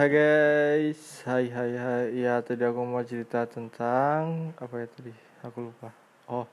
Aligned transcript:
Hai 0.00 0.08
guys, 0.08 1.20
hai 1.28 1.52
hai 1.52 1.76
hai. 1.76 2.24
Ya 2.24 2.40
tadi 2.40 2.64
aku 2.64 2.88
mau 2.88 3.04
cerita 3.04 3.44
tentang 3.44 4.48
apa 4.56 4.80
ya 4.80 4.88
tadi? 4.88 5.12
Aku 5.44 5.68
lupa. 5.68 5.92
Oh, 6.24 6.48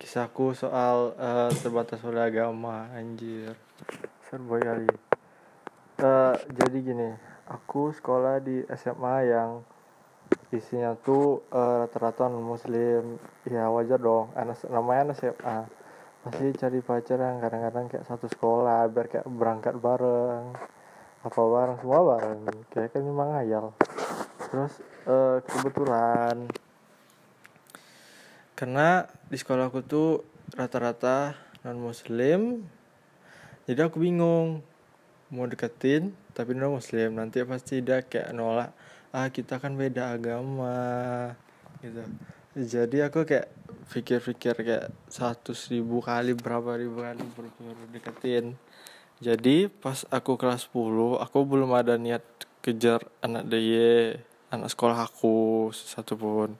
kisahku 0.00 0.56
soal 0.56 1.12
eh, 1.12 1.52
terbatas 1.60 2.00
oleh 2.08 2.24
agama, 2.24 2.88
anjir. 2.96 3.52
Serboy 4.24 4.64
kali. 4.64 4.88
Eh, 6.00 6.34
jadi 6.56 6.78
gini, 6.80 7.12
aku 7.52 7.92
sekolah 7.92 8.40
di 8.40 8.64
SMA 8.72 9.28
yang 9.28 9.60
isinya 10.48 10.96
tuh 10.96 11.44
eh, 11.52 11.84
rata-rata 11.84 12.32
non 12.32 12.48
muslim. 12.48 13.20
Ya 13.44 13.68
wajar 13.68 14.00
dong, 14.00 14.32
anak 14.32 14.56
namanya 14.72 15.12
anak 15.12 15.16
SMA. 15.20 15.58
Pasti 16.24 16.48
cari 16.56 16.80
pacar 16.80 17.20
yang 17.20 17.44
kadang-kadang 17.44 17.92
kayak 17.92 18.08
satu 18.08 18.24
sekolah 18.24 18.88
biar 18.88 19.06
kayak 19.12 19.28
berangkat 19.28 19.76
bareng 19.76 20.79
apa 21.20 21.40
bareng? 21.40 21.76
Semua 21.80 22.00
bareng. 22.04 22.38
Kayak 22.72 22.96
kan 22.96 23.02
memang 23.04 23.28
ngayal. 23.36 23.72
Terus 24.50 24.72
eh, 25.06 25.38
kebetulan 25.46 26.48
karena 28.60 29.08
di 29.32 29.40
sekolahku 29.40 29.80
tuh 29.88 30.20
rata-rata 30.52 31.32
non 31.64 31.80
muslim 31.80 32.60
jadi 33.64 33.88
aku 33.88 34.04
bingung 34.04 34.60
mau 35.32 35.48
deketin 35.48 36.12
tapi 36.36 36.52
non 36.52 36.76
muslim 36.76 37.16
nanti 37.16 37.40
pasti 37.48 37.80
dia 37.80 38.04
kayak 38.04 38.36
nolak 38.36 38.76
ah 39.16 39.32
kita 39.32 39.56
kan 39.56 39.80
beda 39.80 40.12
agama 40.12 41.32
gitu. 41.80 42.04
Jadi 42.52 43.00
aku 43.00 43.24
kayak 43.24 43.48
pikir-pikir 43.88 44.54
kayak 44.60 44.92
satu 45.08 45.56
ribu 45.72 46.04
kali 46.04 46.36
berapa 46.36 46.76
ribu 46.76 47.00
kali 47.00 47.24
baru 47.32 47.84
deketin 47.96 48.60
jadi 49.20 49.68
pas 49.68 50.08
aku 50.08 50.40
kelas 50.40 50.72
10 50.72 51.20
aku 51.20 51.38
belum 51.44 51.76
ada 51.76 52.00
niat 52.00 52.24
kejar 52.64 53.04
anak 53.20 53.52
DY 53.52 54.16
anak 54.48 54.72
sekolah 54.72 54.96
aku 55.04 55.68
satu 55.76 56.16
pun. 56.16 56.56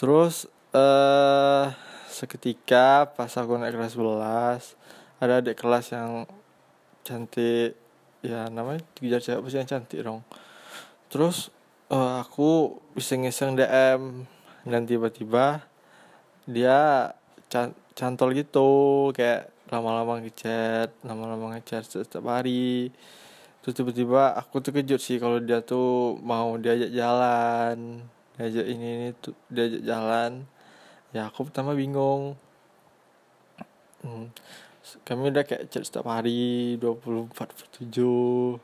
Terus 0.00 0.48
eh 0.72 1.66
seketika 2.08 3.12
pas 3.12 3.28
aku 3.36 3.60
naik 3.60 3.76
kelas 3.76 4.00
11 4.00 5.20
ada 5.20 5.44
adik 5.44 5.60
kelas 5.60 5.92
yang 5.92 6.24
cantik 7.04 7.76
ya 8.24 8.48
namanya 8.48 8.80
kejar 8.96 9.20
cewek 9.20 9.40
pasti 9.44 9.56
yang 9.60 9.68
cantik 9.68 10.00
dong. 10.00 10.20
Terus 11.12 11.52
eh, 11.92 12.14
aku 12.24 12.80
iseng-iseng 12.96 13.60
DM 13.60 14.24
dan 14.64 14.82
tiba-tiba 14.88 15.68
dia 16.48 17.12
can- 17.52 17.76
cantol 17.92 18.32
gitu 18.32 19.12
kayak 19.12 19.55
lama-lama 19.70 20.22
ngechat 20.22 20.94
lama-lama 21.02 21.58
ngechat 21.58 21.82
setiap 21.86 22.26
hari. 22.30 22.94
Terus 23.62 23.74
tiba-tiba 23.82 24.30
aku 24.38 24.62
tuh 24.62 24.70
kejut 24.70 25.02
sih 25.02 25.18
kalau 25.18 25.42
dia 25.42 25.58
tuh 25.58 26.18
mau 26.22 26.54
diajak 26.54 26.94
jalan 26.94 28.06
diajak 28.36 28.66
ini 28.68 28.86
ini 28.86 29.08
tuh 29.18 29.34
diajak 29.50 29.82
jalan. 29.82 30.46
Ya 31.10 31.26
aku 31.30 31.48
pertama 31.48 31.74
bingung. 31.74 32.38
Hmm. 34.06 34.30
kami 35.02 35.34
udah 35.34 35.42
kayak 35.42 35.66
chat 35.66 35.82
setiap 35.82 36.06
hari 36.06 36.78
24 36.78 37.26
per 37.34 37.66
7 37.74 38.62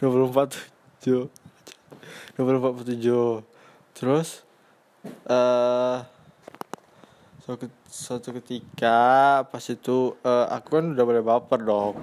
24 0.00 0.56
7 1.04 1.28
24 2.40 2.76
per 2.80 2.84
7 2.88 3.44
terus 3.92 4.40
eh 5.28 6.00
suatu, 6.00 6.13
suatu 7.92 8.32
ketika 8.40 8.96
pas 9.44 9.64
itu 9.68 10.16
eh, 10.24 10.46
aku 10.48 10.80
kan 10.80 10.96
udah 10.96 11.04
boleh 11.04 11.20
baper 11.20 11.60
dong. 11.60 11.96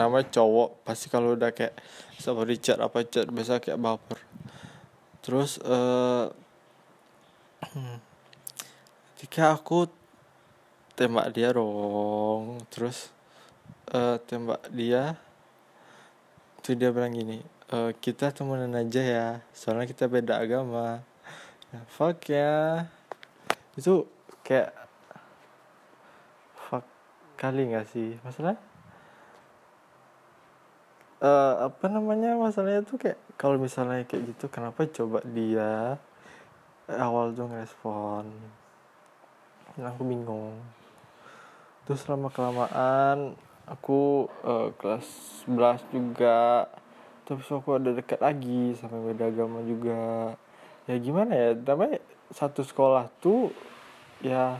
Namanya 0.00 0.32
cowok 0.32 0.80
pasti 0.80 1.12
kalau 1.12 1.36
udah 1.36 1.52
kayak 1.52 1.76
sama 2.16 2.48
Richard 2.48 2.80
apa 2.80 3.04
chat 3.04 3.28
biasa 3.28 3.60
kayak 3.60 3.76
baper. 3.76 4.16
Terus 5.20 5.60
eh 5.60 6.24
ketika 9.20 9.52
aku 9.60 9.92
tembak 10.96 11.36
dia 11.36 11.52
dong 11.52 12.64
terus 12.72 13.12
eh 13.92 14.16
tembak 14.24 14.72
dia 14.72 15.20
tuh 16.64 16.74
dia 16.74 16.90
bilang 16.90 17.12
gini 17.12 17.38
"Eh, 17.68 17.92
kita 18.00 18.32
temenan 18.32 18.72
aja 18.72 19.02
ya 19.04 19.28
soalnya 19.52 19.84
kita 19.84 20.08
beda 20.08 20.40
agama. 20.40 21.04
Ya, 21.68 21.84
fuck 21.92 22.24
ya. 22.32 22.88
Itu 23.76 24.08
kayak 24.48 24.72
fuck 26.56 26.88
kali 27.36 27.68
nggak 27.68 27.84
sih? 27.92 28.16
Masalah 28.24 28.56
eh 31.20 31.54
apa 31.68 31.84
namanya? 31.92 32.32
Masalahnya 32.40 32.80
tuh 32.88 32.96
kayak 32.96 33.20
kalau 33.36 33.60
misalnya 33.60 34.08
kayak 34.08 34.32
gitu 34.32 34.48
kenapa 34.48 34.88
coba 34.88 35.20
dia 35.28 36.00
awal 36.88 37.36
tuh 37.36 37.44
ngerespon? 37.44 38.24
Dan 39.76 39.84
aku 39.84 40.02
bingung. 40.08 40.56
Terus 41.84 42.08
lama 42.08 42.32
kelamaan 42.32 43.36
aku 43.68 44.32
eh, 44.48 44.68
kelas 44.80 45.06
11 45.44 45.84
juga. 45.92 46.72
Terus 47.28 47.44
aku 47.52 47.76
ada 47.76 47.92
dekat 47.92 48.24
lagi 48.24 48.72
sampai 48.80 49.12
beda 49.12 49.28
agama 49.28 49.60
juga. 49.60 50.32
Ya 50.88 50.96
gimana 50.96 51.36
ya? 51.36 51.52
Namanya 51.52 52.00
satu 52.32 52.64
sekolah 52.64 53.12
tuh 53.20 53.52
ya 54.24 54.58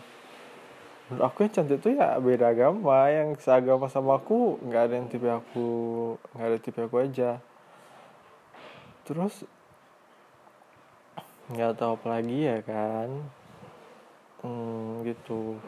menurut 1.08 1.24
aku 1.24 1.48
yang 1.48 1.52
cantik 1.52 1.80
tuh 1.80 1.92
ya 1.96 2.20
beda 2.20 2.52
agama. 2.52 3.08
Yang 3.08 3.42
seagama 3.42 3.88
sama 3.88 4.20
aku 4.20 4.60
nggak 4.62 4.82
ada 4.90 4.94
yang 5.00 5.08
tipe 5.08 5.28
aku 5.28 5.68
nggak 6.36 6.48
ada 6.48 6.58
tipe 6.60 6.80
aku 6.84 6.96
aja. 7.00 7.40
Terus 9.08 9.44
nggak 11.48 11.80
tahu 11.80 11.96
apa 11.96 12.06
lagi 12.12 12.38
ya 12.44 12.58
kan? 12.60 13.08
Hmm, 14.44 15.02
gitu. 15.02 15.58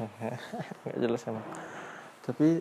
Nggak 0.84 0.98
jelas 1.00 1.24
emang. 1.28 1.46
Tapi 2.20 2.60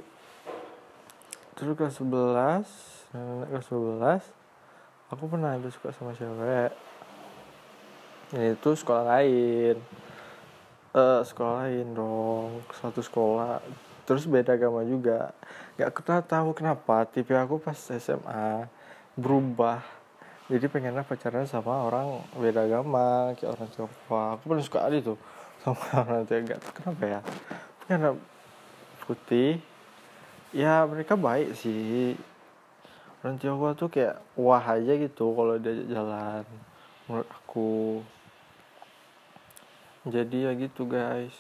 terus 1.59 1.75
kelas 1.75 1.99
11 1.99 2.63
nah, 3.11 3.43
kelas 3.51 3.67
12 3.67 5.11
aku 5.11 5.23
pernah 5.27 5.59
ada 5.59 5.67
suka 5.67 5.91
sama 5.91 6.15
cewek 6.15 6.71
ini 8.29 8.53
tuh 8.61 8.77
sekolah 8.77 9.03
lain. 9.17 9.77
Eh 10.93 11.21
sekolah 11.25 11.65
lain 11.65 11.87
dong 11.97 12.61
satu 12.77 13.01
sekolah. 13.01 13.57
Terus 14.05 14.29
beda 14.29 14.53
agama 14.53 14.85
juga. 14.85 15.33
Nggak 15.77 15.91
kita 15.97 16.21
tahu 16.21 16.53
kenapa 16.53 17.09
tipe 17.09 17.33
aku 17.33 17.57
pas 17.57 17.77
SMA 17.77 18.69
berubah. 19.17 19.81
Jadi 20.49 20.65
pengennya 20.65 21.05
pacaran 21.05 21.45
sama 21.45 21.85
orang 21.85 22.25
beda 22.37 22.65
agama 22.65 23.33
kayak 23.37 23.53
orang 23.53 23.69
Jawa 23.73 24.21
aku 24.37 24.43
paling 24.49 24.65
suka 24.65 24.89
tuh 25.01 25.17
sama 25.61 25.85
orang 26.05 26.25
tahu 26.25 26.57
kenapa 26.77 27.03
ya. 27.05 27.19
Karena 27.89 28.09
putih. 29.05 29.61
Ya 30.53 30.85
mereka 30.85 31.13
baik 31.17 31.53
sih. 31.57 32.17
Orang 33.21 33.41
Tiongkok 33.41 33.73
tuh 33.77 33.89
kayak 33.89 34.21
wah 34.37 34.61
aja 34.61 34.93
gitu 34.97 35.33
kalau 35.33 35.57
diajak 35.57 35.85
jalan 35.89 36.45
menurut 37.09 37.25
aku 37.33 37.69
jadi 40.09 40.49
ya 40.49 40.51
gitu 40.57 40.89
guys. 40.89 41.33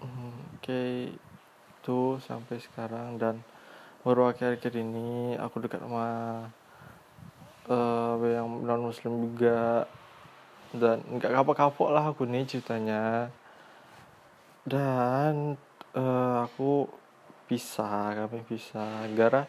Oke 0.00 1.12
tuh 1.84 2.18
sampai 2.24 2.60
sekarang. 2.60 3.20
Dan 3.20 3.44
baru 4.04 4.32
akhir-akhir 4.32 4.72
ini 4.76 5.36
aku 5.36 5.64
dekat 5.64 5.80
sama 5.84 6.08
eh 7.68 8.14
yang 8.36 8.48
non 8.64 8.88
muslim 8.88 9.28
juga. 9.28 9.88
Dan 10.74 11.04
nggak 11.06 11.30
kapok-kapok 11.30 11.88
lah 11.92 12.10
aku 12.10 12.24
nih 12.24 12.48
ceritanya. 12.48 13.28
Dan 14.64 15.60
eh, 15.94 16.36
aku 16.44 16.88
pisah 17.44 18.16
kami 18.24 18.40
pisah 18.48 19.04
gara 19.12 19.44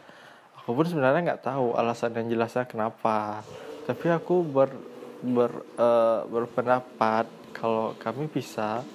aku 0.66 0.82
pun 0.82 0.84
sebenarnya 0.90 1.22
nggak 1.32 1.46
tahu 1.46 1.78
alasan 1.78 2.18
yang 2.18 2.28
jelasnya 2.34 2.66
kenapa. 2.66 3.46
Tapi 3.86 4.10
aku 4.10 4.42
ber, 4.42 4.74
ber 5.22 5.62
eh, 5.78 6.22
berpendapat 6.26 7.45
kalau 7.66 7.98
kami 7.98 8.30
pisah 8.30 8.86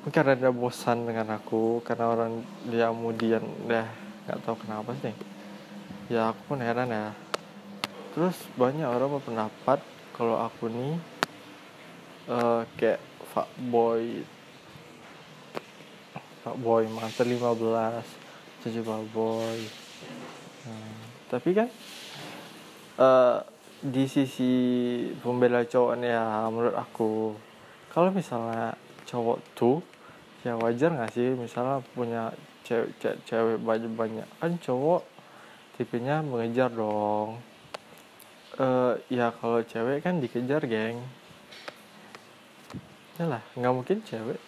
mungkin 0.00 0.40
dia 0.40 0.48
bosan 0.48 1.04
dengan 1.04 1.36
aku 1.36 1.84
karena 1.84 2.16
orang 2.16 2.40
dia 2.64 2.88
kemudian 2.88 3.44
deh 3.68 3.84
nggak 4.24 4.40
tahu 4.40 4.56
kenapa 4.56 4.96
sih. 5.04 5.12
Ya 6.08 6.32
aku 6.32 6.40
pun 6.48 6.64
heran 6.64 6.88
ya. 6.88 7.12
Terus 8.16 8.40
banyak 8.56 8.88
orang 8.88 9.20
berpendapat 9.20 9.84
kalau 10.16 10.40
aku 10.40 10.72
nih 10.72 10.96
eh, 12.32 12.62
kayak 12.80 13.04
fuckboy. 13.36 14.24
Fuckboy 16.40 16.88
mantan 16.88 17.36
15 17.36 18.64
jadi 18.64 18.80
boy 19.12 19.60
Nah, 20.64 20.88
tapi 21.28 21.52
kan 21.52 21.68
eh, 22.96 23.38
di 23.84 24.08
sisi 24.08 24.52
pembela 25.20 25.60
cowok 25.68 26.00
ya 26.00 26.48
menurut 26.48 26.72
aku 26.72 27.36
kalau 27.94 28.10
misalnya 28.10 28.74
cowok 29.06 29.38
tuh 29.54 29.78
ya 30.42 30.58
wajar 30.58 30.90
nggak 30.90 31.14
sih? 31.14 31.30
Misalnya 31.38 31.78
punya 31.94 32.34
cewek 32.66 33.22
cewek, 33.22 33.62
banyak 33.62 33.94
banyak. 33.94 34.26
Kan 34.42 34.58
cowok 34.58 35.06
tipenya 35.78 36.18
mengejar 36.26 36.74
dong. 36.74 37.38
Uh, 38.58 38.98
ya 39.06 39.30
kalau 39.38 39.62
cewek 39.62 40.02
kan 40.02 40.18
dikejar 40.18 40.66
geng. 40.66 40.98
Ya 43.14 43.30
lah 43.30 43.42
nggak 43.54 43.74
mungkin 43.78 44.02
cewek 44.02 44.42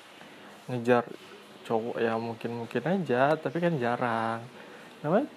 ngejar 0.67 1.07
cowok 1.63 2.03
ya 2.03 2.19
mungkin 2.19 2.67
mungkin 2.67 2.83
aja 2.83 3.39
tapi 3.39 3.63
kan 3.63 3.79
jarang. 3.79 4.43
Namanya 5.07 5.31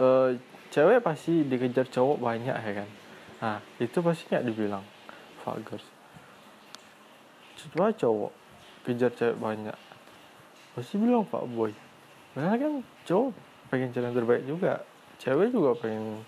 uh, 0.00 0.32
cewek 0.72 1.04
pasti 1.04 1.44
dikejar 1.44 1.92
cowok 1.92 2.16
banyak 2.24 2.56
ya 2.56 2.72
kan? 2.72 2.88
Nah 3.44 3.60
itu 3.76 4.00
pasti 4.00 4.32
nggak 4.32 4.44
dibilang 4.48 4.84
vulgar 5.44 5.97
coba 7.58 7.90
cowok 7.90 8.32
kejar 8.86 9.10
cewek 9.12 9.36
banyak. 9.36 9.76
Pasti 10.72 10.94
bilang 10.96 11.26
pak 11.26 11.42
boy. 11.50 11.74
Karena 12.32 12.54
kan 12.54 12.72
cowok 13.04 13.34
pengen 13.68 13.90
cari 13.90 14.04
yang 14.06 14.16
terbaik 14.16 14.42
juga. 14.46 14.72
Cewek 15.18 15.50
juga 15.50 15.70
pengen 15.74 16.22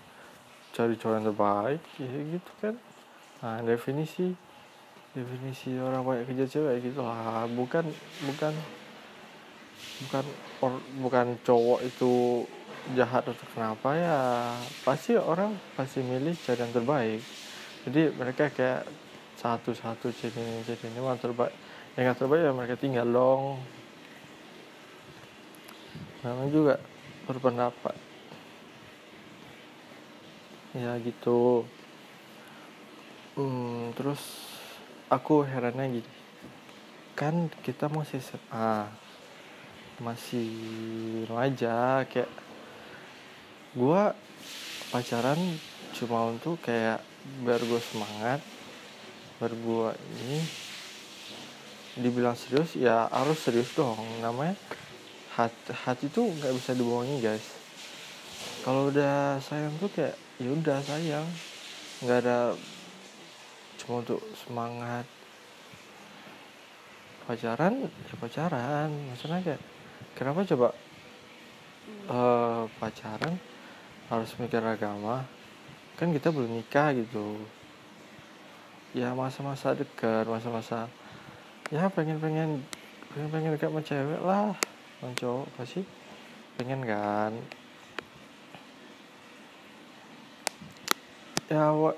cari 0.75 0.93
cowok 0.99 1.13
yang 1.15 1.27
terbaik 1.31 1.81
ya 1.97 2.11
gitu 2.35 2.51
kan. 2.59 2.75
Nah 3.41 3.57
definisi 3.63 4.35
definisi 5.11 5.75
orang 5.75 6.03
banyak 6.03 6.25
kejar 6.27 6.47
cewek 6.51 6.75
gitu 6.91 7.01
lah. 7.01 7.47
Bukan 7.49 7.87
bukan 8.27 8.53
bukan 10.05 10.25
or, 10.61 10.71
bukan 11.01 11.25
cowok 11.41 11.79
itu 11.87 12.43
jahat 12.93 13.23
atau 13.23 13.47
kenapa 13.55 13.89
ya. 13.95 14.19
Pasti 14.83 15.15
orang 15.15 15.55
pasti 15.79 16.03
milih 16.03 16.35
cari 16.43 16.59
yang 16.59 16.73
terbaik. 16.75 17.21
Jadi 17.87 18.01
mereka 18.13 18.51
kayak 18.53 18.85
satu-satu 19.41 20.13
ciri 20.13 20.37
ini 20.37 20.61
ciri 20.61 20.93
ini 20.93 21.01
yang 21.01 21.17
terbaik 21.17 21.49
yang 21.97 22.13
terbaik 22.13 22.45
ya 22.45 22.53
mereka 22.53 22.77
tinggal 22.77 23.09
dong. 23.09 23.57
Memang 26.21 26.53
juga 26.53 26.77
berpendapat. 27.25 27.97
Ya 30.77 30.93
gitu. 31.01 31.65
Hmm, 33.33 33.91
terus 33.97 34.21
aku 35.09 35.41
herannya 35.41 35.99
gini. 35.99 36.11
Kan 37.17 37.49
kita 37.65 37.89
masih 37.89 38.21
SMA 38.21 38.87
masih 40.01 40.49
remaja 41.29 42.01
kayak 42.09 42.29
gua 43.77 44.17
pacaran 44.89 45.37
cuma 45.93 46.33
untuk 46.33 46.57
kayak 46.65 47.05
biar 47.45 47.61
gue 47.61 47.81
semangat 47.93 48.41
biar 49.41 49.57
gue 49.57 49.89
ini 50.21 50.39
dibilang 51.97 52.37
serius 52.37 52.77
ya 52.77 53.09
harus 53.09 53.41
serius 53.41 53.73
dong. 53.73 53.97
Namanya 54.21 54.53
hati 55.33 55.73
hati 55.73 56.05
tuh 56.13 56.29
nggak 56.29 56.53
bisa 56.53 56.77
dibohongi 56.77 57.17
guys. 57.25 57.57
Kalau 58.61 58.93
udah 58.93 59.41
sayang 59.41 59.73
tuh 59.81 59.89
kayak 59.89 60.13
ya 60.37 60.49
udah 60.53 60.77
sayang. 60.85 61.25
Nggak 62.05 62.17
ada 62.21 62.37
cuma 63.81 64.05
untuk 64.05 64.21
semangat. 64.37 65.09
Pacaran 67.25 67.89
ya 67.89 68.15
pacaran. 68.21 68.89
Maksudnya 69.09 69.41
kayak 69.41 69.61
kenapa 70.13 70.45
coba 70.45 70.69
uh, 72.13 72.69
pacaran 72.77 73.41
harus 74.05 74.29
mikir 74.37 74.61
agama? 74.61 75.25
Kan 75.97 76.13
kita 76.13 76.29
belum 76.29 76.61
nikah 76.61 76.93
gitu 76.93 77.41
ya 78.91 79.15
masa-masa 79.15 79.71
dekat 79.71 80.27
masa-masa 80.27 80.91
ya 81.71 81.87
pengen 81.87 82.19
pengen 82.19 82.59
pengen 83.15 83.29
pengen 83.31 83.51
dekat 83.55 83.71
sama 83.71 83.81
cewek 83.83 84.21
lah. 84.23 84.51
Sama 84.99 85.47
pasti 85.55 85.81
pengen 86.59 86.83
kan? 86.83 87.31
Ya 91.51 91.71
wa, 91.75 91.91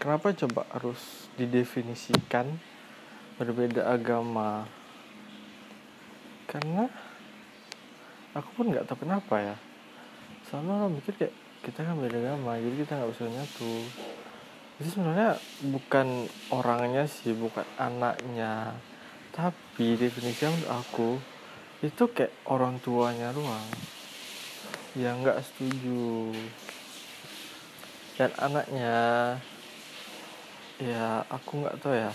kenapa 0.00 0.32
coba 0.32 0.64
harus 0.72 1.28
didefinisikan 1.36 2.56
berbeda 3.36 3.84
agama? 3.88 4.64
Karena 6.48 6.88
aku 8.36 8.48
pun 8.56 8.72
nggak 8.72 8.88
tahu 8.88 9.04
kenapa 9.04 9.40
ya. 9.40 9.56
Soalnya 10.48 10.84
orang 10.84 10.96
mikir 10.96 11.16
kayak 11.16 11.34
kita 11.60 11.84
kan 11.84 11.96
beda 12.00 12.16
agama 12.16 12.56
jadi 12.56 12.76
kita 12.80 12.92
nggak 12.96 13.10
bisa 13.12 13.28
nyatu 13.28 13.72
itu 14.80 14.96
sebenarnya 14.96 15.36
bukan 15.68 16.24
orangnya 16.48 17.04
sih 17.04 17.36
bukan 17.36 17.68
anaknya. 17.76 18.72
Tapi 19.28 20.00
definisi 20.00 20.48
menurut 20.48 20.72
aku 20.72 21.10
itu 21.84 22.08
kayak 22.08 22.32
orang 22.48 22.80
tuanya 22.80 23.28
doang. 23.36 23.68
Yang 24.96 25.14
nggak 25.20 25.40
setuju. 25.44 26.32
Dan 28.16 28.32
anaknya 28.40 28.96
ya 30.80 31.28
aku 31.28 31.60
nggak 31.60 31.76
tahu 31.84 32.00
ya. 32.00 32.12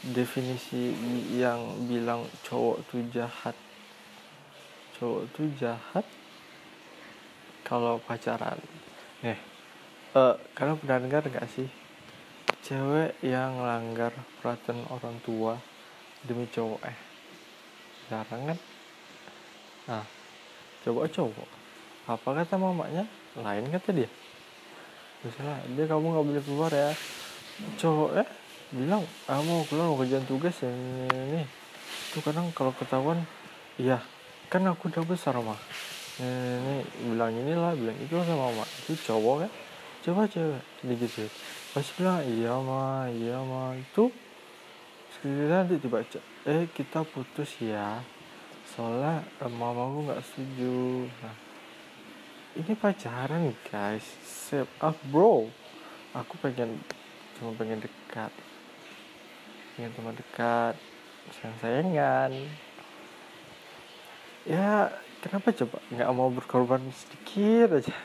Definisi 0.00 0.96
yang 1.36 1.60
bilang 1.84 2.24
cowok 2.40 2.88
tuh 2.88 3.04
jahat. 3.12 3.56
Cowok 4.96 5.28
tuh 5.36 5.52
jahat 5.60 6.08
kalau 7.68 8.00
pacaran. 8.00 8.56
Nih 9.20 9.55
uh, 10.16 10.34
kalian 10.56 10.80
pernah 10.80 10.98
dengar 11.04 11.22
nggak 11.28 11.46
sih 11.52 11.68
cewek 12.64 13.20
yang 13.20 13.60
langgar 13.60 14.16
perhatian 14.40 14.80
orang 14.88 15.20
tua 15.22 15.60
demi 16.24 16.48
cowok? 16.48 16.80
Eh 16.88 16.98
jarang 18.08 18.42
kan? 18.54 18.58
Nah 19.86 20.04
coba 20.82 21.06
cowok 21.06 21.48
apa 22.06 22.28
kata 22.42 22.54
mamanya? 22.56 23.04
Lain 23.36 23.68
kata 23.68 23.90
dia. 23.92 24.10
Misalnya 25.22 25.60
dia 25.76 25.84
kamu 25.84 26.06
nggak 26.10 26.26
boleh 26.26 26.42
keluar 26.42 26.72
ya. 26.72 26.90
Cowok 27.78 28.10
ya 28.16 28.24
bilang 28.74 29.06
ah 29.30 29.38
keluar 29.70 29.86
mau 29.86 29.98
kerjaan 30.02 30.26
tugas 30.26 30.58
ya 30.58 30.66
ini, 30.66 31.46
tuh 32.10 32.18
kadang 32.18 32.50
kalau 32.50 32.74
ketahuan 32.74 33.22
iya 33.78 34.02
kan 34.50 34.66
aku 34.66 34.90
udah 34.90 35.06
besar 35.06 35.38
mah 35.38 35.54
ini, 36.18 36.26
ini 36.58 36.76
bilang 37.14 37.30
inilah 37.30 37.78
bilang 37.78 37.94
itu 38.02 38.18
sama 38.26 38.50
mama 38.50 38.66
itu 38.82 38.98
cowok 39.06 39.46
kan 39.46 39.50
coba 40.06 40.30
cewek 40.30 40.62
gitu 40.86 41.26
pasti 41.74 41.90
bilang 41.98 42.22
iya 42.22 42.54
ma 42.62 43.10
iya 43.10 43.42
ma 43.42 43.74
itu 43.74 44.06
sekali 45.10 45.50
nanti 45.50 45.82
dibaca 45.82 46.22
eh 46.46 46.70
kita 46.70 47.02
putus 47.02 47.58
ya 47.58 47.98
soalnya 48.70 49.26
eh, 49.42 49.50
mamaku 49.50 50.06
nggak 50.06 50.22
setuju 50.22 51.10
nah 51.26 51.34
ini 52.54 52.72
pacaran 52.78 53.50
guys 53.66 54.06
save 54.22 54.70
up 54.78 54.94
bro 55.10 55.50
aku 56.14 56.38
pengen 56.38 56.78
cuma 57.34 57.50
pengen 57.58 57.82
dekat 57.82 58.30
pengen 59.74 59.90
teman 59.90 60.14
dekat 60.14 60.78
sayang 61.34 61.58
sayangan 61.58 62.30
ya 64.46 64.94
kenapa 65.18 65.50
coba 65.50 65.82
nggak 65.90 66.14
mau 66.14 66.30
berkorban 66.30 66.86
sedikit 66.94 67.82
aja 67.82 67.98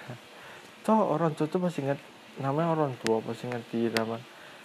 toh 0.82 1.14
orang 1.14 1.38
tua 1.38 1.46
tuh 1.46 1.62
masih 1.62 1.86
ingat 1.86 2.00
namanya 2.42 2.74
orang 2.74 2.94
tua 3.06 3.22
pasti 3.22 3.46
ngerti 3.46 3.94
nama 3.94 4.18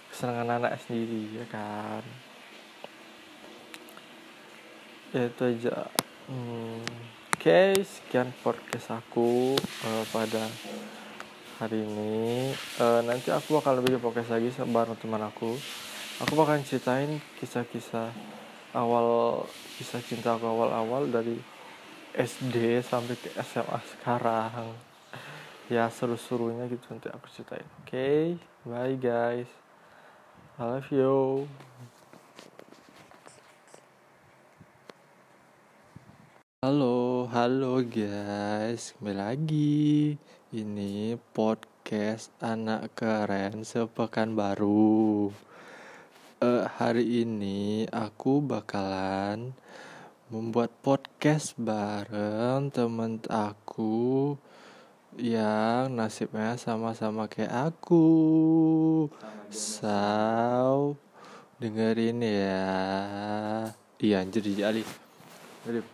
kesenangan 0.09 0.49
anak 0.57 0.81
sendiri 0.81 1.37
ya 1.37 1.45
kan? 1.45 2.03
Ya 5.13 5.29
itu 5.29 5.43
aja. 5.45 5.87
Hmm, 6.27 6.83
oke 7.31 7.39
okay, 7.39 7.77
sekian 7.85 8.33
podcast 8.41 8.91
aku 8.97 9.55
uh, 9.59 10.03
pada 10.09 10.49
hari 11.61 11.85
ini. 11.85 12.51
Uh, 12.81 13.05
nanti 13.05 13.29
aku 13.29 13.61
bakal 13.61 13.77
lebih 13.77 14.01
podcast 14.01 14.33
lagi 14.33 14.49
bareng 14.57 14.97
teman 14.97 15.21
aku. 15.21 15.53
Aku 16.25 16.33
bakal 16.33 16.57
ceritain 16.65 17.21
kisah-kisah 17.37 18.09
awal 18.73 19.45
kisah 19.77 20.01
cinta 20.01 20.33
aku 20.33 20.49
awal-awal 20.49 21.05
dari 21.07 21.37
SD 22.17 22.81
sampai 22.81 23.13
ke 23.13 23.29
SMA 23.37 23.79
sekarang 23.93 24.73
ya 25.67 25.91
seru-serunya 25.91 26.63
gitu 26.71 26.95
nanti 26.95 27.11
aku 27.11 27.27
ceritain 27.27 27.67
oke 27.83 27.91
okay? 27.91 28.39
bye 28.63 28.95
guys 28.95 29.51
I 30.55 30.63
love 30.63 30.87
you 30.95 31.43
Halo, 36.57 37.29
halo 37.29 37.85
guys, 37.85 38.97
kembali 38.97 39.13
lagi. 39.13 40.17
Ini 40.51 41.15
podcast 41.31 42.33
anak 42.41 42.97
keren 42.97 43.61
sepekan 43.61 44.33
baru. 44.33 45.29
Uh, 46.41 46.65
hari 46.81 47.23
ini 47.23 47.85
aku 47.93 48.41
bakalan 48.41 49.53
membuat 50.33 50.73
podcast 50.81 51.53
bareng 51.61 52.73
temen 52.73 53.21
aku 53.29 54.35
yang 55.17 55.97
nasibnya 55.97 56.53
sama-sama 56.61 57.25
kayak 57.25 57.73
aku. 57.73 58.05
So, 59.49 60.93
dengerin 61.57 62.21
ya. 62.21 62.69
iya 63.97 64.21
anjir 64.21 64.45
di 64.45 64.61
Ali 64.61 64.85
Alif. 65.65 65.85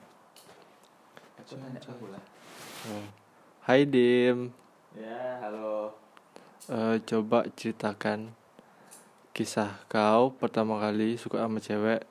Hai 3.63 3.87
Dim 3.87 4.51
Ya, 4.91 5.39
halo. 5.39 5.95
Eh, 6.67 6.99
coba 7.07 7.47
ceritakan 7.55 8.35
kisah 9.31 9.87
kau 9.87 10.35
pertama 10.35 10.77
kali 10.83 11.15
suka 11.15 11.47
sama 11.47 11.63
cewek 11.63 12.03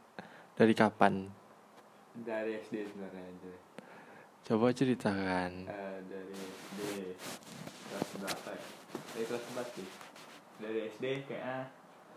dari 0.57 0.73
kapan 0.73 1.28
Dari 2.16 2.57
SD 2.57 2.88
sebenarnya. 2.88 3.72
Coba 4.43 4.75
ceritakan. 4.75 5.71
Eh, 5.71 5.99
dari 6.11 6.35
SD 6.35 6.81
kelas 7.87 8.11
berapa 8.19 8.49
ya? 8.51 8.67
Dari 9.15 9.25
kelas 9.31 9.45
berapa 9.55 9.71
sih? 9.71 9.89
Dari 10.59 10.79
SD 10.91 11.05
kayaknya 11.31 11.59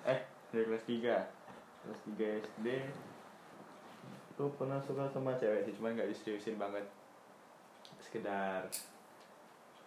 eh 0.06 0.20
dari 0.50 0.64
kelas 0.66 0.86
3 0.86 1.82
kelas 1.86 2.02
3 2.18 2.44
SD 2.50 2.68
tuh 4.36 4.52
pernah 4.60 4.82
suka 4.84 5.08
sama 5.08 5.38
cewek 5.40 5.64
sih 5.70 5.74
cuman 5.78 5.96
nggak 5.96 6.10
diseriusin 6.12 6.58
banget. 6.58 6.86
Sekedar 8.02 8.66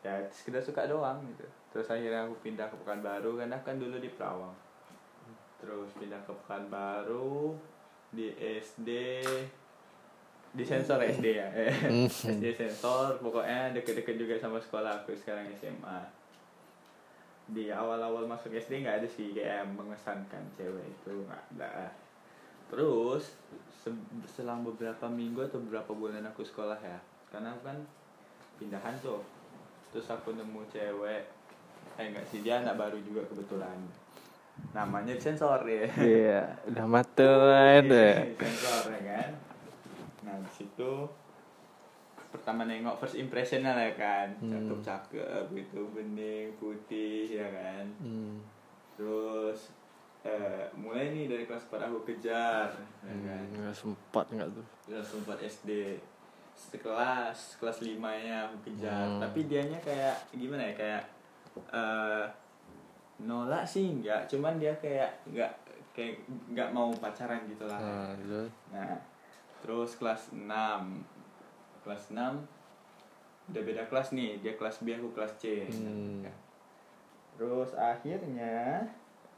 ya 0.06 0.14
sekedar 0.30 0.62
suka 0.62 0.86
doang 0.86 1.18
gitu. 1.34 1.46
Terus 1.74 1.90
akhirnya 1.90 2.30
aku 2.30 2.38
pindah 2.38 2.70
ke 2.70 2.76
Pekanbaru 2.86 3.34
karena 3.42 3.58
kan 3.66 3.82
dulu 3.82 3.98
di 3.98 4.14
Perawang. 4.14 4.54
Terus 5.58 5.90
pindah 5.98 6.22
ke 6.22 6.32
Pekanbaru 6.46 7.58
di 8.14 8.30
SD 8.38 8.90
di 10.58 10.64
sensor 10.66 10.98
SD 11.00 11.26
ya. 11.30 11.48
SD 12.10 12.44
sensor 12.52 13.22
pokoknya 13.22 13.70
deket-deket 13.70 14.18
juga 14.18 14.34
sama 14.36 14.58
sekolah 14.58 15.00
aku 15.00 15.14
sekarang 15.14 15.46
SMA 15.54 15.98
di 17.48 17.72
awal-awal 17.72 18.28
masuk 18.28 18.52
SD 18.52 18.84
nggak 18.84 19.00
ada 19.00 19.08
sih 19.08 19.32
kayak 19.32 19.64
mengesankan 19.72 20.42
cewek 20.52 20.84
itu 20.84 21.14
nggak 21.24 21.42
ada. 21.56 21.88
Terus 22.68 23.32
se- 23.72 24.04
selang 24.28 24.60
beberapa 24.60 25.08
minggu 25.08 25.46
atau 25.46 25.56
beberapa 25.58 25.94
bulan 25.94 26.26
aku 26.26 26.44
sekolah 26.44 26.76
ya 26.76 26.98
karena 27.30 27.54
aku 27.54 27.62
kan 27.64 27.78
pindahan 28.58 28.92
tuh. 29.00 29.24
Terus 29.88 30.10
aku 30.10 30.36
nemu 30.36 30.60
cewek 30.68 31.22
eh 31.96 32.04
enggak 32.04 32.26
sih 32.28 32.44
dia 32.44 32.60
anak 32.60 32.76
baru 32.76 33.00
juga 33.00 33.24
kebetulan. 33.24 33.78
Namanya 34.76 35.16
sensor 35.16 35.64
ya. 35.64 35.88
Iya 35.96 36.40
udah 36.68 36.84
materan 36.84 37.88
deh. 37.94 38.36
sensor 38.36 38.92
ya 38.92 39.00
kan 39.08 39.30
nah 40.28 40.36
di 40.44 40.52
situ 40.52 40.92
pertama 42.28 42.68
nengok 42.68 43.00
first 43.00 43.16
impression 43.16 43.64
lah 43.64 43.88
kan. 43.96 44.28
Hmm. 44.36 44.52
cakep 44.52 44.78
cakep 44.84 45.44
gitu 45.56 45.88
bening 45.96 46.52
putih 46.60 47.40
ya 47.40 47.48
kan. 47.48 47.84
Hmm. 48.04 48.36
terus 48.98 49.72
eh, 50.26 50.66
mulai 50.74 51.14
nih 51.14 51.30
dari 51.30 51.46
kelas 51.48 51.70
4 51.72 51.88
aku 51.88 52.04
kejar 52.04 52.68
ya 53.00 53.16
kan. 53.24 53.44
Hmm, 53.48 53.64
nggak 53.64 53.72
sempat 53.72 54.26
nggak 54.28 54.50
tuh? 54.52 54.66
Kelas 54.84 55.08
4 55.24 55.48
SD 55.48 55.70
sekelas 56.58 57.38
kelas 57.62 57.78
5 57.80 57.96
nya 57.96 58.44
aku 58.50 58.56
kejar. 58.68 59.08
Hmm. 59.08 59.22
tapi 59.24 59.48
dianya 59.48 59.78
kayak 59.80 60.18
gimana 60.36 60.68
ya 60.68 60.74
kayak 60.76 61.02
eh 61.72 62.26
nolak 63.18 63.64
sih 63.66 63.90
enggak 63.98 64.28
cuman 64.30 64.62
dia 64.62 64.70
kayak 64.78 65.10
enggak 65.26 65.50
kayak 65.96 66.22
enggak 66.50 66.70
mau 66.70 66.90
pacaran 66.94 67.42
gitu 67.50 67.66
lah. 67.66 67.78
Nah, 67.82 68.14
Nah, 68.70 68.94
terus 69.60 69.94
kelas 69.94 70.30
6 70.30 70.46
Kelas 71.80 72.02
6 72.08 72.18
Udah 73.48 73.62
beda 73.64 73.82
kelas 73.86 74.12
nih, 74.12 74.36
dia 74.38 74.52
kelas 74.54 74.84
B, 74.84 74.92
aku 74.92 75.08
kelas 75.10 75.32
C. 75.36 75.64
Hmm. 75.64 76.20
Terus 77.34 77.72
akhirnya 77.72 78.84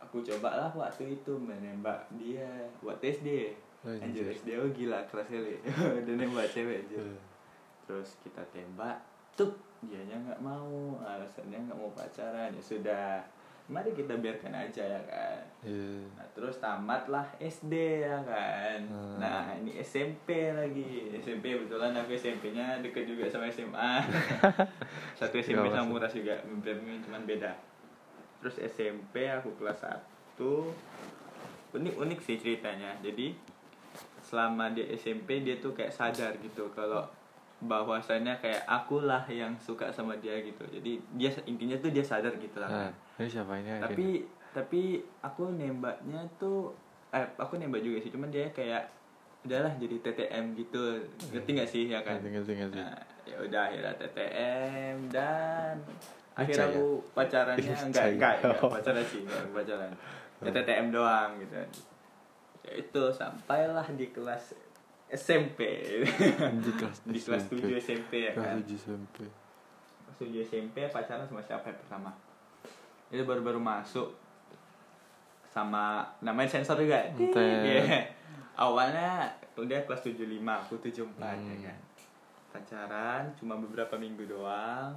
Aku 0.00 0.18
cobalah 0.20 0.72
waktu 0.72 1.14
itu 1.14 1.32
menembak 1.36 2.08
dia 2.12 2.48
Waktu 2.80 3.14
SD 3.14 3.28
Anjir 3.80 4.02
Anjir. 4.02 4.26
SD, 4.34 4.48
oh 4.56 4.68
gila 4.70 5.00
keras 5.06 5.24
kali. 5.26 5.56
Udah 6.00 6.14
nembak 6.14 6.48
cewek 6.48 6.84
aja 6.84 6.98
Eh, 6.98 7.16
Terus 7.86 8.18
kita 8.20 8.42
tembak 8.50 8.98
Tuh, 9.32 9.52
dianya 9.80 10.18
nggak 10.18 10.40
mau 10.42 10.98
Alasannya 11.00 11.56
nggak 11.62 11.78
mau 11.78 11.92
pacaran 11.92 12.50
Ya 12.50 12.60
sudah 12.60 13.22
Mari 13.70 13.94
kita 13.94 14.18
biarkan 14.18 14.50
aja 14.50 14.82
ya 14.82 15.00
kan 15.06 15.40
iya. 15.62 16.02
Nah, 16.16 16.26
terus 16.32 16.56
tamatlah 16.58 17.26
SD 17.36 18.02
ya 18.04 18.18
kan. 18.24 18.80
Hmm. 18.88 19.16
Nah, 19.20 19.52
ini 19.60 19.76
SMP 19.80 20.50
lagi. 20.50 21.12
SMP 21.20 21.52
betulan 21.52 21.92
aku 21.92 22.16
SMP-nya 22.16 22.80
deket 22.80 23.04
juga 23.04 23.28
sama 23.28 23.46
SMA. 23.52 23.92
Satu 25.20 25.36
SMP 25.36 25.68
sama. 25.68 25.84
Muras 25.84 26.16
juga, 26.16 26.40
cuman 26.40 27.22
beda. 27.28 27.52
Terus 28.40 28.56
SMP 28.64 29.28
aku 29.28 29.52
kelas 29.60 29.84
1. 29.84 30.40
Unik-unik 31.76 32.20
sih 32.24 32.40
ceritanya. 32.40 32.96
Jadi 33.04 33.36
selama 34.24 34.70
dia 34.72 34.86
SMP 34.94 35.42
dia 35.42 35.58
tuh 35.58 35.74
kayak 35.74 35.92
sadar 35.92 36.38
gitu 36.40 36.70
kalau 36.72 37.02
bahwasanya 37.60 38.40
kayak 38.40 38.64
akulah 38.64 39.20
yang 39.28 39.52
suka 39.60 39.92
sama 39.92 40.16
dia 40.16 40.40
gitu. 40.40 40.64
Jadi 40.64 40.96
dia 41.20 41.30
intinya 41.44 41.76
tuh 41.76 41.92
dia 41.92 42.04
sadar 42.04 42.32
gitu 42.40 42.56
lah. 42.56 42.68
nah 42.68 42.90
kan 43.16 43.20
ini 43.20 43.28
siapa 43.28 43.52
ini? 43.60 43.68
Tapi 43.76 44.08
tapi 44.50 44.82
aku 45.20 45.52
nembaknya 45.52 46.24
tuh 46.40 46.72
eh 47.12 47.26
aku 47.36 47.60
nembak 47.60 47.84
juga 47.84 48.00
sih. 48.00 48.08
Cuman 48.08 48.32
dia 48.32 48.48
kayak 48.48 48.88
udahlah 49.44 49.72
jadi 49.76 49.96
TTM 50.00 50.56
gitu. 50.56 51.04
Ngerti 51.36 51.50
gak 51.60 51.68
sih 51.68 51.84
ya 51.92 52.00
kan? 52.00 52.16
Ngerti 52.20 52.28
ngerti 52.32 52.52
ngerti. 52.64 52.80
Nah, 52.80 52.98
ya 53.28 53.36
udah 53.44 53.60
akhirnya 53.68 53.92
TTM 54.00 54.96
dan 55.12 55.74
akhirnya 56.32 56.66
aku 56.72 56.86
pacarannya 57.12 57.74
enggak 57.76 58.06
enggak, 58.16 58.34
enggak 58.40 58.70
pacaran 58.72 59.04
sih 59.04 59.20
enggak 59.20 59.40
pacaran. 59.52 59.92
Ya, 60.40 60.50
TTM 60.56 60.86
doang 60.88 61.30
gitu. 61.44 61.60
Ya 62.64 62.72
itu 62.80 63.02
sampailah 63.12 63.84
di 63.92 64.08
kelas 64.08 64.56
SMP 65.10 65.58
di 66.56 66.70
kelas 66.72 66.98
di 67.04 67.18
kelas 67.18 67.44
SMP. 67.44 67.66
7 67.66 67.76
SMP 67.76 68.12
ya 68.20 68.30
kelas 68.30 68.46
kan 68.46 68.56
7 68.60 68.76
SMP 68.76 69.16
kelas 70.00 70.16
7 70.16 70.30
SMP 70.40 70.76
pacaran 70.86 71.24
sama 71.24 71.40
siapa 71.40 71.66
ya 71.66 71.74
pertama 71.76 72.10
itu 73.10 73.22
baru-baru 73.22 73.58
masuk 73.58 74.14
sama 75.44 76.06
namanya 76.20 76.46
sensor 76.48 76.78
juga. 76.78 77.02
Iya. 77.18 78.06
awalnya 78.54 79.26
dia 79.58 79.82
kelas 79.82 80.00
75 80.00 80.22
aku 80.46 80.74
74 80.78 81.10
ya 81.18 81.34
Hmm. 81.34 81.60
kan 81.60 81.78
pacaran 82.50 83.22
cuma 83.34 83.54
beberapa 83.56 83.94
minggu 83.94 84.24
doang 84.26 84.94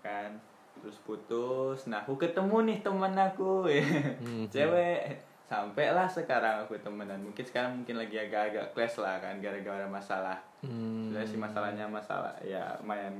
kan 0.00 0.32
terus 0.76 0.96
putus 1.00 1.86
nah 1.86 2.00
aku 2.00 2.16
ketemu 2.16 2.56
nih 2.64 2.78
temen 2.80 3.12
aku 3.12 3.68
Hmm. 3.68 4.48
cewek 4.48 5.20
sampailah 5.46 6.10
sekarang 6.10 6.66
aku 6.66 6.74
temenan 6.82 7.22
mungkin 7.22 7.46
sekarang 7.46 7.78
mungkin 7.78 8.02
lagi 8.02 8.18
agak-agak 8.18 8.74
clash 8.74 8.98
lah 8.98 9.22
kan 9.22 9.38
gara-gara 9.38 9.86
masalah. 9.86 10.38
Hmm. 10.66 11.10
Sebenarnya 11.10 11.30
sih 11.30 11.38
masalahnya 11.38 11.86
masalah 11.86 12.34
ya 12.42 12.74
lumayan 12.82 13.14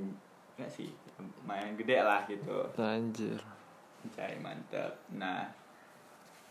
enggak 0.59 0.71
sih 0.75 0.91
lumayan 1.43 1.79
gede 1.79 2.03
lah 2.03 2.27
gitu. 2.27 2.67
Anjir 2.75 3.39
cari 4.11 4.39
mantep. 4.43 4.91
Nah 5.15 5.47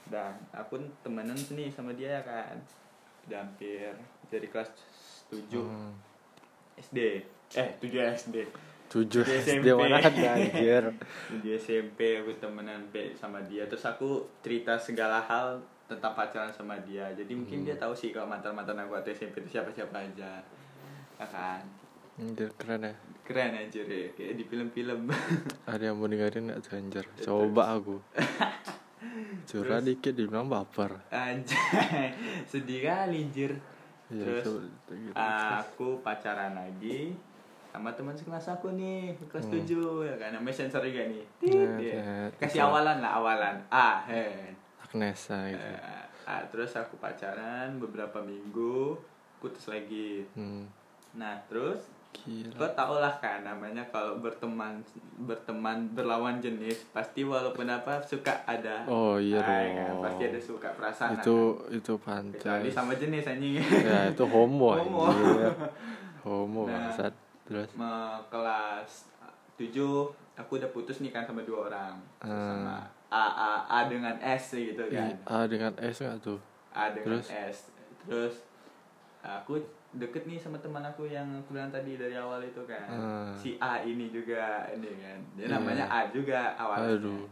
dan 0.08 0.38
aku 0.55 0.79
temenan 1.03 1.36
nih 1.36 1.67
sama 1.67 1.91
dia 1.91 2.24
kan. 2.24 2.55
Udah 3.27 3.44
hampir 3.44 3.91
dari 4.32 4.48
kelas 4.48 4.72
7 5.27 5.60
Hmm. 5.60 5.91
SD 6.79 7.20
eh 7.55 7.70
7 7.84 8.15
SD 8.15 8.48
7 8.96 9.04
Di 9.04 9.28
SD 9.36 9.50
SMP. 9.60 9.75
mana 9.75 10.00
ada 10.00 10.24
anjir. 10.32 10.84
Di 11.44 11.50
SMP 11.54 12.00
aku 12.16 12.32
temenan 12.40 12.88
sama 13.14 13.44
dia. 13.44 13.68
Terus 13.68 13.84
aku 13.84 14.24
cerita 14.40 14.80
segala 14.80 15.20
hal 15.20 15.60
tentang 15.86 16.16
pacaran 16.16 16.48
sama 16.50 16.80
dia. 16.80 17.12
Jadi 17.12 17.28
mungkin 17.30 17.62
Hmm. 17.62 17.68
dia 17.68 17.75
tahu 17.75 17.92
sih 17.92 18.10
kalau 18.10 18.25
mantan 18.25 18.56
mantan 18.56 18.80
aku 18.80 18.96
waktu 18.96 19.12
SMP 19.12 19.44
itu 19.44 19.52
siapa 19.52 19.68
siapa 19.70 20.00
aja. 20.00 20.40
Ya 21.16 21.25
kan? 21.28 21.60
Anjir 22.16 22.48
keren 22.56 22.88
ya. 22.88 22.96
Keren 23.22 23.52
aja 23.54 23.82
deh 23.84 24.16
kayak 24.16 24.34
di 24.34 24.44
film-film. 24.46 25.12
Ada 25.68 25.92
yang 25.92 26.00
mau 26.00 26.08
dengerin 26.08 26.48
nggak 26.48 26.64
anjir 26.72 27.04
coba 27.20 27.75
aku. 27.75 28.00
Curah 29.46 29.78
Terus? 29.78 29.88
dikit 29.92 30.14
dibilang 30.14 30.48
baper. 30.48 31.04
Anjay, 31.10 32.16
sedih 32.48 32.82
kali 32.82 33.28
jir. 33.30 33.54
Iya, 34.08 34.22
Terus 34.24 34.44
coba 34.46 34.94
gitu. 34.94 35.14
aku 35.18 35.88
pacaran 36.00 36.54
lagi 36.54 37.14
sama 37.75 37.91
teman 37.91 38.12
sekelas 38.12 38.48
aku 38.50 38.72
nih, 38.72 39.12
kelas 39.25 39.46
Hmm. 39.46 39.62
7 39.62 39.77
ya 40.03 40.15
kan, 40.15 40.29
namanya 40.32 40.55
sensor 40.55 40.82
juga 40.82 41.03
nih. 41.03 41.24
Tit, 41.38 41.51
Net, 41.51 41.72
dia. 41.77 41.94
net. 41.98 42.32
Kasih 42.36 42.60
Betul. 42.60 42.70
awalan 42.72 42.98
lah, 42.98 43.12
awalan. 43.13 43.55
Ah, 43.67 43.98
he. 44.05 44.25
Agnesa 44.79 45.38
gitu 45.46 45.60
Eh, 45.62 46.03
ah, 46.25 46.41
terus 46.46 46.72
aku 46.74 46.96
pacaran 46.96 47.75
beberapa 47.75 48.20
minggu, 48.20 48.96
putus 49.38 49.67
lagi. 49.67 50.24
hmm. 50.32 50.63
Nah, 51.13 51.36
terus 51.46 51.91
gila 52.15 52.48
kau 52.58 52.72
tau 52.74 52.96
lah 52.98 53.12
kan 53.13 53.44
namanya 53.44 53.84
kalau 53.86 54.15
berteman 54.17 54.79
berteman 55.17 55.91
berlawan 55.91 56.39
jenis 56.39 56.88
pasti 56.89 57.22
walaupun 57.22 57.67
apa 57.67 58.00
suka 58.01 58.32
ada 58.46 58.84
Oh, 58.86 59.20
iya 59.20 59.36
Ah, 59.38 59.60
ya 59.60 59.72
kan? 59.77 59.88
dong. 59.91 60.00
pasti 60.01 60.24
ada 60.25 60.39
suka 60.39 60.72
perasaan 60.72 61.12
itu 61.13 61.36
kan? 61.60 61.74
itu 61.75 61.94
kecuali 62.00 62.00
pantas 62.32 62.72
sama 62.72 62.94
jenis 62.94 63.24
anjing 63.25 63.60
ya 63.60 64.00
itu 64.08 64.24
homo 64.25 64.70
Homo. 64.79 65.12
homo 66.24 66.62
Nah. 66.63 66.88
bangsat 66.88 67.12
terus 67.46 67.70
Me- 67.74 68.20
kelas 68.28 68.92
7 69.56 69.72
aku 70.36 70.52
udah 70.58 70.70
putus 70.70 71.00
nih 71.00 71.10
kan 71.10 71.24
sama 71.24 71.42
dua 71.42 71.70
orang 71.70 71.96
Ah. 72.20 72.28
sama 72.28 72.75
A 73.08 73.25
A 73.32 73.52
A 73.64 73.80
dengan 73.86 74.18
S 74.18 74.52
gitu 74.52 74.82
kan 74.88 75.14
A 75.24 75.46
dengan 75.46 75.72
S 75.78 76.02
nggak 76.02 76.20
tuh 76.20 76.42
A 76.70 76.90
dengan 76.90 77.16
Terus? 77.16 77.28
S 77.30 77.58
terus 78.02 78.36
aku 79.22 79.62
deket 79.94 80.25
nih 80.25 80.36
sama 80.36 80.58
teman 80.58 80.84
aku 80.84 81.08
yang 81.08 81.24
aku 81.36 81.56
bilang 81.56 81.72
tadi 81.72 81.96
dari 81.96 82.14
awal 82.14 82.42
itu 82.42 82.60
kan 82.64 82.84
Ah. 82.86 83.32
si 83.32 83.56
A 83.58 83.80
ini 83.80 84.10
juga 84.10 84.68
ini 84.70 84.90
kan 84.98 85.20
dia 85.34 85.46
Iya. 85.46 85.56
namanya 85.56 85.86
A 85.88 86.00
juga 86.10 86.52
awalnya 86.56 86.98
Aduh. 86.98 87.25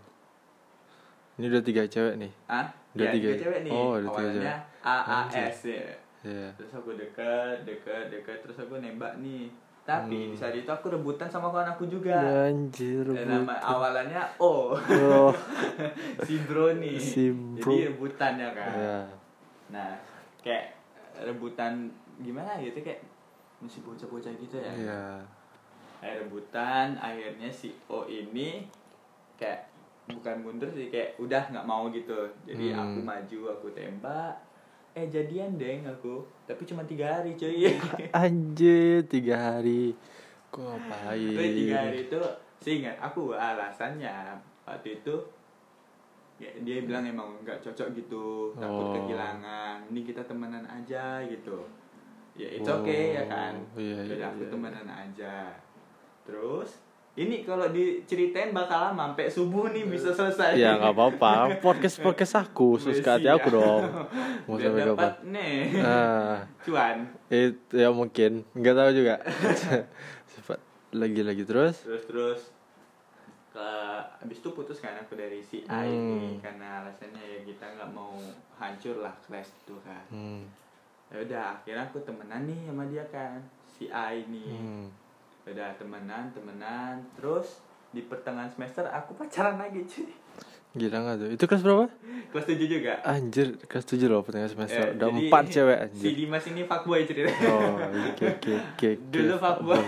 Ini 1.34 1.50
udah 1.50 1.66
tiga 1.66 1.82
cewek 1.84 2.16
nih. 2.20 2.30
ah 2.46 2.70
Udah 2.94 3.04
ya, 3.04 3.12
tiga. 3.12 3.28
tiga 3.28 3.42
cewek 3.42 3.60
nih 3.64 3.74
Oh, 3.74 3.98
udah 3.98 4.10
tiga 4.12 4.22
awalnya 4.30 4.56
A 4.80 4.96
A 5.02 5.20
S 5.50 5.60
ya 5.66 5.90
Iya. 6.24 6.48
terus 6.56 6.72
aku 6.72 6.94
deket 6.94 7.68
deket 7.68 8.08
deket 8.08 8.38
terus 8.40 8.56
aku 8.56 8.78
nembak 8.78 9.20
nih 9.20 9.52
tapi 9.84 10.16
Hmm. 10.18 10.32
di 10.32 10.38
saat 10.38 10.54
itu 10.54 10.66
aku 10.66 10.88
rebutan 10.90 11.28
sama 11.28 11.48
kawan 11.48 11.68
aku 11.70 11.84
juga 11.86 12.16
Anjir. 12.48 13.04
Dan 13.04 13.28
nama 13.42 13.60
awalannya 13.60 14.24
O 14.38 14.72
Oh. 14.72 15.30
si 16.26 16.40
bro 16.42 16.72
nih 16.74 16.96
Si 16.96 17.28
bro. 17.30 17.68
jadi 17.68 17.92
rebutan 17.92 18.34
ya 18.36 18.50
kan 18.50 18.72
Iya. 18.72 19.00
nah 19.70 19.92
kayak 20.40 20.72
rebutan 21.20 21.92
gimana 22.18 22.56
gitu 22.58 22.80
kayak 22.80 23.04
masih 23.60 23.80
bocah-bocah 23.82 24.32
gitu 24.34 24.56
ya 24.56 24.72
Iya. 24.72 25.04
kayak 26.00 26.16
rebutan 26.22 26.96
akhirnya 26.96 27.48
si 27.48 27.72
O 27.86 28.04
ini 28.04 28.64
kayak 29.36 29.68
bukan 30.06 30.36
mundur 30.40 30.68
sih 30.70 30.88
kayak 30.88 31.16
udah 31.18 31.44
nggak 31.50 31.64
mau 31.66 31.88
gitu 31.88 32.16
jadi 32.44 32.72
Hmm. 32.72 32.80
aku 32.86 33.00
maju 33.02 33.40
aku 33.52 33.68
tembak 33.72 34.36
eh 34.94 35.06
jadian 35.08 35.54
deng 35.54 35.82
aku 35.84 36.22
tapi 36.46 36.62
cuma 36.64 36.84
tiga 36.84 37.18
hari 37.18 37.34
cuy 37.34 37.66
Anjir, 38.16 39.02
tiga 39.08 39.58
hari. 39.58 39.98
Kok 40.48 40.62
ngapain? 40.62 41.34
tapi 41.34 41.50
tiga 41.58 41.78
hari 41.82 42.00
itu 42.06 42.20
sih 42.60 42.74
ingat 42.80 42.96
aku 42.98 43.34
alasannya 43.34 44.38
waktu 44.64 45.02
itu 45.02 45.16
ya, 46.38 46.50
dia 46.62 46.86
bilang 46.86 47.04
emang 47.04 47.34
nggak 47.42 47.60
cocok 47.60 47.90
gitu 47.94 48.54
takut 48.56 48.86
Oh. 48.86 48.94
kehilangan 48.96 49.82
ini 49.90 50.02
kita 50.02 50.22
temenan 50.24 50.64
aja 50.64 51.20
gitu 51.24 51.58
ya 52.34 52.50
itu 52.50 52.66
Oh, 52.66 52.80
oke 52.80 52.98
ya 53.14 53.24
kan 53.26 53.54
iya, 53.76 53.98
iya, 53.98 54.10
Jadi 54.10 54.22
aku 54.24 54.42
iya. 54.42 54.50
temenan 54.50 54.88
aja 54.88 55.36
terus 56.24 56.70
ini 57.14 57.46
kalau 57.46 57.70
diceritain 57.70 58.50
bakal 58.50 58.90
lama 58.90 59.08
sampai 59.08 59.30
subuh 59.30 59.70
nih 59.70 59.86
bisa 59.86 60.10
selesai 60.10 60.58
Ya 60.58 60.74
nggak 60.76 60.92
apa-apa. 60.92 61.62
Podcast 61.62 62.02
podcast 62.02 62.34
aku, 62.40 62.76
sus 62.76 62.98
ke 62.98 63.06
hati 63.08 63.28
aku 63.28 63.54
dong. 63.54 63.86
Mau 64.46 64.58
sampai 64.58 64.82
dapat 64.84 65.14
kapan? 65.14 65.30
nih 65.30 65.58
Ah, 65.80 66.42
cuan 66.60 66.98
itu 67.30 67.76
ya 67.76 67.90
mungkin. 67.90 68.42
Nggak 68.52 68.74
tahu 68.74 68.90
juga. 68.96 69.16
Cepat 70.32 70.60
lagi-lagi 70.92 71.44
terus. 71.44 71.82
terus 71.82 72.04
terus 72.04 72.42
ke 73.50 73.70
abis 74.20 74.42
itu 74.42 74.50
putus 74.50 74.78
kan 74.78 74.98
aku 74.98 75.14
dari 75.14 75.38
si 75.40 75.62
A 75.64 75.86
Hmm. 75.86 75.94
ini 76.18 76.42
karena 76.42 76.82
alasannya 76.82 77.22
ya 77.22 77.40
kita 77.44 77.70
nggak 77.72 77.90
mau 77.90 78.18
hancur 78.56 78.98
lah 78.98 79.14
kelas 79.22 79.54
itu 79.54 79.78
kan 79.80 80.02
Hmm. 80.10 80.42
ya 81.08 81.22
udah 81.22 81.44
akhirnya 81.54 81.86
aku 81.86 82.02
temenan 82.02 82.50
nih 82.50 82.66
sama 82.66 82.90
dia 82.90 83.06
kan 83.08 83.38
si 83.64 83.86
A 83.88 84.10
ini 84.10 84.42
Hmm. 84.50 84.88
Udah 85.46 85.76
temenan 85.76 86.32
temenan 86.32 87.00
terus 87.14 87.60
di 87.90 88.02
pertengahan 88.02 88.48
semester 88.48 88.84
aku 88.86 89.14
pacaran 89.14 89.56
lagi 89.56 89.84
cuy 89.84 90.10
Gila 90.74 90.98
nggak 90.98 91.16
tuh? 91.16 91.30
Itu 91.30 91.44
kelas 91.46 91.62
berapa? 91.62 91.86
kelas 92.34 92.46
7 92.50 92.66
juga 92.66 92.98
Anjir, 93.06 93.62
kelas 93.62 93.86
7 93.86 94.10
loh 94.10 94.26
pertengahan 94.26 94.50
semester. 94.50 94.82
Eh, 94.84 94.98
Udah 94.98 95.06
jadi 95.06 95.22
empat 95.22 95.44
cewek 95.46 95.78
si 95.78 95.86
anjir. 95.86 96.12
Dimas 96.18 96.46
ini 96.50 96.62
fuckboy 96.66 97.06
cerita 97.06 97.30
Oh, 97.46 97.78
oke 97.78 98.26
oke 98.34 98.54
oke. 98.74 98.90
dulu 99.06 99.34
fuckboy 99.38 99.86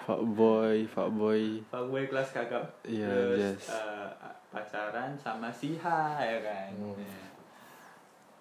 Fuckboy, 0.00 0.78
fuckboy. 0.86 1.42
fuckboy 1.66 2.02
kelas 2.06 2.30
kakak 2.30 2.62
Iya, 2.84 3.10
terus 3.10 3.38
yes. 3.40 3.62
eh, 3.68 4.08
pacaran 4.48 5.10
sama 5.16 5.50
si 5.50 5.74
H 5.74 5.84
ya 6.16 6.38
kan 6.40 6.70
Hmm. 6.72 6.94
Ya. 6.94 7.26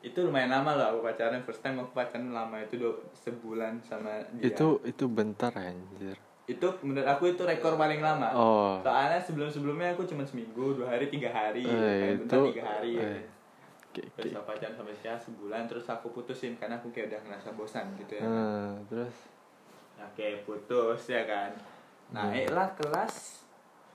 itu 0.01 0.19
lumayan 0.21 0.53
lama 0.53 0.71
loh 0.73 0.85
aku 0.93 0.99
pacaran 1.03 1.41
first 1.41 1.59
time 1.59 1.81
aku 1.81 1.91
pacaran 1.91 2.29
lama 2.29 2.55
itu 2.59 2.77
do, 2.77 3.01
sebulan 3.17 3.81
sama 3.81 4.21
dia 4.37 4.47
Itu 4.47 4.79
itu 4.85 5.05
bentar 5.05 5.51
anjir. 5.51 6.21
Itu 6.50 6.65
menurut 6.82 7.06
aku 7.06 7.29
itu 7.29 7.44
rekor 7.44 7.74
paling 7.75 8.00
lama 8.00 8.29
Oh. 8.32 8.74
soalnya 8.79 9.18
sebelum 9.18 9.46
sebelumnya 9.46 9.92
aku 9.92 10.01
cuma 10.03 10.22
seminggu 10.22 10.74
dua 10.74 10.90
hari 10.90 11.05
tiga 11.07 11.29
hari 11.29 11.62
Eh, 11.62 11.70
kayak 11.70 12.16
bentar 12.20 12.35
itu- 12.35 12.48
tiga 12.50 12.64
hari 12.66 12.92
ya. 12.92 13.05
eh, 13.05 13.22
Oke 13.85 14.01
terus 14.12 14.31
oke. 14.31 14.38
aku 14.38 14.46
pacaran 14.48 14.74
sama 14.75 14.90
si 14.92 15.05
H 15.05 15.14
sebulan 15.20 15.62
terus 15.66 15.85
aku 15.85 16.07
putusin 16.12 16.53
karena 16.55 16.75
aku 16.75 16.90
kayak 16.90 17.09
udah 17.09 17.22
ngerasa 17.24 17.50
bosan 17.53 17.85
gitu 17.96 18.14
ya 18.16 18.24
Nah, 18.24 18.74
terus 18.85 19.16
Oke, 20.00 20.27
putus 20.42 21.01
ya 21.07 21.24
kan. 21.24 21.51
Hmm. 22.09 22.31
Naiklah 22.31 22.72
kelas 22.74 23.44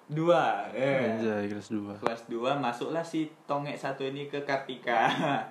2. 0.06 0.36
Eh. 0.70 1.16
anjay 1.16 1.48
kelas 1.48 1.72
2. 1.72 1.96
Kelas 1.96 2.22
2 2.26 2.52
masuklah 2.54 3.00
si 3.00 3.24
tongek 3.42 3.72
satu 3.74 4.04
ini 4.04 4.26
ke 4.26 4.36
Kartika. 4.42 5.08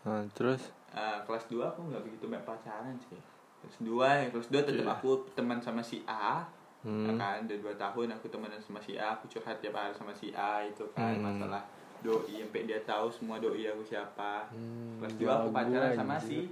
Nah, 0.00 0.24
terus 0.32 0.72
Eh, 0.90 1.18
kelas 1.22 1.44
2 1.46 1.60
aku 1.62 1.84
nggak 1.84 2.00
begitu 2.00 2.26
banyak 2.26 2.42
pacaran 2.42 2.96
sih. 2.98 3.20
Kelas 3.60 3.76
2, 3.78 3.92
ya 3.92 4.26
kelas 4.28 4.48
2 4.48 4.62
tetap 4.62 4.82
Iya. 4.82 4.94
aku 4.94 5.10
teman 5.32 5.58
sama 5.58 5.80
si 5.80 6.00
A. 6.04 6.40
Ya 6.80 6.88
hmm. 6.88 7.12
kan, 7.14 7.44
udah 7.44 7.58
2 7.60 7.76
tahun 7.76 8.08
aku 8.10 8.26
temenan 8.26 8.56
sama 8.56 8.80
si 8.80 8.96
A, 8.96 9.12
aku 9.12 9.28
curhat 9.28 9.60
tiap 9.60 9.76
hari 9.76 9.92
sama 9.92 10.10
si 10.10 10.32
A 10.32 10.60
itu 10.60 10.80
kan 10.90 11.12
Hmm. 11.12 11.24
masalah 11.26 11.60
doi 12.00 12.40
sampai 12.40 12.64
dia 12.64 12.80
tahu 12.80 13.12
semua 13.12 13.36
doi 13.36 13.60
aku 13.62 13.84
siapa. 13.84 14.48
Hmm, 14.48 14.96
Kelas 14.96 15.14
2 15.14 15.28
aku 15.30 15.48
pacaran 15.50 15.92
sama 15.92 16.16
si 16.16 16.48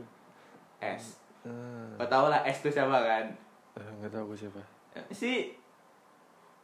S. 0.78 1.16
Ah, 1.40 1.96
Kau 1.96 2.04
tau 2.06 2.28
lah 2.28 2.44
S 2.44 2.60
itu 2.60 2.68
siapa 2.70 2.92
kan? 2.98 3.24
eh, 3.74 3.88
nggak 3.96 4.10
tahu 4.10 4.22
aku 4.28 4.36
siapa. 4.36 4.60
Si 5.08 5.56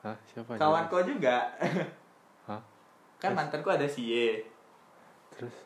Hah, 0.03 0.13
siapa? 0.27 0.61
kawan 0.61 0.85
kau 0.87 1.01
juga. 1.01 1.49
Hah? 2.49 2.61
kan 3.17 3.33
mantanku 3.33 3.73
ada 3.73 3.89
si 3.89 4.05
Y 4.05 4.37
Terus 5.33 5.65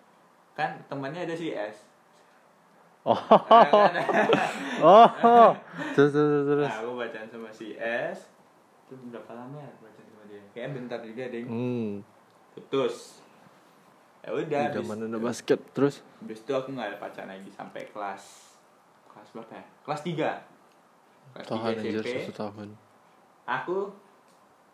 kan 0.55 0.79
temannya 0.87 1.27
ada 1.27 1.35
si 1.35 1.51
S 1.51 1.83
Oh. 3.03 3.15
Kan? 3.15 3.93
Oh. 4.81 5.09
Terus 5.95 6.11
terus 6.11 6.43
terus. 6.45 6.67
nah 6.67 6.79
aku 6.79 6.93
bacaan 6.97 7.27
sama 7.27 7.49
si 7.49 7.75
S 7.77 8.27
itu 8.85 8.95
berapa 9.09 9.33
lama 9.33 9.59
ya 9.59 9.71
bacaan 9.79 10.07
sama 10.07 10.25
dia 10.25 10.43
kayak 10.51 10.69
bentar 10.73 11.01
juga 11.01 11.25
deh 11.27 11.43
Hmm. 11.43 12.03
putus 12.53 13.23
ya 14.21 14.33
udah 14.33 14.63
Udah 14.71 14.83
mana 14.85 15.05
ada 15.07 15.19
basket 15.19 15.61
terus? 15.71 16.03
habis 16.19 16.41
itu 16.41 16.51
aku 16.51 16.69
nggak 16.71 16.89
ada 16.89 16.99
pacaran 16.99 17.31
lagi 17.31 17.49
sampai 17.49 17.87
kelas 17.87 18.23
kelas 19.09 19.29
berapa 19.33 19.53
ya 19.53 19.65
kelas 19.83 20.01
3 20.03 21.33
kelas 21.33 21.47
Tahan 21.47 21.73
3 21.73 21.79
anjir 21.79 22.03
SMP 22.03 22.19
satu 22.21 22.35
tahun. 22.37 22.69
aku 23.47 23.77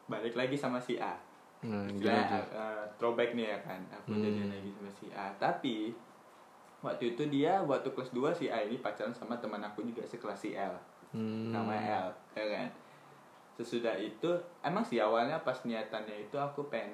balik 0.07 0.35
lagi 0.35 0.55
sama 0.55 0.79
si 0.79 0.97
A 0.97 1.17
Nah, 1.63 1.81
aja. 1.83 2.45
uh, 2.51 2.85
throwback 2.95 3.33
nih 3.33 3.49
ya 3.49 3.59
kan 3.63 3.81
aku 3.91 4.11
Hmm. 4.11 4.21
jadian 4.21 4.49
lagi 4.51 4.69
sama 4.71 4.91
si 4.91 5.07
A 5.11 5.27
tapi 5.35 5.97
waktu 6.85 7.05
itu 7.11 7.25
dia 7.27 7.59
waktu 7.59 7.89
kelas 7.89 8.13
2 8.13 8.21
si 8.31 8.47
A 8.47 8.61
ini 8.61 8.77
pacaran 8.77 9.11
sama 9.11 9.35
teman 9.35 9.59
aku 9.59 9.81
juga 9.83 10.05
sekelas 10.05 10.37
si 10.39 10.53
L 10.53 10.77
Hmm. 11.11 11.49
namanya 11.51 12.05
L 12.05 12.09
ya 12.35 12.45
kan 12.45 12.69
sesudah 13.55 13.95
itu 13.95 14.27
emang 14.61 14.83
sih 14.83 14.99
awalnya 14.99 15.39
pas 15.39 15.55
niatannya 15.61 16.21
itu 16.21 16.35
aku 16.35 16.67
pengen 16.67 16.91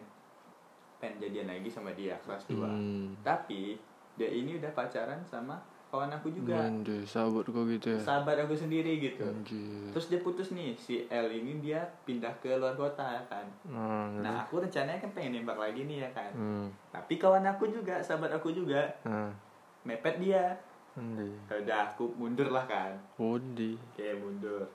pengen 0.99 1.17
jadian 1.19 1.49
lagi 1.49 1.67
sama 1.67 1.91
dia 1.91 2.15
kelas 2.21 2.45
2 2.47 2.61
Hmm. 2.61 3.17
tapi 3.21 3.81
dia 4.15 4.29
ini 4.29 4.55
udah 4.55 4.69
pacaran 4.71 5.25
sama 5.25 5.57
kawan 5.89 6.13
aku 6.13 6.31
juga 6.31 6.55
Mande, 6.61 7.03
sahabat 7.03 7.49
kau 7.49 7.67
gitu 7.67 7.91
ya. 7.91 7.99
sahabat 7.99 8.37
aku 8.39 8.55
sendiri 8.55 9.01
gitu 9.01 9.25
Anjir. 9.25 9.91
terus 9.91 10.07
dia 10.07 10.21
putus 10.21 10.53
nih 10.53 10.77
si 10.77 11.03
L 11.09 11.27
ini 11.27 11.59
dia 11.59 11.83
pindah 12.05 12.31
ke 12.39 12.55
luar 12.55 12.77
kota 12.77 13.03
ya 13.03 13.23
kan 13.27 13.43
Nah, 13.67 14.07
nah 14.21 14.35
aku 14.45 14.61
rencananya 14.61 15.01
kan 15.01 15.11
pengen 15.11 15.41
nembak 15.41 15.57
lagi 15.57 15.83
nih 15.83 16.05
ya 16.05 16.11
kan 16.13 16.31
Hmm. 16.31 16.69
tapi 16.93 17.17
kawan 17.17 17.43
aku 17.43 17.67
juga 17.67 17.99
sahabat 17.99 18.31
aku 18.31 18.53
juga 18.53 18.85
Nah, 19.03 19.33
mepet 19.83 20.17
dia. 20.19 20.57
Ya 21.47 21.55
udah 21.57 21.79
aku 21.87 22.13
mundur 22.15 22.49
lah 22.49 22.67
kan 22.67 22.93
Odi. 23.17 23.79
kayak 23.91 24.19
mundur 24.19 24.69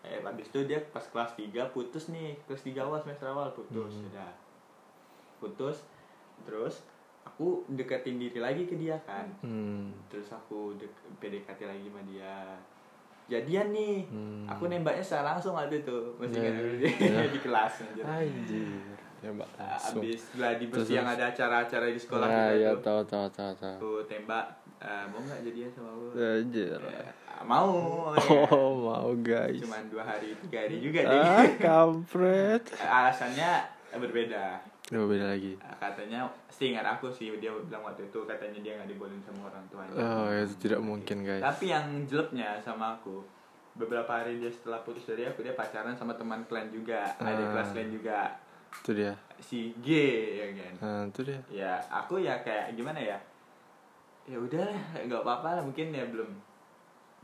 eh 0.00 0.18
habis 0.20 0.46
itu 0.46 0.62
dia 0.62 0.78
pas 0.84 1.02
kelas 1.02 1.32
3 1.32 1.48
putus 1.68 2.06
nih 2.08 2.34
kelas 2.44 2.60
3 2.60 2.76
awal 2.80 2.98
semester 2.98 3.26
awal 3.26 3.50
putus 3.50 3.90
Hmm. 3.92 4.06
udah 4.08 4.30
putus 5.38 5.82
terus 6.40 6.82
aku 7.24 7.62
deketin 7.68 8.14
diri 8.16 8.36
lagi 8.36 8.62
ke 8.64 8.74
dia 8.74 8.98
kan 9.00 9.26
Hmm. 9.40 9.90
terus 10.06 10.26
aku 10.28 10.74
dek- 10.76 10.90
PDKT 11.16 11.60
lagi 11.64 11.86
sama 11.86 12.02
dia 12.04 12.58
jadian 13.28 13.70
nih 13.70 13.96
Hmm. 14.04 14.44
aku 14.44 14.66
nembaknya 14.66 15.02
secara 15.02 15.32
langsung 15.32 15.54
waktu 15.54 15.80
itu 15.80 15.98
masih 16.16 16.36
Ya, 16.36 16.50
ingat 16.84 17.22
ya. 17.22 17.26
di 17.28 17.40
kelas 17.40 17.72
anjir. 17.80 18.04
Anjir. 18.04 18.94
Tembak 19.22 19.48
langsung. 19.54 20.02
abis 20.02 20.20
gladi 20.32 20.64
bersih 20.66 20.94
yang 20.94 21.06
ada 21.06 21.24
acara-acara 21.28 21.86
di 21.86 21.96
sekolah 21.96 22.26
Nah, 22.26 22.50
kita 22.50 22.58
ya 22.58 22.70
tuh 22.72 22.82
tahu 22.82 23.00
tahu 23.06 23.26
tahu 23.30 23.52
tahu. 23.54 23.74
aku 23.76 23.90
tembak 24.04 24.46
eh, 24.76 25.04
mau 25.06 25.20
nggak 25.20 25.40
jadian 25.42 25.70
sama 25.70 25.88
aku 25.88 26.04
Anjir. 26.12 26.74
Ya, 26.76 27.06
mau 27.42 27.70
ya. 28.18 28.42
Oh, 28.48 28.70
mau 28.82 29.10
guys. 29.16 29.58
cuman 29.58 29.82
dua 29.86 30.02
hari 30.04 30.34
tiga 30.40 30.58
hari 30.60 30.76
juga 30.76 30.98
Ah, 31.00 31.14
deh 31.40 31.54
kampret. 31.62 32.64
alasannya 32.76 33.50
berbeda 33.94 34.58
Oh, 34.92 35.06
beda 35.06 35.24
lagi. 35.30 35.56
katanya 35.78 36.26
sih 36.48 36.68
ingat 36.68 36.84
aku 36.84 37.08
sih 37.08 37.32
dia 37.34 37.48
bilang 37.54 37.80
waktu 37.82 38.04
itu 38.04 38.18
katanya 38.24 38.58
dia 38.58 38.72
nggak 38.76 38.90
dibolehin 38.90 39.22
sama 39.22 39.48
orang 39.48 39.64
tuanya 39.66 39.94
Oh, 39.94 40.28
itu 40.28 40.54
tidak 40.60 40.80
mungkin, 40.80 41.22
guys. 41.22 41.40
tapi 41.40 41.64
yang 41.68 41.86
jeleknya 42.04 42.58
sama 42.58 42.92
aku 42.94 43.24
beberapa 43.72 44.10
hari 44.12 44.36
dia 44.36 44.50
setelah 44.50 44.82
putus 44.82 45.06
dari 45.06 45.24
aku 45.24 45.40
dia 45.40 45.54
pacaran 45.54 45.94
sama 45.94 46.12
teman 46.12 46.44
klan 46.44 46.68
juga 46.68 47.08
ada 47.16 47.32
Ah. 47.32 47.50
kelas 47.52 47.70
lain 47.72 47.88
juga 47.90 48.36
Itu 48.74 48.90
dia. 48.92 49.12
si 49.38 49.74
G 49.78 49.88
ya 50.32 50.46
kan 50.54 50.72
Nah, 50.78 51.02
itu 51.04 51.20
dia. 51.22 51.40
ya 51.48 51.72
aku 51.84 52.16
ya 52.16 52.38
kayak 52.40 52.72
gimana 52.72 52.96
ya 52.96 53.18
ya 54.22 54.38
udah 54.38 54.70
nggak 55.02 55.18
apa-apa 55.20 55.58
lah 55.58 55.62
mungkin 55.62 55.90
ya 55.90 56.06
belum 56.06 56.30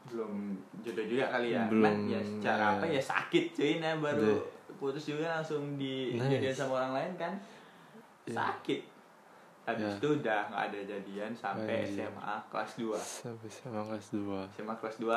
belum 0.04 0.32
jodoh 0.80 1.06
juga 1.06 1.28
kali 1.28 1.52
ya 1.52 1.62
Belum, 1.66 1.84
Cuman 1.84 1.96
ya 2.08 2.20
secara 2.20 2.64
ya. 2.64 2.74
apa 2.74 2.84
ya 2.88 2.98
sakit 3.00 3.44
cuy 3.52 3.72
nah 3.78 3.94
baru 3.96 4.34
Deh. 4.34 4.40
putus 4.76 5.04
juga 5.06 5.30
langsung 5.32 5.76
di 5.76 6.12
Nice. 6.12 6.26
jadian 6.32 6.54
sama 6.56 6.72
orang 6.76 6.92
lain 6.94 7.12
kan 7.16 7.32
Iya. 8.24 8.34
sakit 8.34 8.80
habis 9.64 9.84
Ya. 9.84 9.94
itu 9.94 10.08
udah 10.18 10.38
nggak 10.48 10.62
ada 10.66 10.78
jadian 10.82 11.30
sampai. 11.30 11.84
SMA 11.87 12.34
kelas 12.48 12.72
2 12.74 12.96
Sampai 12.98 13.48
sama 13.48 13.80
kelas 13.84 14.06
2 14.11 14.42
SMA 14.50 14.74
kelas 14.74 14.96
2 14.98 15.12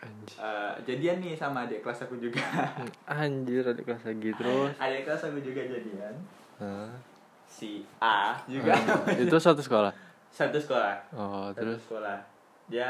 Anjir. 0.00 0.32
Eh, 0.34 0.72
jadian 0.84 1.16
nih 1.18 1.34
sama 1.34 1.64
adik 1.64 1.80
kelas 1.80 2.02
aku 2.02 2.16
juga. 2.16 2.40
Anjir 3.06 3.60
adik 3.62 3.84
kelas 3.84 4.02
lagi 4.02 4.30
terus. 4.32 4.72
Adik 4.76 5.02
kelas 5.04 5.22
aku 5.22 5.38
juga 5.40 5.60
jadian. 5.62 6.14
Hah? 6.56 6.92
si 7.44 7.82
A 7.98 8.38
juga. 8.46 8.72
Ah, 8.72 9.10
Itu 9.20 9.36
satu 9.36 9.58
sekolah? 9.58 9.90
satu 10.30 10.54
sekolah. 10.56 10.94
Oh 11.12 11.50
satu 11.50 11.58
terus? 11.58 11.80
sekolah. 11.82 12.18
Dia 12.66 12.86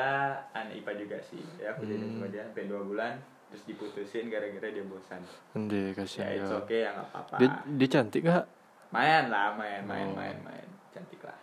anak 0.52 0.76
IPA 0.76 0.92
juga 1.00 1.16
sih. 1.20 1.40
Ya 1.56 1.72
aku 1.72 1.82
jadi 1.82 1.98
Hmm. 1.98 2.12
sama 2.14 2.26
dia 2.28 2.42
sampai 2.44 2.68
dua 2.68 2.84
bulan 2.84 3.16
terus 3.48 3.64
diputusin 3.64 4.28
gara-gara 4.28 4.68
dia 4.68 4.84
bosan. 4.84 5.18
Ande 5.52 5.90
ya 5.90 5.92
kasihan 5.96 6.30
it's 6.30 6.46
ya 6.46 6.60
okay 6.60 6.80
ya 6.84 6.90
nggak 6.92 7.08
apa-apa. 7.08 7.34
Dia, 7.40 7.48
dia 7.66 7.88
cantik 7.90 8.22
gak? 8.22 8.44
main 8.90 9.24
lah 9.26 9.54
main 9.54 9.80
main 9.82 10.06
Oh. 10.06 10.14
main 10.14 10.36
main. 10.44 10.68
Cantik 10.92 11.24
lah. 11.24 11.38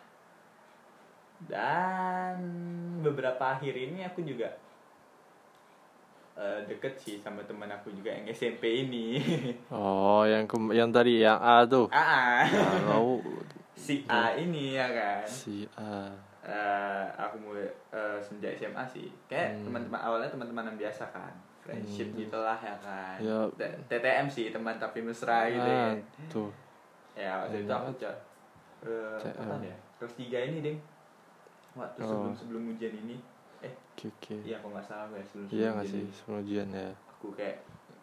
Dan 1.41 2.37
beberapa 3.01 3.43
akhir 3.51 3.73
ini 3.73 4.01
aku 4.01 4.21
juga 4.21 4.53
eh, 6.37 6.59
deket 6.63 6.93
sih 6.95 7.17
sama 7.17 7.41
teman 7.43 7.67
aku 7.67 7.89
juga 7.89 8.09
yang 8.09 8.29
SMP 8.29 8.85
ini. 8.85 9.17
Oh 9.73 10.21
yang 10.23 10.45
kem- 10.45 10.71
yang 10.71 10.89
tadi 10.89 11.19
yang 11.19 11.35
A 11.37 11.65
tuh? 11.65 11.89
Ah 11.89 12.45
Kalau 12.45 13.19
si 13.75 14.05
A 14.05 14.31
ini 14.33 14.73
ya 14.73 14.87
kan? 14.87 15.25
Si 15.25 15.65
A. 15.75 16.13
Eh, 16.39 17.05
aku 17.13 17.35
mulai 17.41 17.65
eh, 17.91 18.17
sejak 18.21 18.55
SMA 18.55 18.85
sih. 18.87 19.11
Kayak 19.27 19.59
Hmm. 19.59 19.63
teman-teman 19.67 19.99
awalnya 19.99 20.29
teman-teman 20.29 20.63
yang 20.65 20.79
biasa 20.79 21.11
kan? 21.11 21.33
Friendship 21.59 22.13
Hmm. 22.13 22.19
gitulah 22.21 22.55
ya 22.55 22.75
kan? 22.79 23.17
Ya. 23.19 23.39
TTM 23.89 24.31
sih 24.31 24.47
teman 24.47 24.77
tapi 24.77 25.03
mesra 25.03 25.49
gitu 25.49 25.67
ya. 25.67 25.83
Ah, 25.83 25.93
tuh. 26.29 26.49
Ya 27.11 27.31
waktu 27.41 27.65
itu 27.65 27.73
aku 27.73 27.91
cok 27.97 28.15
eh, 28.85 29.17
kapan 29.33 29.61
ya 29.65 29.75
kelas 29.97 30.13
tiga 30.15 30.39
ini 30.39 30.61
ding. 30.61 30.79
Waktu 31.73 31.99
Oh. 31.99 32.07
sebelum 32.07 32.33
sebelum 32.33 32.63
ujian 32.71 32.95
ini 32.95 33.17
Oke 33.97 34.13
oke. 34.13 34.35
Iya 34.45 34.61
aku 34.61 34.69
nggak 34.69 34.85
salah 34.85 35.09
ya 35.09 35.25
sebelum 35.25 35.47
Iya 35.47 35.49
sebelum 35.49 35.73
gak 35.73 35.81
ujian 35.81 35.97
sih? 35.97 36.05
Sebelum 36.13 36.37
ujian 36.39 36.67
ya. 36.69 36.89
Aku 37.09 37.27
kayak 37.33 37.57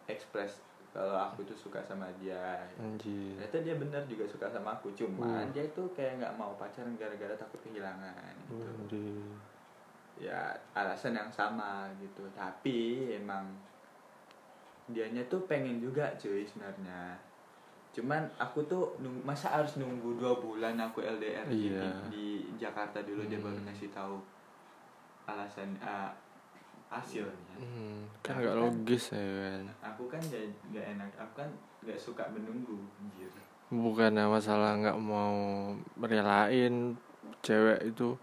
express 0.05 0.51
kalau 0.91 1.15
aku 1.17 1.39
tuh 1.43 1.55
suka 1.55 1.79
sama 1.79 2.11
dia. 2.19 2.67
Anjir. 2.75 3.39
Ternyata 3.39 3.57
dia 3.63 3.75
benar 3.77 4.03
juga 4.03 4.27
suka 4.27 4.51
sama 4.51 4.75
aku. 4.75 4.91
Cuman 4.91 5.47
Uh. 5.47 5.51
dia 5.51 5.63
tuh 5.71 5.87
kayak 5.89 6.19
nggak 6.19 6.35
mau 6.35 6.51
pacaran 6.53 6.91
gara-gara 6.93 7.31
takut 7.33 7.63
kehilangan 7.63 8.35
gitu. 8.43 8.59
Anjir. 8.59 9.23
Ya 10.17 10.51
alasan 10.73 11.15
yang 11.15 11.31
sama 11.31 11.87
gitu. 11.97 12.27
Tapi 12.29 12.79
emang 13.15 13.55
dianya 14.85 15.23
tuh 15.25 15.47
pengen 15.47 15.79
juga 15.79 16.11
cuy 16.13 16.43
sebenarnya. 16.43 17.15
Cuman 17.91 18.27
aku 18.35 18.59
tuh 18.65 18.99
nung- 18.99 19.23
masa 19.23 19.47
harus 19.49 19.75
nunggu 19.75 20.19
dua 20.19 20.35
bulan 20.35 20.75
aku 20.77 20.99
LDR 20.99 21.47
di- 21.47 21.71
Iya. 21.71 21.87
di, 22.11 22.27
Jakarta 22.53 22.99
dulu 22.99 23.23
dia 23.23 23.39
baru 23.39 23.55
Hmm. 23.55 23.65
ngasih 23.65 23.87
tahu 23.89 24.19
alasan 25.25 25.73
uh, 25.79 26.09
hasilnya 26.87 27.55
Hmm, 27.55 28.05
kan 28.19 28.37
gak 28.37 28.55
logis 28.55 29.09
ya 29.09 29.19
kan. 29.19 29.63
aku 29.81 30.03
kan 30.05 30.21
gak, 30.21 30.43
gak 30.69 30.85
enak 30.91 31.09
aku 31.15 31.33
kan 31.39 31.49
gak 31.81 31.95
suka 31.95 32.23
menunggu 32.29 32.77
anjir. 32.99 33.31
Bukannya 33.67 34.27
masalah 34.27 34.77
nggak 34.77 34.97
mau 34.97 35.33
merelain 35.95 36.93
cewek 37.41 37.81
itu. 37.85 38.13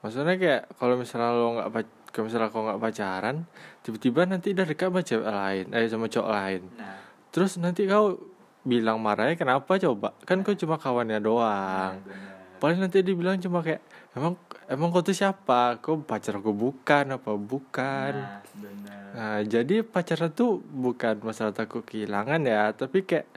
Maksudnya 0.00 0.34
kayak 0.34 0.62
kalau 0.74 0.94
misalnya 0.96 1.30
lo 1.30 1.46
nggak 1.58 1.68
kalau 2.08 2.24
misalnya 2.26 2.48
kau 2.48 2.64
nggak 2.64 2.80
pacaran 2.80 3.36
tiba-tiba 3.80 4.20
nanti 4.24 4.52
udah 4.52 4.66
dekat 4.66 4.88
sama 4.88 5.00
cewek 5.02 5.28
lain 5.28 5.64
eh 5.70 5.86
sama 5.86 6.06
cowok 6.08 6.30
lain. 6.30 6.62
Nah. 6.74 6.96
Terus 7.28 7.56
nanti 7.58 7.84
kau 7.84 8.16
bilang 8.62 8.98
marahnya 8.98 9.34
kenapa 9.34 9.74
coba? 9.76 10.14
Kan 10.22 10.40
kau 10.40 10.54
cuma 10.54 10.76
kawannya 10.76 11.18
doang. 11.18 11.98
Bener. 12.02 12.30
paling 12.56 12.78
nanti 12.78 13.02
dibilang 13.02 13.36
cuma 13.36 13.58
kayak 13.58 13.82
emang 14.14 14.38
emang 14.72 14.88
kau 14.88 15.04
tuh 15.04 15.14
siapa? 15.14 15.76
Kau 15.84 16.00
pacar 16.00 16.40
kau 16.40 16.56
bukan 16.56 17.04
apa? 17.16 17.36
Bukan. 17.36 18.14
Nah 18.24 18.40
bener 18.56 18.80
nah 19.12 19.44
jadi 19.44 19.84
pacaran 19.84 20.32
tuh 20.32 20.64
bukan 20.64 21.20
masalah 21.20 21.52
takut 21.52 21.84
kehilangan 21.84 22.40
ya 22.48 22.72
tapi 22.72 23.04
kayak 23.04 23.28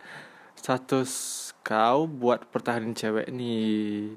status 0.55 1.11
kau 1.67 2.07
buat 2.07 2.47
pertahanin 2.47 2.95
cewek 2.95 3.27
nih. 3.27 4.15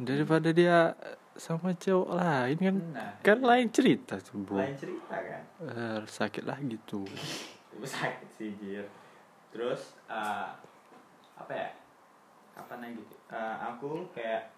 Daripada 0.00 0.48
dia 0.50 0.96
sama 1.36 1.76
cowok 1.76 2.10
lain 2.14 2.56
kan? 2.56 2.76
Nah 2.96 3.10
kan 3.20 3.38
lain 3.44 3.68
cerita 3.68 4.16
tuh 4.22 4.40
bro 4.40 4.64
lain 4.64 4.78
cerita 4.80 5.16
kan? 5.18 5.42
Eh, 5.60 6.00
sakit 6.08 6.44
lah 6.48 6.56
gitu. 6.64 7.04
Itu 7.04 7.86
sakit 8.00 8.28
sih 8.40 8.56
jir 8.56 8.88
terus 9.52 10.00
eh, 10.08 10.48
apa 11.36 11.52
ya? 11.52 11.68
Apa 12.56 12.80
lagi? 12.80 12.96
Gitu 12.96 13.14
Eh, 13.34 13.56
aku 13.66 14.06
kayak 14.14 14.53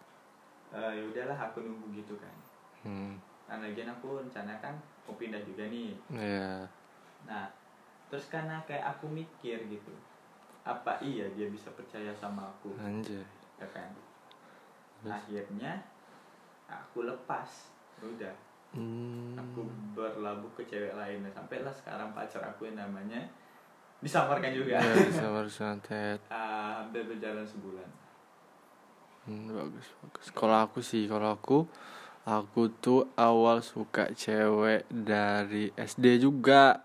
eh, 0.74 0.92
ya 0.98 1.02
udahlah 1.02 1.38
aku 1.38 1.62
nunggu 1.62 1.92
gitu 1.94 2.14
kan. 2.18 2.35
Hmm. 2.83 3.14
Nah 3.46 3.62
lagian 3.62 3.90
aku 3.90 4.22
rencana 4.22 4.59
kan 4.59 4.74
mau 5.07 5.14
pindah 5.14 5.42
juga 5.42 5.66
nih. 5.70 5.94
Ya 6.14 6.66
nah 7.26 7.50
terus 8.07 8.31
karena 8.31 8.62
kayak 8.70 8.87
aku 8.87 9.11
mikir 9.11 9.59
gitu 9.66 9.90
apa 10.66 10.98
iya 11.02 11.26
dia 11.35 11.46
bisa 11.46 11.70
percaya 11.74 12.11
sama 12.14 12.42
aku? 12.50 12.74
Anjay. 12.79 13.22
Ya 13.59 13.66
kan? 13.70 13.90
Terus? 15.02 15.14
akhirnya 15.14 15.79
aku 16.66 17.07
lepas. 17.07 17.70
Ya 18.02 18.07
udah. 18.11 18.35
Hmm. 18.76 19.33
aku 19.38 19.62
berlabuh 19.94 20.50
ke 20.59 20.66
cewek 20.66 20.98
lain. 20.98 21.22
Dan 21.22 21.33
sampailah 21.33 21.70
sekarang 21.70 22.11
pacar 22.11 22.42
aku 22.42 22.66
yang 22.66 22.83
namanya 22.83 23.22
disamarkan 24.02 24.50
juga. 24.50 24.76
Ya 24.83 24.94
bisa 25.07 25.31
harus 25.31 25.55
santet. 25.55 26.18
Ah, 26.26 26.83
hampir 26.83 27.07
berjalan 27.07 27.46
sebulan 27.46 27.87
hmm, 29.26 29.46
bagus 29.52 29.86
bagus. 30.02 30.26
Kalau 30.32 30.56
aku 30.56 30.78
sih 30.80 31.04
kalau 31.06 31.34
aku 31.34 31.66
aku 32.26 32.70
tuh 32.70 33.06
awal 33.14 33.62
suka 33.62 34.10
cewek 34.14 34.86
dari 34.90 35.70
SD 35.76 36.18
juga. 36.18 36.82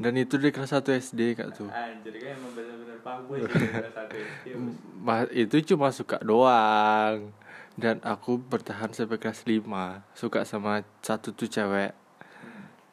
Dan 0.00 0.16
itu 0.16 0.40
di 0.40 0.48
kelas 0.48 0.72
1 0.72 0.96
SD 0.96 1.36
kak 1.36 1.52
tuh. 1.52 1.68
Anjir 1.68 2.16
kan 2.16 2.32
emang 2.40 2.52
bener-bener 2.56 2.96
bos. 3.04 3.44
Ma- 5.06 5.28
itu 5.32 5.56
cuma 5.74 5.92
suka 5.92 6.16
doang. 6.24 7.36
Dan 7.76 8.00
aku 8.04 8.40
bertahan 8.40 8.92
sampai 8.92 9.20
kelas 9.20 9.44
5 9.44 10.00
suka 10.16 10.44
sama 10.48 10.80
satu 11.00 11.36
tuh 11.36 11.48
cewek. 11.48 11.92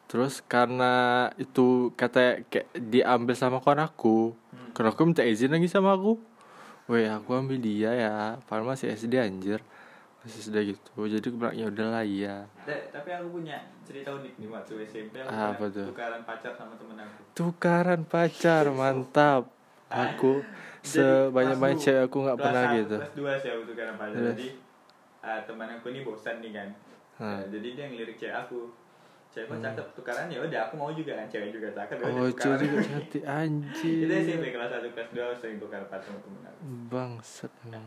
Terus 0.08 0.40
karena 0.40 1.28
itu 1.36 1.92
kata 1.92 2.44
kayak 2.48 2.68
diambil 2.76 3.34
sama 3.36 3.60
kawan 3.60 3.84
aku 3.84 4.32
Hmm. 4.48 4.72
karena 4.72 4.96
aku 4.96 5.04
minta 5.04 5.20
izin 5.20 5.52
lagi 5.52 5.68
sama 5.68 5.92
aku 5.92 6.16
Weh 6.88 7.04
aku 7.04 7.30
ambil 7.36 7.60
dia 7.60 7.92
ya. 7.92 8.14
Padahal 8.48 8.72
masih 8.72 8.88
SD 8.90 9.20
anjir. 9.20 9.60
Masih 10.24 10.40
SD 10.40 10.56
gitu. 10.72 10.88
Jadi 11.04 11.24
aku 11.28 11.36
bilang 11.36 11.54
ya 11.54 11.66
udahlah 11.68 12.02
iya. 12.02 12.48
Tapi 12.64 13.08
aku 13.12 13.38
punya 13.38 13.60
cerita 13.84 14.16
unik 14.16 14.34
nih 14.40 14.48
waktu 14.48 14.72
SMP 14.88 15.20
aku 15.20 15.28
Apa 15.28 15.64
tuh? 15.68 15.86
tukaran 15.92 16.22
pacar 16.24 16.52
sama 16.56 16.72
temen 16.80 16.96
aku. 16.96 17.20
Tukaran 17.36 18.02
pacar 18.02 18.64
mantap. 18.80 19.42
Aku 19.88 20.44
sebanyak-banyak 20.84 21.80
kelas 21.80 21.84
cewek 21.88 22.02
aku 22.08 22.16
nggak 22.24 22.38
pernah 22.40 22.64
gitu. 22.76 22.96
kelas 23.00 23.14
2 23.16 23.42
sih 23.44 23.50
aku 23.52 23.62
tukaran 23.72 23.94
pacar. 23.96 24.12
Terus? 24.16 24.36
jadi 24.36 24.48
ah, 25.24 25.40
teman 25.48 25.68
aku 25.72 25.86
ini 25.92 26.00
bosan 26.04 26.36
nih 26.44 26.52
kan. 26.52 26.68
Hmm. 27.18 27.36
Nah, 27.40 27.44
jadi 27.48 27.68
dia 27.72 27.84
ngelirik 27.88 28.16
cewek 28.16 28.36
aku 28.36 28.68
cewek 29.28 29.46
kok 29.46 29.60
cakep 29.60 29.86
tukaran 29.92 30.26
ya 30.32 30.40
udah 30.40 30.60
aku 30.66 30.74
mau 30.74 30.90
juga 30.90 31.12
kan 31.14 31.26
cewek 31.28 31.50
juga 31.52 31.68
cakep 31.76 31.96
ya 32.00 32.06
Oh 32.08 32.28
cewek 32.32 32.58
juga 32.64 32.76
cantik 32.88 33.22
anjir 33.24 34.04
itu 34.08 34.14
SMP 34.24 34.44
kelas 34.50 34.70
1 34.72 34.94
kelas 34.94 35.08
2 35.12 35.40
sering 35.40 35.56
tukar 35.60 35.82
pacar 35.86 36.08
sama 36.08 36.18
temen 36.24 36.42
aku 36.48 36.60
Bangsat 36.88 37.52
emang. 37.62 37.86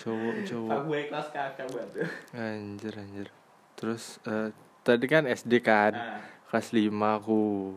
Cowok-cowok. 0.00 0.70
Fuckboy 0.72 1.02
kelas 1.12 1.28
kakak 1.28 1.66
buat 1.70 1.86
tuh. 1.92 2.08
Anjir 2.32 2.94
anjir. 2.96 3.28
Terus 3.76 4.16
eh, 4.24 4.50
Tadi 4.80 5.04
kan 5.04 5.28
SD 5.28 5.60
kan 5.60 5.92
nah, 5.92 6.24
kelas 6.48 6.72
5 6.72 6.88
aku. 6.88 7.76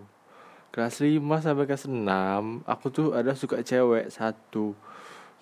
Kelas 0.71 0.95
5 1.04 1.19
sampai 1.19 1.65
kelas 1.67 1.86
6 1.86 2.63
aku 2.63 2.86
tuh 2.89 3.08
ada 3.12 3.36
suka 3.36 3.60
cewek 3.60 4.08
satu. 4.08 4.71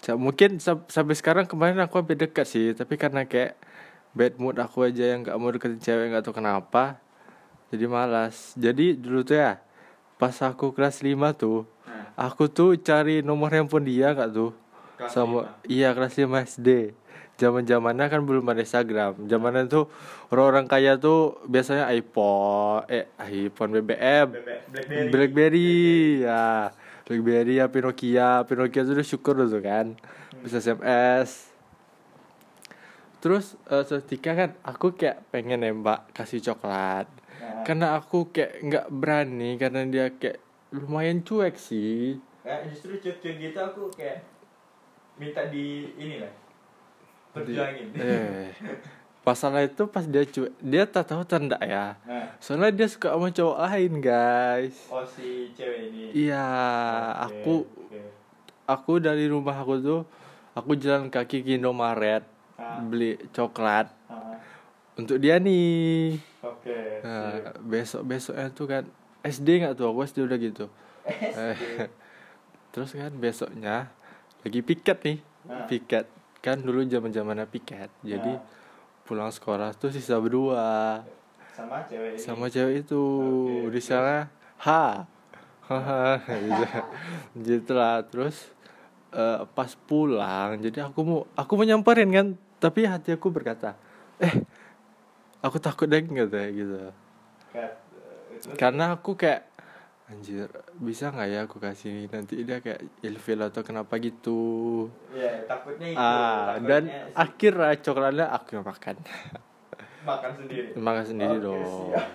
Mungkin 0.02 0.58
sam- 0.58 0.90
sampai 0.90 1.14
sekarang 1.14 1.46
kemarin 1.46 1.78
aku 1.80 2.02
hampir 2.02 2.18
dekat 2.18 2.50
sih 2.50 2.74
tapi 2.74 2.98
karena 2.98 3.30
kayak 3.30 3.54
bad 4.12 4.42
mood 4.42 4.58
aku 4.58 4.90
aja 4.90 5.14
yang 5.14 5.22
gak 5.22 5.38
mau 5.38 5.54
deketin 5.54 5.78
cewek 5.78 6.10
nggak 6.10 6.26
tahu 6.26 6.42
kenapa 6.42 6.98
jadi 7.72 7.88
malas. 7.88 8.52
Jadi 8.54 8.94
dulu 8.94 9.24
tuh 9.24 9.40
ya 9.40 9.58
pas 10.20 10.36
aku 10.44 10.70
kelas 10.70 11.02
5 11.02 11.18
tuh 11.34 11.66
nah 11.88 12.30
aku 12.30 12.46
tuh 12.46 12.78
cari 12.78 13.26
nomor 13.26 13.50
handphone 13.50 13.88
dia 13.88 14.14
gak 14.14 14.30
tuh. 14.30 14.52
Kelas 15.00 15.10
sama 15.10 15.58
5. 15.66 15.72
iya 15.72 15.90
kelas 15.96 16.14
5 16.14 16.30
SD 16.46 16.70
zaman 17.42 17.66
zamannya 17.66 18.06
kan 18.06 18.22
belum 18.22 18.46
ada 18.46 18.62
Instagram. 18.62 19.26
Zamanan 19.26 19.66
tuh 19.66 19.90
orang-orang 20.30 20.70
kaya 20.70 21.02
tuh 21.02 21.42
biasanya 21.50 21.90
iPhone 21.90 22.86
eh 22.86 23.10
iPhone 23.18 23.74
BBM 23.74 24.28
Bebe- 24.30 24.62
Blackberry. 24.70 25.10
BlackBerry 25.10 25.72
ya 26.22 26.70
BlackBerry 27.02 27.54
ya 27.58 27.66
HP 27.66 27.82
Nokia 27.82 28.86
tuh 28.86 28.94
udah 28.94 29.08
syukur 29.08 29.34
tuh 29.42 29.58
kan. 29.58 29.98
Bisa 30.46 30.62
SMS 30.62 31.50
terus 33.22 33.54
eh, 33.70 33.86
seketika 33.86 34.34
kan 34.34 34.50
aku 34.62 34.94
kayak 34.94 35.26
pengen 35.30 35.62
nembak 35.62 36.10
kasih 36.14 36.42
coklat. 36.42 37.06
Karena 37.62 37.96
aku 37.96 38.30
kayak 38.30 38.52
nggak 38.62 38.86
berani 38.90 39.50
karena 39.56 39.82
dia 39.86 40.06
kayak 40.12 40.40
lumayan 40.72 41.20
cuek 41.22 41.56
sih. 41.56 42.18
Nah, 42.42 42.64
justru 42.66 42.98
cuek-cuek 42.98 43.36
gitu 43.40 43.60
aku 43.60 43.92
kayak 43.92 44.24
minta 45.16 45.46
di 45.46 45.92
ini 45.94 46.18
lah 46.18 46.34
perjuangin. 47.32 47.88
eh. 47.96 48.50
Masalah 49.22 49.62
itu 49.62 49.86
pas 49.86 50.02
dia 50.04 50.26
cuek 50.26 50.50
dia 50.58 50.84
tak 50.84 51.06
tahu 51.08 51.22
tanda 51.22 51.56
ya. 51.62 51.94
Nah, 52.04 52.26
soalnya 52.42 52.74
dia 52.74 52.88
suka 52.90 53.14
sama 53.14 53.30
cowok 53.30 53.58
lain 53.62 53.94
guys. 54.02 54.76
Oh 54.90 55.06
si 55.06 55.54
cewek 55.54 55.94
ini. 55.94 56.26
iya 56.26 56.48
Oke, 57.22 57.30
aku 57.30 57.56
oke. 57.86 58.02
aku 58.66 58.92
dari 58.98 59.30
rumah 59.30 59.54
aku 59.56 59.78
tuh 59.78 60.02
aku 60.52 60.74
jalan 60.76 61.08
kaki 61.08 61.46
ke 61.46 61.56
Indomaret 61.56 62.26
Ah. 62.58 62.78
beli 62.78 63.18
coklat. 63.30 63.90
Ah, 64.06 64.38
untuk 64.94 65.18
dia 65.18 65.38
nih 65.38 66.14
Oke. 66.42 67.06
nah, 67.06 67.54
besok 67.62 68.02
besoknya 68.04 68.50
tuh 68.50 68.66
kan. 68.66 68.84
SD 69.22 69.62
nggak 69.62 69.78
tuh? 69.78 69.94
Aku 69.94 70.02
SD 70.02 70.26
udah 70.26 70.38
gitu. 70.38 70.66
Eh, 71.06 71.58
terus 72.74 72.90
kan 72.92 73.14
besoknya 73.14 73.94
lagi 74.42 74.62
piket 74.62 74.98
nih. 75.06 75.18
Ah. 75.46 75.66
piket. 75.66 76.06
Kan 76.42 76.66
dulu 76.66 76.82
zaman 76.86 77.14
zamannya 77.14 77.46
piket. 77.46 77.94
Jadi 78.02 78.34
Ah. 78.34 78.42
pulang 79.06 79.30
sekolah 79.30 79.78
tuh 79.78 79.94
sisa 79.94 80.18
berdua. 80.18 81.06
Sama 81.52 81.84
cewek 81.86 82.16
ini. 82.16 82.18
sama 82.18 82.46
cewek 82.48 82.76
itu. 82.88 83.04
Oke, 83.68 83.76
di 83.76 83.82
sana 83.84 84.32
ha 84.66 85.06
haha 85.70 86.18
gitu 87.38 87.72
lah 87.72 88.02
terus 88.02 88.50
eh, 89.12 89.44
pas 89.52 89.70
pulang 89.86 90.58
jadi 90.58 90.90
aku 90.90 91.00
mau 91.04 91.22
aku 91.38 91.52
mau 91.54 91.66
nyamperin 91.68 92.10
kan. 92.10 92.28
Tapi 92.58 92.86
hati 92.86 93.14
aku 93.14 93.30
berkata 93.30 93.78
eh 94.18 94.42
aku 95.42 95.58
takut 95.58 95.86
deh 95.86 96.02
gitu 96.02 96.26
gitu 96.30 96.82
karena 98.56 98.96
aku 98.96 99.14
kayak 99.14 99.48
anjir 100.08 100.48
bisa 100.76 101.08
nggak 101.08 101.28
ya 101.28 101.40
aku 101.42 101.58
kasih 101.58 101.88
ini 101.90 102.04
nanti 102.06 102.42
dia 102.42 102.60
kayak 102.60 102.84
ilfil 103.02 103.40
atau 103.40 103.62
kenapa 103.62 103.96
gitu 103.98 104.88
Iya, 105.10 105.46
takutnya 105.46 105.88
itu. 105.88 106.00
ah 106.00 106.60
dan 106.60 106.84
takutnya 106.84 107.00
si- 107.06 107.16
akhirnya 107.16 107.72
coklatnya 107.78 108.26
aku 108.30 108.50
yang 108.52 108.66
makan 108.66 108.96
makan 110.10 110.32
sendiri. 110.36 110.68
makan 110.76 111.06
sendiri 111.06 111.36
Oke, 111.38 111.46
dong 111.46 111.64
siap. 111.90 112.08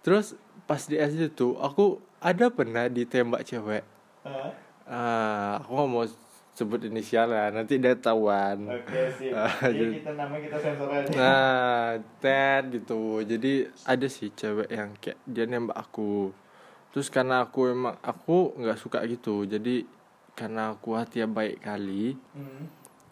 terus 0.00 0.26
pas 0.62 0.80
di 0.80 0.94
SD 0.94 1.22
tuh 1.32 1.56
aku 1.56 1.98
ada 2.18 2.48
pernah 2.48 2.86
ditembak 2.86 3.42
cewek 3.42 3.82
Hah? 4.22 4.48
ah 4.86 5.52
aku 5.58 5.70
nggak 5.70 5.90
mau 5.90 6.04
sebut 6.54 6.80
inisial 6.80 7.26
lah 7.26 7.50
nanti 7.50 7.76
dia 7.76 7.92
tahuan. 7.92 8.70
Oke 8.70 9.10
sih. 9.12 9.34
Ah, 9.34 9.50
Jadi 9.60 9.74
jadi- 9.76 9.94
kita 9.98 10.12
nama 10.14 10.36
kita 10.36 10.56
sensor 10.56 10.88
aja. 10.88 11.10
nah 11.12 11.86
Ted 12.18 12.70
gitu. 12.72 13.20
Jadi 13.20 13.52
ada 13.82 14.06
sih 14.06 14.30
cewek 14.30 14.68
yang 14.68 14.94
kayak 14.96 15.18
dia 15.24 15.44
nembak 15.44 15.74
aku. 15.76 16.30
Terus 16.90 17.08
karena 17.08 17.42
aku 17.42 17.68
emang 17.68 17.98
aku 18.00 18.54
nggak 18.54 18.78
suka 18.78 19.02
gitu. 19.04 19.42
Jadi 19.42 19.82
karena 20.32 20.72
aku 20.72 20.94
hati 20.94 21.20
yang 21.20 21.30
baik 21.30 21.58
kali 21.60 22.14
Hmm. 22.32 22.66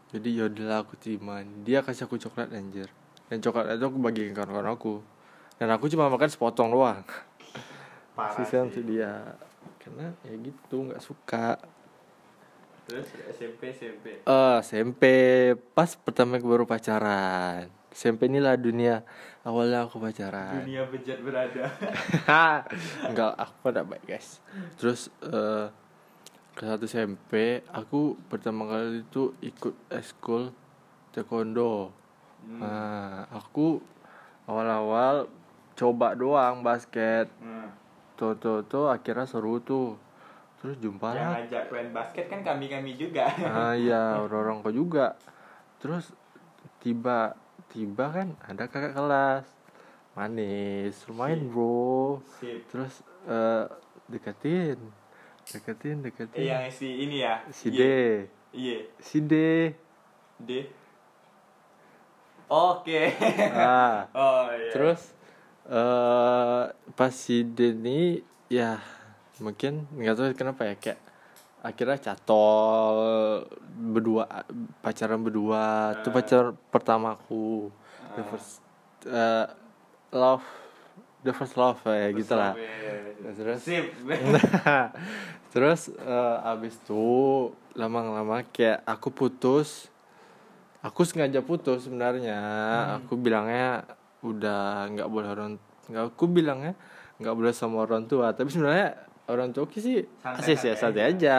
jadi 0.09 0.29
yaudahlah 0.41 0.83
aku 0.83 0.95
terima. 0.97 1.43
Dia 1.61 1.81
kasih 1.81 2.07
aku 2.07 2.19
coklat 2.19 2.51
anjir. 2.51 2.87
Dan 3.27 3.39
coklat 3.39 3.73
itu 3.73 3.85
aku 3.85 3.99
bagiin 3.99 4.31
kawan-kawan 4.31 4.71
aku. 4.71 4.95
Dan 5.57 5.67
aku 5.69 5.87
cuma 5.89 6.07
makan 6.07 6.27
sepotong 6.27 6.69
doang. 6.69 7.03
Parah 8.13 8.35
sisa 8.35 8.47
sih. 8.53 8.59
untuk 8.61 8.85
dia. 8.85 9.35
Karena 9.79 10.15
ya 10.23 10.35
gitu 10.37 10.77
nggak 10.85 11.01
suka 11.01 11.59
Terus 12.93 13.09
SMP 13.33 13.73
SMP. 13.73 14.07
eh 14.21 14.57
SMP 14.61 15.03
pas 15.73 15.89
pertama 15.97 16.37
aku 16.37 16.45
baru 16.47 16.65
pacaran 16.65 17.73
SMP 17.89 18.25
inilah 18.27 18.53
dunia 18.55 19.01
awalnya 19.43 19.85
aku 19.85 19.97
pacaran 19.99 20.61
Dunia 20.61 20.85
bejat 20.87 21.19
berada. 21.19 21.73
enggak 23.09 23.33
aku 23.35 23.63
ada 23.67 23.83
baik 23.83 24.05
guys 24.07 24.41
terus 24.77 25.09
eh 25.21 25.67
ke 26.53 26.63
satu 26.63 26.85
SMP 26.85 27.33
aku 27.67 28.01
pertama 28.27 28.69
kali 28.69 29.01
itu 29.03 29.33
ikut 29.41 29.73
eskul 29.91 30.53
taekwondo 31.11 31.93
Hmm. 32.43 32.59
nah 32.59 33.23
aku 33.31 33.79
awal-awal 34.45 35.31
coba 35.73 36.11
doang 36.13 36.61
basket 36.61 37.31
Hmm. 37.39 37.71
tuh 38.15 38.35
tuh 38.35 38.67
tuh 38.67 38.91
akhirnya 38.91 39.25
seru 39.25 39.57
tuh 39.59 39.95
terus 40.63 40.79
jumpa 40.79 41.09
Yang 41.09 41.19
lah 41.19 41.31
ngajak 41.37 41.65
main 41.69 41.89
basket 41.91 42.27
kan 42.27 42.41
kami-kami 42.41 42.95
juga. 42.95 43.27
ah 43.43 43.75
iya 43.79 44.17
orang-orang 44.17 44.63
kok 44.63 44.73
juga 44.73 45.07
terus 45.77 46.15
tiba 46.79 47.35
tiba 47.69 48.07
kan 48.09 48.39
ada 48.41 48.65
kakak 48.65 48.95
kelas 48.95 49.47
manis 50.13 50.95
lumayan 51.05 51.49
bro 51.49 52.23
Sip. 52.39 52.63
terus 52.69 53.01
eh 53.25 53.67
deketin 54.07 54.79
deketin 55.43 55.99
Eh, 55.99 56.03
deketin 56.05 56.45
yang 56.45 56.63
si 56.69 56.89
ini 57.03 57.17
ya. 57.21 57.43
si 57.51 57.67
D 57.69 57.83
Iya. 58.53 58.79
Si 59.01 59.19
D 59.19 59.35
D. 60.39 60.51
Oke. 62.47 63.17
ah 63.51 64.05
oh 64.15 64.47
iya. 64.47 64.71
terus 64.71 65.01
eh 65.65 66.65
pas 66.93 67.11
si 67.11 67.43
D 67.43 67.73
ini 67.73 68.21
ya 68.47 68.77
mungkin 69.43 69.91
nggak 69.93 70.15
tahu 70.15 70.27
kenapa 70.33 70.71
ya 70.71 70.75
kayak 70.79 71.01
akhirnya 71.63 71.99
catol 71.99 72.95
berdua 73.93 74.47
pacaran 74.79 75.21
berdua. 75.21 75.99
Itu 75.99 76.09
Ah. 76.09 76.15
pacar 76.15 76.45
pertamaku. 76.71 77.71
The 78.15 78.23
Ah. 78.23 78.29
first 78.31 78.53
eh, 79.05 79.47
love 80.13 80.47
the 81.23 81.31
first 81.31 81.55
love 81.55 81.79
ya 81.83 82.11
gitu 82.11 82.35
lah. 82.35 82.55
Terus, 82.55 83.35
terus? 83.37 83.61
Sip. 83.63 83.85
terus 85.53 85.81
eh, 85.93 86.51
abis 86.51 86.79
itu 86.81 87.05
lama-lama 87.75 88.43
kayak 88.51 88.83
aku 88.83 89.11
putus. 89.11 89.87
Aku 90.83 91.07
sengaja 91.07 91.39
putus 91.41 91.87
sebenarnya. 91.87 92.39
Aku 92.99 93.15
bilangnya 93.15 93.87
udah 94.23 94.91
nggak 94.91 95.07
boleh 95.07 95.29
orang 95.31 95.53
nggak 95.87 96.05
aku 96.11 96.27
bilangnya 96.27 96.75
nggak 97.23 97.35
boleh 97.39 97.55
sama 97.55 97.87
orang 97.87 98.11
tua. 98.11 98.35
Tapi 98.35 98.51
sebenarnya 98.51 98.99
orang 99.33 99.51
tua 99.57 99.65
sih 99.73 100.05
Santai-santai 100.21 100.53
asik 100.53 100.57
sih 100.61 100.73
santai 100.77 101.03
aja. 101.09 101.11
aja 101.11 101.39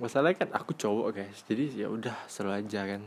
masalahnya 0.00 0.40
kan 0.40 0.48
aku 0.56 0.72
cowok 0.72 1.20
guys 1.20 1.44
jadi 1.44 1.84
ya 1.84 1.86
udah 1.92 2.16
selalu 2.24 2.64
aja 2.64 2.80
kan 2.88 3.02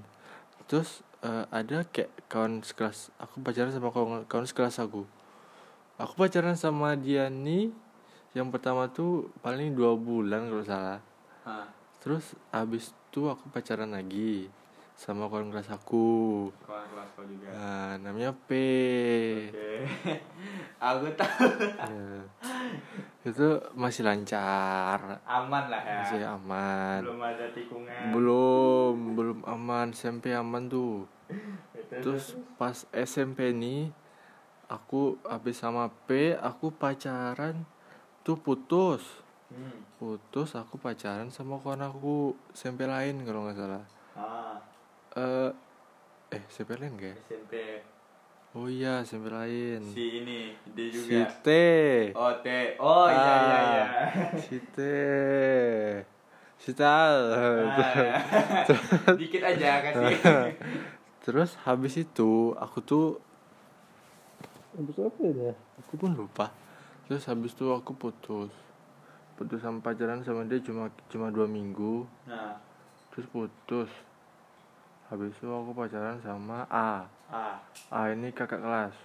terus 0.69 1.01
eh, 1.25 1.45
ada 1.49 1.81
kayak 1.89 2.13
kawan 2.29 2.61
sekelas 2.61 3.09
aku 3.17 3.41
pacaran 3.41 3.73
sama 3.73 3.89
kawan 3.89 4.23
kawan 4.29 4.45
sekelas 4.45 4.77
aku 4.77 5.09
aku 5.97 6.13
pacaran 6.13 6.53
sama 6.53 6.93
dia 6.93 7.25
nih 7.33 7.73
yang 8.37 8.53
pertama 8.53 8.85
tuh 8.91 9.33
paling 9.41 9.73
dua 9.73 9.97
bulan 9.97 10.45
kalau 10.51 10.65
salah 10.65 10.99
Hah, 11.47 11.65
terus 12.01 12.37
abis 12.53 12.93
itu 13.09 13.31
aku 13.31 13.47
pacaran 13.49 13.89
lagi 13.89 14.51
sama 14.95 15.25
kawan 15.27 15.49
kelas 15.49 15.71
aku 15.73 16.51
kawan 16.63 16.85
kelas 16.87 17.09
kau 17.17 17.25
juga. 17.27 17.47
nah, 17.51 17.91
namanya 17.99 18.31
P 18.31 18.49
Oke. 19.49 19.71
Aku 20.85 21.07
tahu. 21.17 21.47
Ya. 21.81 22.21
Itu 23.25 23.47
masih 23.73 24.05
lancar 24.05 25.17
Aman 25.25 25.65
lah 25.65 25.81
ya. 25.81 25.97
masih 25.99 26.21
aman 26.23 27.01
Belum 27.01 27.19
ada 27.19 27.45
tikungan. 27.49 28.01
belum 28.11 28.93
belum 29.13 29.39
aman 29.43 29.87
SMP 29.91 30.29
aman 30.29 30.65
tuh 30.65 31.09
terus 31.89 32.37
pas 32.55 32.85
SMP 32.87 33.49
nih 33.49 33.89
aku 34.67 35.17
habis 35.23 35.57
sama 35.57 35.89
P 36.05 36.33
aku 36.33 36.69
pacaran 36.71 37.65
tuh 38.21 38.37
putus 38.37 39.25
Hmm. 39.45 39.77
putus 39.95 40.53
aku 40.53 40.75
pacaran 40.75 41.29
sama 41.29 41.57
kawan 41.57 41.85
aku 41.85 42.33
SMP 42.51 42.83
lain 42.83 43.21
kalau 43.21 43.45
nggak 43.45 43.53
salah 43.55 43.85
Ah, 44.11 44.57
eh 45.15 45.51
eh 46.31 46.41
SMP 46.47 46.73
lain 46.75 46.93
gak 46.95 47.13
ya? 47.13 47.17
SMP. 47.29 47.53
Oh 48.55 48.71
iya 48.71 49.03
SMP 49.03 49.27
lain. 49.27 49.83
Si 49.83 50.23
ini, 50.23 50.55
dia 50.71 50.87
si 50.87 51.11
juga. 51.11 51.27
T. 51.43 51.47
Oh, 52.15 52.31
T. 52.39 52.47
Oh, 52.79 53.07
iya 53.11 53.33
iya 53.35 53.59
iya. 53.59 53.85
Ah, 53.85 54.31
si 54.39 54.57
T. 54.71 54.77
Si 56.55 56.71
Tal. 56.71 57.15
Ah, 57.35 58.63
Dikit 59.19 59.43
aja 59.43 59.83
kasih. 59.83 60.55
terus 61.25 61.57
habis 61.65 61.97
itu 61.97 62.53
aku 62.53 62.85
tuh 62.85 63.17
habis 64.77 64.93
apa 65.01 65.19
ya 65.25 65.53
aku 65.83 65.93
pun 65.99 66.15
lupa. 66.15 66.47
Terus 67.11 67.27
habis 67.27 67.51
itu 67.51 67.67
aku 67.75 67.91
putus. 67.91 68.53
Putus 69.35 69.59
sama 69.59 69.83
pacaran 69.83 70.23
sama 70.23 70.47
dia 70.47 70.63
cuma 70.63 70.87
cuma 71.11 71.27
dua 71.27 71.43
minggu. 71.45 72.07
Nah, 72.23 72.55
terus 73.11 73.27
putus. 73.27 73.91
Habis 75.11 75.35
itu 75.35 75.45
aku 75.51 75.75
pacaran 75.75 76.23
sama 76.23 76.65
A 76.71 77.05
ah. 77.27 77.57
A 77.87 78.09
ini 78.09 78.29
kakak 78.29 78.59
kelas 78.59 78.95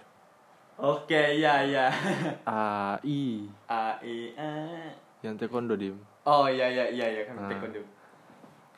Oke, 0.77 1.37
iya 1.37 1.61
iya. 1.61 1.85
A 2.47 2.97
I 2.99 3.45
A 3.67 3.97
I 3.99 4.33
A. 4.33 4.51
yang 5.21 5.35
taekwondo 5.35 5.73
dim 5.73 5.93
Oh 6.21 6.45
iya 6.45 6.65
iya 6.65 6.85
iya 6.87 7.05
iya 7.07 7.21
kan 7.23 7.37
Ah. 7.37 7.47
taekwondo. 7.47 7.81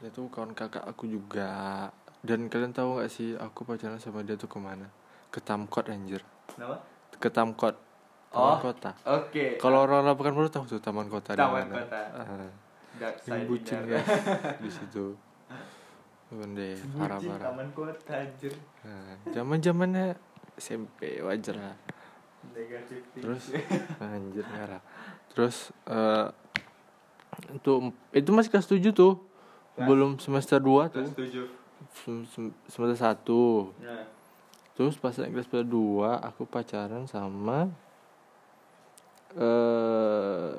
itu 0.02 0.22
kawan 0.28 0.52
kakak 0.52 0.84
aku 0.84 1.08
juga 1.08 1.88
dan 2.20 2.48
kalian 2.48 2.72
tahu 2.72 3.00
nggak 3.00 3.08
sih 3.08 3.34
aku 3.34 3.64
pacaran 3.64 3.96
sama 3.96 4.20
dia 4.20 4.36
tuh 4.36 4.48
ke 4.48 4.60
mana 4.60 4.92
ke 5.30 5.40
Tamkot 5.40 5.88
anjir 5.88 6.20
Kenapa? 6.50 6.84
ke 7.14 7.28
Tamkot 7.28 7.76
taman 8.28 8.52
Oh. 8.52 8.60
kota 8.60 8.92
Oke. 9.06 9.56
kalau 9.56 9.84
orang 9.84 10.04
lapangan 10.04 10.34
baru 10.34 10.50
tahu 10.50 10.66
tuh 10.68 10.82
taman 10.82 11.08
kota 11.08 11.34
Taman 11.34 11.70
kota. 11.70 12.02
Ah, 12.12 12.50
Dark 12.94 13.16
yang 13.24 13.46
bucin 13.46 13.80
guys 13.86 14.04
di 14.58 14.70
situ 14.76 15.16
Bende, 16.34 16.74
parah 16.94 17.20
parah 17.20 17.46
taman 17.48 17.70
kota 17.72 18.14
anjir. 18.18 18.54
nah, 18.82 19.14
zaman 19.30 19.58
zamannya 19.58 20.06
SMP 20.56 21.20
wajar 21.20 21.54
lah 21.56 21.78
Negatif 22.52 23.00
terus 23.14 23.54
anjir 24.04 24.46
merah 24.48 24.82
terus 25.30 25.70
eh 25.86 26.28
itu 27.50 27.72
itu 28.12 28.30
masih 28.30 28.50
kelas 28.50 28.68
7 28.68 28.82
tuh 28.92 29.18
Kelas? 29.74 29.86
belum 29.86 30.12
semester 30.18 30.58
2 30.58 30.90
tuh 30.90 31.02
Terus 31.02 31.12
tujuh. 31.16 31.46
Sem- 31.94 32.26
sem- 32.26 32.56
semester 32.66 32.98
1 32.98 33.82
Nah. 33.82 34.06
terus 34.74 34.98
pas 34.98 35.14
naik 35.14 35.34
kelas 35.36 35.50
2 35.50 35.70
aku 36.20 36.46
pacaran 36.46 37.06
sama 37.06 37.70
eh 39.34 40.54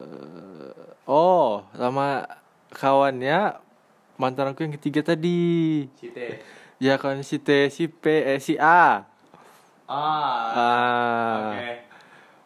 oh 1.05 1.63
sama 1.73 2.27
kawannya 2.71 3.55
mantan 4.16 4.46
aku 4.48 4.62
yang 4.62 4.74
ketiga 4.74 5.03
tadi 5.05 5.85
Cite. 5.92 6.40
ya 6.77 6.94
kawan 6.94 7.20
si 7.20 7.37
T 7.37 7.48
si 7.68 7.87
P 7.87 8.05
eh 8.27 8.38
si 8.38 8.55
A 8.57 9.03
Ah. 9.85 10.40
ah 10.50 11.53
Oke. 11.53 11.70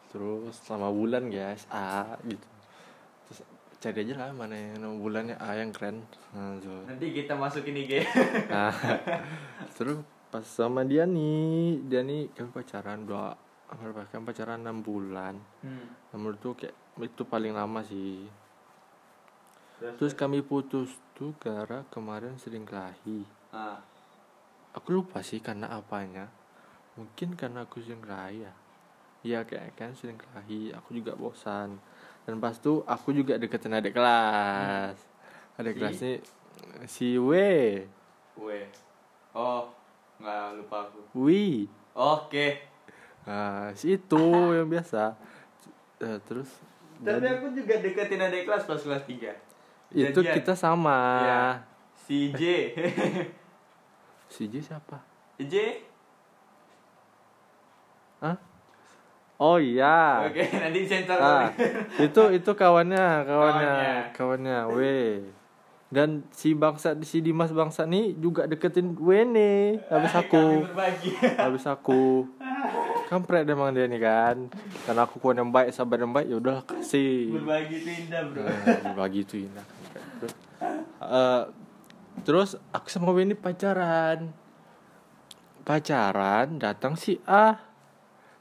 terus 0.08 0.58
selama 0.60 0.90
bulan 0.90 1.28
guys 1.28 1.68
A 1.68 2.18
gitu 2.22 2.42
terus 3.24 3.38
cari 3.78 4.02
aja 4.02 4.14
lah 4.18 4.30
mana 4.32 4.52
yang 4.52 4.80
nama 4.80 4.96
bulannya 4.96 5.36
A 5.36 5.54
yang 5.54 5.70
keren 5.70 6.02
nah, 6.30 6.58
tuh. 6.58 6.82
Nanti 6.84 7.14
kita 7.14 7.32
masukin 7.32 7.78
IG. 7.78 8.02
nah 8.48 8.74
terus 9.78 10.02
pas 10.26 10.42
sama 10.42 10.82
dia 10.82 11.04
nih 11.04 11.78
dia 11.84 12.02
nih 12.02 12.26
kami 12.32 12.50
pacaran 12.50 13.00
dua 13.02 13.38
berapa 13.70 14.02
kan 14.06 14.24
pacaran 14.24 14.58
enam 14.58 14.80
bulan 14.80 15.38
Hmm. 15.60 15.86
menurut 16.12 16.38
tuh 16.38 16.52
kayak 16.54 16.74
itu 16.98 17.22
paling 17.22 17.52
lama 17.52 17.80
sih 17.82 18.26
Terus, 19.78 19.94
terus 19.94 20.12
kami 20.12 20.42
putus 20.42 20.90
tuh 21.18 21.34
gara 21.36 21.82
kemarin 21.88 22.38
sering 22.38 22.62
kelahi. 22.62 23.26
Ah. 23.50 23.82
aku 24.70 24.94
lupa 24.94 25.18
sih 25.20 25.42
karena 25.42 25.66
apanya. 25.68 26.30
Mungkin 26.94 27.34
karena 27.34 27.66
aku 27.66 27.82
sering 27.82 27.98
kelahi 27.98 28.46
ya. 28.46 28.54
Iya 29.20 29.38
kayak 29.42 29.74
kan 29.74 29.90
sering 29.92 30.14
kelahi. 30.14 30.70
Aku 30.72 30.94
juga 30.94 31.12
bosan. 31.12 31.82
Dan 32.22 32.38
pas 32.38 32.54
tuh 32.54 32.86
aku 32.86 33.10
juga 33.10 33.34
deketin 33.34 33.74
adik 33.74 33.92
kelas. 33.92 34.94
Adik 35.56 35.74
Si? 35.74 35.78
kelas 35.80 35.98
nih 35.98 36.18
si 36.86 37.08
W. 37.18 37.30
Gue. 38.32 38.70
Oh, 39.32 39.66
nggak 40.16 40.56
lupa 40.56 40.86
aku. 40.86 41.00
Wi 41.16 41.66
Oke. 41.92 42.62
nah 43.26 43.74
si 43.74 43.92
itu 43.92 44.24
yang 44.54 44.66
biasa. 44.66 45.18
Eh, 45.98 46.18
terus 46.22 46.46
Tapi 46.96 47.18
jadi- 47.18 47.34
aku 47.34 47.50
juga 47.52 47.74
deketin 47.76 48.22
adik 48.22 48.46
kelas 48.46 48.62
pas 48.62 48.78
kelas 48.78 49.02
3 49.02 49.34
itu 49.90 50.20
kita 50.20 50.52
sama 50.52 50.98
Iya. 51.24 51.42
Si 51.98 52.18
J. 52.32 52.42
si 54.32 54.42
J 54.46 54.54
siapa 54.60 55.00
J. 55.38 55.54
Hah? 58.18 58.36
oh 59.38 59.56
iya 59.56 60.26
Oke, 60.26 60.42
nanti 60.66 60.82
sensor. 60.84 61.16
Ah, 61.16 61.46
itu 62.06 62.22
itu 62.34 62.50
kawannya, 62.52 63.06
kawannya, 63.22 63.74
Kawannya. 64.12 64.12
kawannya, 64.12 64.58
W. 64.74 64.78
Dan 65.88 66.26
si 66.34 66.52
bangsa 66.52 66.92
si 67.00 67.24
Dimas 67.24 67.48
bangsa 67.54 67.88
nih 67.88 68.12
juga 68.18 68.44
deketin 68.44 68.92
W 68.98 69.24
nih, 69.24 69.78
habis 69.88 70.12
aku, 70.12 70.66
habis 71.38 71.64
aku. 71.64 72.28
Kampret 73.08 73.48
emang 73.48 73.72
dia 73.72 73.88
nih 73.88 74.02
kan. 74.04 74.52
Karena 74.84 75.08
aku 75.08 75.16
kawan 75.16 75.40
yang 75.40 75.48
baik, 75.48 75.72
sahabat 75.72 76.04
yang 76.04 76.12
baik, 76.12 76.28
ya 76.28 76.60
kasih. 76.60 77.32
berbagi 77.40 77.80
itu 77.80 77.90
indah, 78.04 78.20
Bro. 78.28 78.44
Nah, 78.44 78.78
berbagi 78.92 79.24
itu 79.24 79.34
indah. 79.48 79.64
Terus, 80.18 80.34
eh, 81.02 81.42
terus 82.22 82.50
aku 82.72 82.86
sama 82.90 83.10
W 83.14 83.22
ini 83.22 83.36
pacaran. 83.38 84.30
Pacaran, 85.62 86.56
datang 86.56 86.96
si 86.96 87.20
A. 87.28 87.60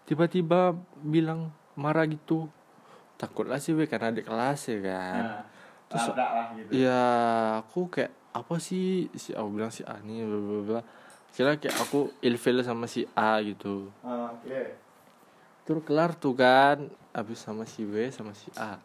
Tiba-tiba 0.08 0.72
bilang 1.04 1.52
marah 1.76 2.08
gitu. 2.08 2.48
Takutlah 3.20 3.60
si 3.60 3.76
W 3.76 3.84
karena 3.90 4.14
adik 4.16 4.26
kelas 4.30 4.72
ya 4.72 4.80
kan. 4.80 5.24
Nah, 5.24 5.44
Terus- 5.88 6.16
lah 6.16 6.52
gitu. 6.56 6.70
Iya, 6.72 7.04
aku 7.64 7.88
kayak 7.92 8.12
apa 8.32 8.56
sih 8.62 9.10
si 9.18 9.34
A 9.36 9.42
bilang 9.48 9.74
si 9.74 9.82
A 9.84 10.00
nih 10.00 10.24
bla 10.24 10.40
bla 10.40 10.60
bla. 10.64 10.82
Kira 11.36 11.60
kayak 11.60 11.76
aku 11.84 12.10
ilfil 12.24 12.64
sama 12.64 12.88
si 12.88 13.04
A 13.14 13.38
gitu. 13.44 13.92
Ah, 14.02 14.32
Oke. 14.34 14.80
Terus 15.68 15.84
kelar 15.84 16.16
tuh 16.16 16.32
kan, 16.32 16.88
habis 17.12 17.44
sama 17.44 17.68
si 17.68 17.84
W 17.84 18.08
sama 18.08 18.32
si 18.32 18.48
A. 18.56 18.80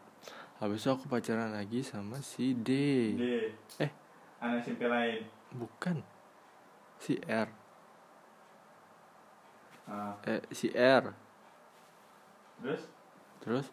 Habis 0.63 0.87
itu 0.87 0.95
aku 0.95 1.11
pacaran 1.11 1.51
lagi 1.51 1.83
sama 1.83 2.23
si 2.23 2.55
D. 2.55 2.71
D. 3.19 3.51
Eh. 3.83 3.91
Anak 4.39 4.63
SMP 4.63 4.87
lain. 4.87 5.27
Bukan. 5.51 5.99
Si 7.03 7.19
R. 7.27 7.51
Ah, 9.83 10.15
Eh, 10.23 10.39
si 10.55 10.71
R. 10.71 11.11
terus? 12.63 12.87
Terus 13.43 13.67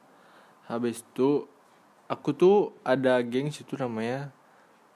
habis 0.66 1.06
itu 1.06 1.46
aku 2.10 2.34
tuh 2.34 2.74
ada 2.82 3.22
geng 3.22 3.54
situ 3.54 3.78
namanya 3.78 4.34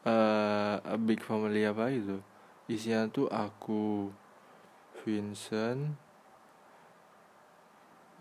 eh 0.02 0.76
A 0.82 0.98
Big 0.98 1.22
Family 1.22 1.62
apa 1.62 1.94
gitu. 1.94 2.18
Isinya 2.66 3.06
tuh 3.06 3.30
aku 3.30 4.10
Vincent 5.06 5.94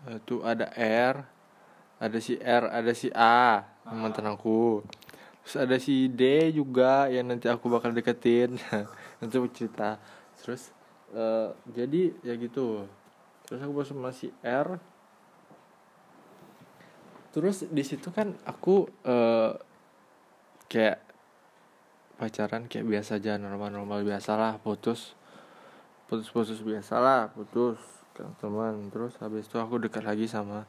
eh, 0.06 0.18
tuh 0.22 0.46
ada 0.46 0.70
R, 0.78 1.26
ada 2.00 2.18
si 2.18 2.34
R, 2.38 2.64
ada 2.70 2.92
si 2.92 3.08
A, 3.14 3.64
mantan 3.88 4.30
aku. 4.30 4.82
Terus 5.44 5.56
ada 5.60 5.76
si 5.76 6.08
D 6.08 6.50
juga 6.56 7.06
yang 7.12 7.28
nanti 7.30 7.46
aku 7.46 7.68
bakal 7.68 7.92
deketin. 7.92 8.56
nanti 9.20 9.34
aku 9.36 9.48
cerita. 9.52 10.00
Terus 10.40 10.72
eh, 11.12 11.50
jadi 11.70 12.02
ya 12.24 12.34
gitu. 12.40 12.88
Terus 13.44 13.60
aku 13.60 13.72
bersama 13.76 14.08
si 14.08 14.32
R, 14.40 14.80
terus 17.34 17.66
di 17.68 17.82
situ 17.84 18.08
kan 18.14 18.32
aku 18.46 18.88
eh 19.04 19.52
kayak 20.70 20.98
pacaran 22.14 22.70
kayak 22.70 22.86
biasa 22.86 23.18
aja 23.18 23.36
normal-normal 23.36 24.06
biasa 24.06 24.38
lah 24.38 24.54
putus 24.62 25.18
putus-putus 26.06 26.62
biasa 26.62 27.02
lah 27.02 27.22
putus 27.34 27.78
kan 28.14 28.30
teman 28.38 28.86
terus 28.94 29.18
habis 29.18 29.50
itu 29.50 29.58
aku 29.58 29.82
dekat 29.82 30.06
lagi 30.06 30.30
sama 30.30 30.62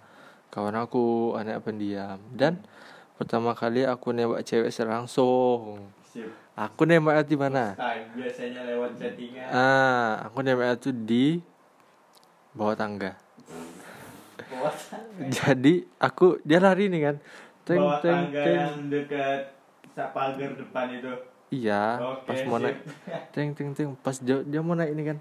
kawan 0.56 0.80
aku 0.80 1.36
anak 1.36 1.68
pendiam. 1.68 2.16
Dan 2.32 2.64
pertama 3.20 3.52
kali 3.52 3.84
aku 3.84 4.16
nembak 4.16 4.48
cewek 4.48 4.72
langsung 4.88 5.84
Sip. 6.08 6.32
aku 6.56 6.88
nembaknya 6.88 7.28
di 7.28 7.36
mana? 7.36 7.64
Biasanya 8.16 8.64
lewat 8.64 8.96
chattingan. 8.96 9.52
ah 9.52 10.24
aku 10.24 10.40
nembaknya 10.48 10.80
tuh 10.80 10.96
di 10.96 11.44
bawah 12.56 12.72
tangga. 12.80 13.20
Bawah 14.48 14.72
tangga. 14.72 15.28
jadi 15.28 15.84
aku 16.00 16.40
dia 16.48 16.64
lari 16.64 16.88
nih 16.88 17.02
kan. 17.12 17.16
Teng 17.68 17.82
Bawah 17.84 18.00
teng 18.00 18.20
tangga 18.32 18.44
teng. 18.48 18.60
yang 18.64 18.76
dekat 18.88 19.42
pagar 20.16 20.52
depan 20.56 20.86
itu. 20.96 21.12
iya 21.52 22.00
Oke, 22.00 22.32
pas 22.32 22.40
mau 22.48 22.64
naik. 22.64 22.80
Teng 23.36 23.52
teng 23.52 23.76
teng. 23.76 23.92
Pas 24.00 24.16
dia, 24.24 24.40
dia 24.48 24.64
mau 24.64 24.72
naik 24.80 24.96
ini 24.96 25.04
kan. 25.04 25.18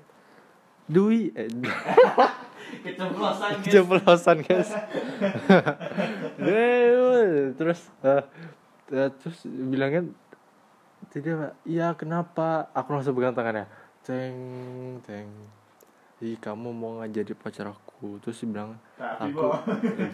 Dwi 0.86 1.34
eh, 1.34 1.50
Keceplosan 2.82 3.50
guys. 3.60 3.70
jeblosan 3.70 4.38
guys. 4.42 4.70
Eh, 6.40 7.52
terus 7.58 7.80
eh, 8.02 8.22
eh, 8.90 9.10
terus 9.20 9.38
bilangnya 9.46 10.10
tidak 11.12 11.34
pak. 11.36 11.52
Iya 11.68 11.94
kenapa? 11.94 12.72
Aku 12.74 12.88
langsung 12.94 13.14
pegang 13.14 13.36
tangannya. 13.36 13.68
Teng 14.04 14.36
teng 15.04 15.28
Ih 16.22 16.38
kamu 16.38 16.70
mau 16.70 17.02
nggak 17.02 17.10
jadi 17.10 17.32
pacar 17.34 17.66
aku? 17.74 18.22
Terus 18.22 18.38
dia 18.40 18.48
bilang 18.48 18.70
Tapi 18.96 19.34
aku 19.34 19.44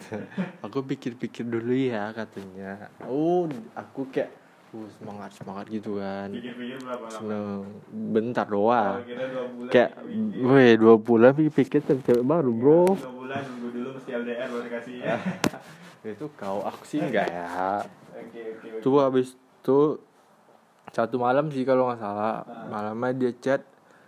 aku 0.66 0.78
pikir-pikir 0.88 1.44
dulu 1.44 1.76
ya 1.76 2.08
katanya. 2.16 2.88
Oh 3.04 3.44
aku 3.76 4.08
kayak 4.08 4.39
uh, 4.74 4.88
semangat 4.98 5.30
semangat 5.34 5.66
gitu 5.70 5.98
kan 5.98 6.30
lama? 6.30 7.08
seneng 7.10 7.46
bentar 7.90 8.46
doang. 8.46 9.02
Kayak 9.70 9.98
weh 10.38 10.74
dua 10.78 10.94
bulan 10.98 11.34
pikir-pikir 11.34 11.82
cewek 11.82 12.02
cewek 12.06 12.24
baru 12.24 12.50
bro. 12.54 12.84
Dua 12.94 13.12
bulan 13.14 13.42
dulu 13.58 13.88
mesti 13.98 14.10
LDR 14.14 14.48
baru 14.50 14.68
kasih 14.70 14.94
ya. 15.02 15.16
itu 16.14 16.26
kau 16.38 16.62
aku 16.64 16.82
sih 16.86 17.02
enggak 17.02 17.26
ya. 17.28 17.82
Tuh 18.80 19.02
habis 19.02 19.34
itu 19.34 19.78
satu 20.90 21.16
malam 21.18 21.50
sih 21.50 21.66
kalau 21.66 21.90
nggak 21.90 22.00
salah. 22.00 22.42
Ah. 22.46 22.66
malamnya 22.70 23.14
dia 23.14 23.32
chat 23.38 23.62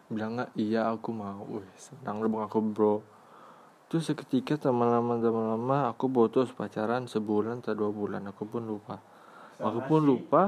bilang 0.06 0.38
nggak 0.38 0.50
iya 0.54 0.90
aku 0.90 1.10
mau. 1.10 1.42
Wih 1.58 1.66
senang 1.78 2.22
dong 2.22 2.38
aku 2.38 2.58
bro. 2.62 2.94
Terus 3.90 4.08
seketika 4.08 4.56
teman-teman 4.56 5.20
teman-teman 5.20 5.92
aku 5.92 6.08
putus 6.08 6.48
pacaran 6.54 7.04
sebulan 7.04 7.60
atau 7.60 7.76
dua 7.76 7.90
bulan 7.92 8.24
aku 8.24 8.48
pun 8.48 8.64
lupa 8.64 9.12
aku 9.64 9.78
pun 9.86 10.00
si 10.00 10.06
lupa 10.06 10.42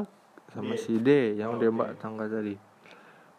sama 0.50 0.72
D. 0.72 0.78
si 0.78 0.94
D 0.96 1.08
yang 1.34 1.54
Oh, 1.54 1.58
dia 1.58 1.68
oke. 1.68 1.76
mbak 1.76 1.90
tangga 1.96 2.26
tadi 2.26 2.56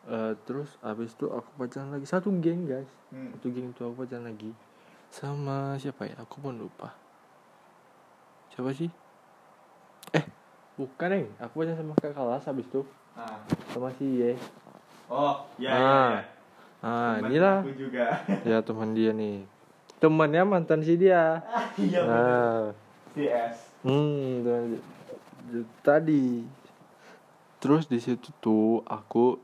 Eh, 0.05 0.33
terus 0.45 0.69
habis 0.79 1.11
itu 1.11 1.25
aku 1.25 1.49
pacaran 1.55 1.89
lagi 1.89 2.05
satu 2.05 2.29
geng 2.35 2.63
guys 2.63 2.85
Hmm. 3.09 3.33
satu 3.33 3.49
geng 3.49 3.69
itu 3.69 3.81
aku 3.81 3.95
pacaran 3.99 4.25
lagi 4.25 4.53
sama 5.09 5.57
siapa 5.75 6.05
ya 6.05 6.15
aku 6.19 6.37
pun 6.39 6.53
lupa 6.53 6.93
siapa 8.49 8.69
sih 8.71 8.93
eh 10.11 10.25
bukan 10.75 11.09
nih 11.09 11.25
aku 11.39 11.53
pacaran 11.57 11.77
sama 11.79 11.93
kakak 11.95 12.13
kelas 12.13 12.43
habis 12.45 12.65
itu 12.65 12.81
Ah. 13.13 13.39
sama 13.67 13.89
si 13.91 14.05
Ye 14.15 14.31
Oh, 15.07 15.41
ya, 15.55 15.69
Ah. 15.69 15.77
ya, 15.77 15.87
ya. 16.11 16.21
ah 16.83 17.13
inilah 17.19 17.57
Aku 17.61 17.73
juga. 17.73 18.05
ya 18.49 18.57
teman 18.59 18.91
dia 18.91 19.09
nih 19.09 19.41
temannya 19.97 20.41
mantan 20.43 20.81
si 20.81 20.93
dia 20.95 21.41
Iya. 21.75 21.99
bener. 21.99 22.05
nah 22.05 22.63
CS. 23.11 23.55
hmm 23.81 24.43
teman- 24.43 24.85
tadi. 25.85 26.43
Terus 27.63 27.87
di 27.87 28.03
situ 28.03 28.33
tuh 28.43 28.83
aku 28.83 29.39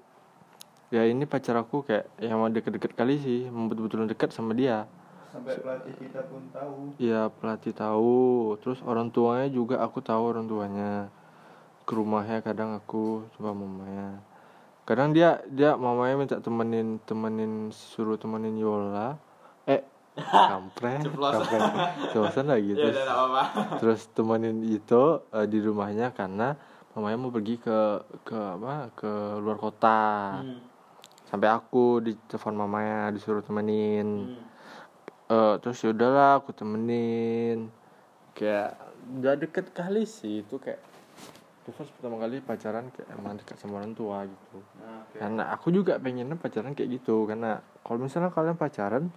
ya 0.92 1.08
ini 1.08 1.24
pacar 1.24 1.56
aku 1.56 1.88
kayak 1.88 2.12
yang 2.20 2.36
mau 2.36 2.52
deket-deket 2.52 2.92
kali 2.92 3.16
sih 3.22 3.48
betul-betul 3.48 4.10
dekat 4.12 4.36
sama 4.36 4.52
dia. 4.52 4.90
Sampai 5.32 5.56
pelatih 5.64 5.96
kita 5.96 6.28
pun 6.28 6.44
tahu. 6.52 6.92
ya 7.00 7.32
pelatih 7.32 7.72
tahu. 7.72 8.60
Terus 8.60 8.84
orang 8.84 9.08
tuanya 9.16 9.48
juga 9.48 9.80
aku 9.80 10.04
tahu 10.04 10.22
orang 10.28 10.46
tuanya. 10.52 11.08
Ke 11.88 11.96
rumahnya 11.96 12.44
kadang 12.44 12.76
aku 12.76 13.24
coba 13.40 13.56
mamanya. 13.56 14.20
Kadang 14.84 15.16
dia 15.16 15.40
dia 15.48 15.80
mamanya 15.80 16.20
minta 16.20 16.38
temenin 16.44 17.00
temenin 17.08 17.72
suruh 17.72 18.20
temenin 18.20 18.60
Yola 18.60 19.31
kampret 20.24 21.04
kampret 21.04 21.62
ceplosan 22.10 22.46
lagi 22.48 22.72
Ya 22.74 22.76
terus 22.80 22.92
udah 22.92 23.04
nggak 23.04 23.18
apa-apa. 23.18 23.44
terus 23.78 24.02
temenin 24.10 24.58
itu 24.64 25.04
eh, 25.30 25.46
di 25.46 25.60
rumahnya 25.60 26.12
karena 26.12 26.56
mamanya 26.92 27.18
mau 27.18 27.30
pergi 27.30 27.56
ke 27.56 27.80
ke 28.22 28.36
apa 28.36 28.92
ke 28.94 29.12
luar 29.38 29.58
kota 29.58 30.02
Hmm. 30.38 30.60
sampai 31.26 31.48
aku 31.50 31.84
ditelepon 32.02 32.54
mamanya 32.54 33.10
disuruh 33.10 33.42
temenin 33.42 34.28
Hmm. 34.28 34.50
Eh, 35.28 35.56
terus 35.60 35.80
yaudahlah 35.80 36.38
aku 36.38 36.52
temenin 36.52 37.72
kayak 38.34 38.76
udah 39.14 39.34
deket 39.36 39.72
kali 39.72 40.04
sih 40.04 40.42
itu 40.42 40.56
kayak 40.56 40.84
itu 41.62 41.70
first 41.72 41.94
pertama 41.94 42.18
kali 42.18 42.40
pacaran 42.40 42.90
kayak 42.90 43.08
emang 43.12 43.36
dekat 43.36 43.56
sama 43.56 43.78
orang 43.78 43.94
tua 43.94 44.24
gitu 44.24 44.60
Nah, 44.76 45.06
oke. 45.06 45.16
karena 45.16 45.44
aku 45.50 45.68
juga 45.70 45.96
pengennya 45.96 46.36
pacaran 46.36 46.74
kayak 46.74 46.90
gitu 46.98 47.24
karena 47.24 47.52
kalau 47.80 48.02
misalnya 48.02 48.28
kalian 48.28 48.56
pacaran 48.56 49.08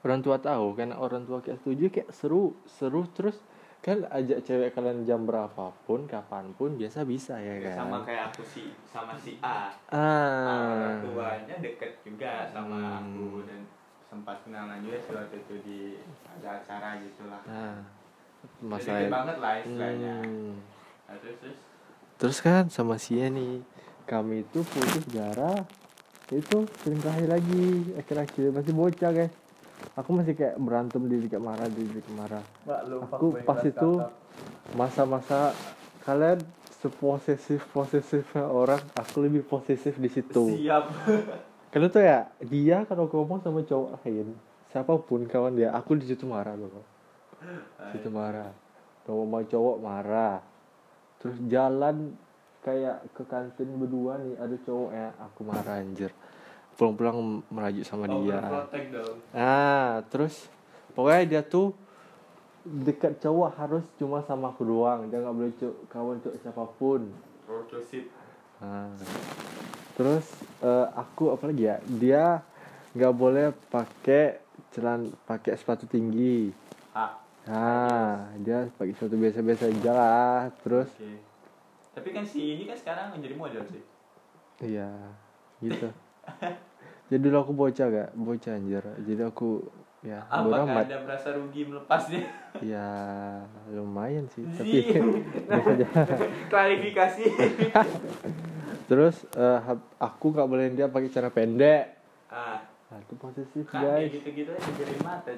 orang 0.00 0.20
tua 0.20 0.36
tahu 0.38 0.72
karena 0.72 0.94
orang 0.94 1.24
tua 1.24 1.38
kayak 1.38 1.58
setuju 1.58 1.84
kayak 1.88 2.10
seru 2.10 2.54
seru 2.66 3.02
terus 3.08 3.38
kan 3.78 4.02
ajak 4.08 4.42
cewek 4.42 4.70
kalian 4.72 5.02
jam 5.02 5.22
berapapun 5.22 6.04
kapan 6.04 6.50
pun 6.52 6.74
biasa 6.74 7.02
bisa 7.02 7.38
ya 7.38 7.54
Ya, 7.56 7.70
kan 7.70 7.74
sama 7.80 7.98
kayak 8.02 8.22
aku 8.28 8.42
sih 8.44 8.74
sama 8.84 9.14
si 9.14 9.38
A. 9.38 9.70
ah 9.88 10.66
Orang 10.74 10.98
tuanya 11.04 11.56
deket 11.58 11.92
juga 12.02 12.46
sama 12.48 12.74
Hmm. 12.74 12.98
aku 13.00 13.26
dan 13.46 13.60
sempat 14.04 14.36
kenalan 14.42 14.82
juga 14.82 14.98
waktu 15.14 15.36
itu 15.38 15.54
di 15.62 15.78
ada 16.24 16.58
acara 16.58 16.98
gitu 16.98 17.22
lah. 17.26 17.42
nah 17.44 17.78
Jadi 18.58 18.66
masalah 18.66 18.98
deket 18.98 19.12
banget 19.12 19.36
lah 19.38 19.52
istilahnya. 19.58 20.14
Hmm. 20.20 20.54
Nah, 21.06 21.16
terus 21.18 21.36
terus. 21.38 21.58
Terus 22.18 22.38
kan 22.40 22.64
sama 22.66 22.98
si 22.98 23.14
nih 23.14 23.62
kami 24.04 24.42
itu 24.42 24.58
putus 24.64 25.06
gara 25.06 25.54
itu 26.28 26.58
selingkahi 26.82 27.24
lagi 27.24 27.66
akhir-akhir 27.94 28.50
masih 28.50 28.74
bocah 28.74 29.10
guys 29.12 29.32
aku 29.98 30.10
masih 30.14 30.34
kayak 30.34 30.56
berantem 30.58 31.02
di 31.06 31.16
dekat 31.26 31.42
marah 31.42 31.68
di 31.70 31.82
dekat 31.86 32.14
marah 32.14 32.44
Aku 33.12 33.38
pas 33.42 33.60
itu 33.64 34.02
masa-masa 34.74 35.52
kalian 36.06 36.40
seposesif 36.78 37.66
posesifnya 37.74 38.46
orang 38.46 38.78
aku 38.94 39.26
lebih 39.26 39.42
posesif 39.42 39.98
di 39.98 40.06
situ. 40.06 40.54
Siap. 40.62 40.84
karena 41.74 41.86
tuh 41.92 42.00
ya 42.00 42.18
dia 42.40 42.86
kalau 42.88 43.10
ngomong 43.10 43.44
sama 43.44 43.60
cowok 43.60 44.00
lain 44.00 44.32
siapa 44.72 44.96
pun 45.04 45.28
kawan 45.28 45.52
dia 45.52 45.68
aku 45.74 46.00
di 46.00 46.08
situ 46.08 46.24
marah 46.24 46.56
loh 46.56 46.98
situ 47.94 48.08
marah. 48.10 48.50
Kalau 49.06 49.24
mau 49.24 49.40
cowok 49.40 49.76
marah. 49.80 50.42
Terus 51.18 51.38
jalan 51.50 52.14
kayak 52.62 53.06
ke 53.14 53.22
kantin 53.26 53.70
berdua 53.78 54.20
nih 54.20 54.34
ada 54.36 54.56
cowok 54.66 54.90
ya 54.92 55.08
aku 55.24 55.40
marah 55.46 55.80
anjir 55.80 56.10
pulang-pulang 56.78 57.42
merajuk 57.50 57.82
sama 57.82 58.06
dia 58.06 58.38
Overprotect 58.38 58.86
dong. 58.94 59.16
nah 59.34 60.00
terus 60.08 60.34
pokoknya 60.94 61.22
dia 61.26 61.42
tuh 61.42 61.74
dekat 62.62 63.18
cowok 63.18 63.50
harus 63.58 63.84
cuma 63.98 64.22
sama 64.22 64.54
aku 64.54 64.62
doang 64.62 65.10
dia 65.10 65.18
nggak 65.18 65.34
boleh 65.34 65.52
cowok 65.58 65.76
kawan 65.90 66.16
cowok 66.22 66.36
siapa 66.38 66.64
pun 66.78 67.02
Protosip. 67.48 68.04
Nah, 68.60 68.92
terus 69.96 70.28
eh, 70.60 70.86
aku 70.92 71.32
apa 71.32 71.48
lagi 71.48 71.64
ya? 71.64 71.80
Dia 71.88 72.44
nggak 72.92 73.14
boleh 73.16 73.56
pakai 73.72 74.44
celan 74.68 75.08
pakai 75.24 75.56
sepatu 75.56 75.88
tinggi. 75.88 76.52
A. 76.92 77.16
Nah, 77.48 78.28
dia 78.36 78.68
pakai 78.76 78.92
sepatu 78.92 79.16
biasa-biasa 79.16 79.64
aja 79.72 79.92
lah. 79.96 80.40
Terus 80.60 80.92
Oke. 80.92 81.24
Tapi 81.96 82.08
kan 82.12 82.24
si 82.28 82.60
ini 82.60 82.68
kan 82.68 82.76
sekarang 82.76 83.16
menjadi 83.16 83.32
model 83.32 83.64
sih. 83.72 83.82
iya, 84.60 84.92
gitu. 85.64 85.88
Jadi 87.08 87.20
dulu 87.20 87.36
aku 87.38 87.52
bocah 87.52 87.86
gak? 87.88 88.08
Bocah 88.12 88.52
anjir. 88.52 88.84
Jadi 89.00 89.22
aku 89.22 89.64
ya 89.98 90.22
Apakah 90.28 90.62
amat. 90.62 90.84
Anda 90.86 90.98
merasa 91.02 91.28
rugi 91.32 91.64
melepasnya? 91.64 92.22
Ya 92.60 92.88
lumayan 93.68 94.28
sih, 94.28 94.44
Zii. 94.44 94.54
tapi. 94.54 94.78
Klarifikasi. 96.52 97.24
Terus 98.88 99.24
hab- 99.36 99.88
aku 99.98 100.32
nggak 100.32 100.48
boleh 100.48 100.66
dia 100.70 100.86
pakai 100.86 101.08
cara 101.08 101.28
pendek. 101.28 101.96
ah, 102.28 102.60
Nah, 102.88 103.04
itu 103.04 103.20
posesif 103.20 103.68
kan 103.68 103.84
guys. 103.84 104.08
gitu-gitu 104.08 104.48
aja 104.48 104.70
jadi 104.72 104.96
mata. 105.04 105.28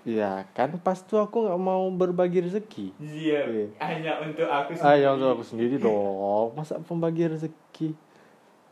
Iya, 0.00 0.48
kan 0.50 0.80
pas 0.80 0.96
tuh 0.96 1.20
aku 1.20 1.44
nggak 1.44 1.60
mau 1.60 1.84
berbagi 1.92 2.40
rezeki. 2.40 2.96
Iya, 2.96 3.40
Iya. 3.44 3.66
hanya 3.78 4.12
untuk 4.18 4.48
aku 4.48 4.80
Ah, 4.80 4.96
ya 4.96 5.12
untuk 5.12 5.28
aku 5.30 5.44
sendiri 5.44 5.76
dong. 5.76 6.56
Masa 6.56 6.80
pembagi 6.80 7.28
rezeki? 7.28 7.92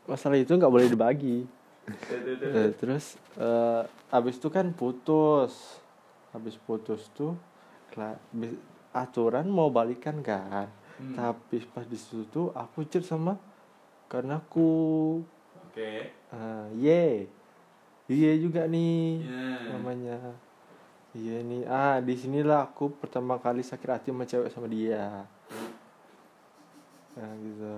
Masalah 0.09 0.41
itu 0.41 0.49
nggak 0.49 0.73
boleh 0.73 0.89
dibagi. 0.89 1.45
Eh, 2.39 2.69
terus 2.77 3.17
eh, 3.37 3.83
abis 4.13 4.35
itu 4.37 4.49
kan 4.49 4.69
putus. 4.73 5.79
Habis 6.33 6.55
putus 6.61 7.09
tuh 7.13 7.33
aturan 8.93 9.45
mau 9.49 9.69
balikan 9.69 10.21
kan. 10.21 10.69
Hmm. 10.99 11.15
Tapi 11.15 11.63
pas 11.71 11.85
di 11.87 11.95
situ 11.95 12.25
tuh 12.29 12.51
aku 12.53 12.83
chat 12.85 13.01
sama 13.05 13.39
karena 14.11 14.41
aku 14.41 14.69
Oke. 15.69 16.11
ah, 16.33 16.67
ye. 16.75 17.29
Iya 18.09 18.31
juga 18.41 18.65
nih 18.65 19.21
Ya. 19.21 19.73
namanya. 19.73 20.17
Iya 21.13 21.41
nih. 21.45 21.61
Ah, 21.69 21.97
di 22.01 22.13
sinilah 22.17 22.69
aku 22.69 22.89
pertama 22.93 23.37
kali 23.37 23.61
sakit 23.61 23.89
hati 23.89 24.09
sama 24.09 24.25
cewek 24.25 24.49
sama 24.53 24.67
dia. 24.69 25.25
Nah, 27.17 27.31
gitu. 27.41 27.73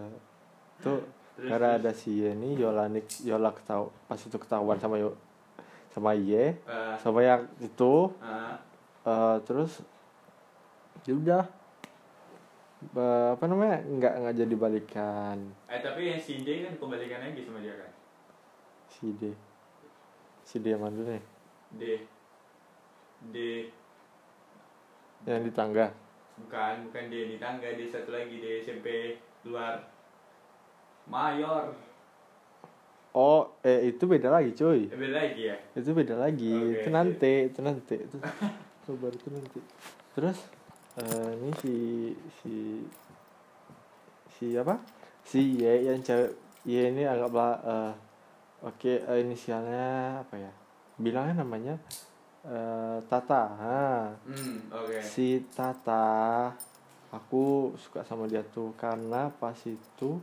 Tuh 0.84 1.02
karena 1.50 1.70
ada 1.82 1.92
si 1.94 2.22
Ye 2.22 2.38
nih 2.38 2.62
Yola 3.26 3.50
ketahu 3.50 3.90
pas 4.06 4.20
itu 4.20 4.38
ketahuan 4.38 4.78
sama 4.78 5.02
Yo 5.02 5.18
sama 5.90 6.14
Ye 6.14 6.54
Ah, 6.70 6.94
sama 7.02 7.26
yang 7.26 7.48
itu 7.58 8.14
ah. 8.22 8.56
eh, 9.04 9.38
terus 9.44 9.82
ya 11.08 11.14
udah 11.18 11.44
apa 13.38 13.46
namanya 13.46 13.78
nggak 13.86 14.14
nggak 14.26 14.36
jadi 14.42 14.56
balikan 14.58 15.38
Eh 15.70 15.80
tapi 15.82 16.10
yang 16.10 16.18
si 16.18 16.42
D 16.42 16.66
kan 16.66 16.74
kembalikan 16.82 17.22
lagi 17.22 17.46
sama 17.46 17.62
dia 17.62 17.78
kan? 17.78 17.92
si 18.90 19.14
D 19.14 19.34
si 20.42 20.58
D 20.58 20.74
yang 20.74 20.82
mana 20.82 20.98
nih 20.98 21.24
D. 21.78 21.84
D. 23.30 23.38
yang 25.30 25.46
di 25.46 25.54
tangga 25.54 25.94
Bukan, 26.42 26.90
bukan 26.90 27.04
D 27.14 27.30
di 27.30 27.38
tangga, 27.38 27.70
D 27.78 27.86
satu 27.86 28.10
lagi 28.10 28.42
D 28.42 28.66
SMP 28.66 29.14
luar. 29.46 29.78
Mayor. 31.08 31.74
oh 33.12 33.44
eh 33.62 33.92
itu 33.92 34.08
beda 34.08 34.32
lagi 34.32 34.56
cuy 34.56 34.88
Eh, 34.88 34.96
beda 34.96 35.16
lagi 35.20 35.42
ya? 35.52 35.56
itu 35.76 35.90
beda 35.92 36.16
lagi 36.16 36.56
Oke. 36.64 36.74
itu 36.80 36.88
nanti 36.88 37.34
itu 37.52 37.60
nanti 37.60 37.96
itu 38.00 38.18
baru 39.02 39.16
itu 39.16 39.30
nanti 39.30 39.60
terus 40.16 40.38
eh, 40.96 41.30
ini 41.36 41.52
si 41.60 41.76
si 42.40 42.54
si 44.32 44.46
apa 44.56 44.80
si 45.24 45.60
Y 45.60 45.88
yang 45.88 46.00
cewek 46.00 46.32
Y 46.64 46.88
ini 46.88 47.04
anggaplah 47.04 47.52
eh, 47.62 47.94
oke 48.64 48.94
eh, 49.04 49.18
inisialnya 49.20 49.88
apa 50.24 50.36
ya 50.40 50.52
bilangnya 50.96 51.44
namanya 51.44 51.76
eh, 52.48 52.98
Tata 53.12 53.44
ha. 53.60 53.84
Hmm, 54.24 54.72
oke. 54.72 55.04
si 55.04 55.44
Tata 55.52 56.48
aku 57.12 57.76
suka 57.76 58.08
sama 58.08 58.24
dia 58.24 58.40
tuh 58.42 58.72
karena 58.80 59.28
pas 59.30 59.60
itu 59.68 60.16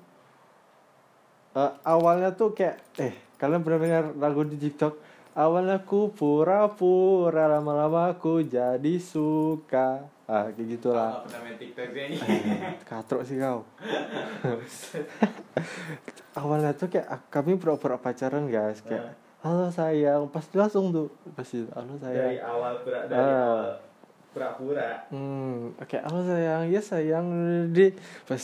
eh, 1.59 1.71
awalnya 1.83 2.31
tuh 2.31 2.55
kayak 2.55 2.79
eh 2.97 3.11
kalian 3.35 3.61
pernah 3.61 3.81
dengar 3.81 4.05
lagu 4.15 4.43
di 4.43 4.55
TikTok? 4.57 4.95
Awalnya 5.35 5.79
aku 5.81 6.11
pura-pura 6.11 7.47
lama-lama 7.49 8.11
aku 8.11 8.43
jadi 8.43 8.99
suka. 8.99 10.03
Ah 10.27 10.51
kayak 10.51 10.69
gitulah. 10.77 11.23
Ini. 11.25 12.19
katrok 12.83 13.23
sih 13.23 13.39
kau. 13.39 13.63
Awalnya 16.35 16.75
tuh 16.75 16.87
kayak 16.87 17.07
ah, 17.07 17.21
kami 17.25 17.55
pura-pura 17.55 17.97
pacaran 17.97 18.47
guys. 18.47 18.83
Kayak 18.83 19.15
halo 19.41 19.71
sayang. 19.71 20.27
Pasti 20.29 20.55
langsung 20.55 20.91
tuh 20.91 21.07
pasti 21.33 21.63
halo 21.71 21.95
dari 21.97 22.35
sayang 22.35 22.45
awal 22.45 22.75
pura 22.83 23.01
dari 23.07 23.19
Ah. 23.19 23.47
awal. 23.47 23.71
Pura-pura 24.35 25.09
Hmm, 25.09 25.73
oke, 25.79 25.97
halo 25.99 26.21
sayang, 26.25 26.63
ya 26.69 26.81
sayang 26.85 27.27
di 27.73 27.93
pas 28.29 28.41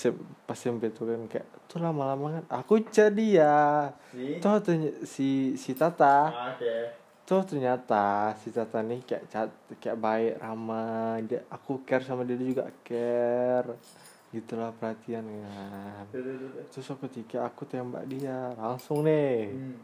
pas 0.48 0.56
SMP 0.56 0.90
tuh 0.90 1.10
kan 1.10 1.22
kayak 1.28 1.46
tuh 1.68 1.78
lama-lama 1.80 2.40
kan 2.40 2.44
aku 2.62 2.80
jadi 2.88 3.26
ya. 3.40 3.58
sih 4.12 4.40
Tuh 4.40 4.60
si 5.04 5.54
si 5.60 5.70
Tata, 5.76 6.52
oke 6.56 7.04
tuh 7.24 7.40
ternyata 7.48 8.36
si 8.44 8.52
Tata 8.52 8.84
nih 8.84 9.00
kayak 9.00 9.24
cat, 9.32 9.48
kayak 9.80 9.96
baik, 9.96 10.34
ramah, 10.44 11.16
dia 11.24 11.40
aku 11.48 11.80
care 11.80 12.04
sama 12.04 12.20
dia 12.28 12.36
juga 12.36 12.68
care. 12.84 13.80
Gitulah 14.28 14.76
perhatian 14.76 15.24
kan. 15.24 16.04
Terus 16.68 16.88
ketika 17.08 17.48
aku 17.48 17.64
tembak 17.64 18.04
dia 18.04 18.52
langsung 18.60 19.08
nih. 19.08 19.56
Hmm. 19.56 19.78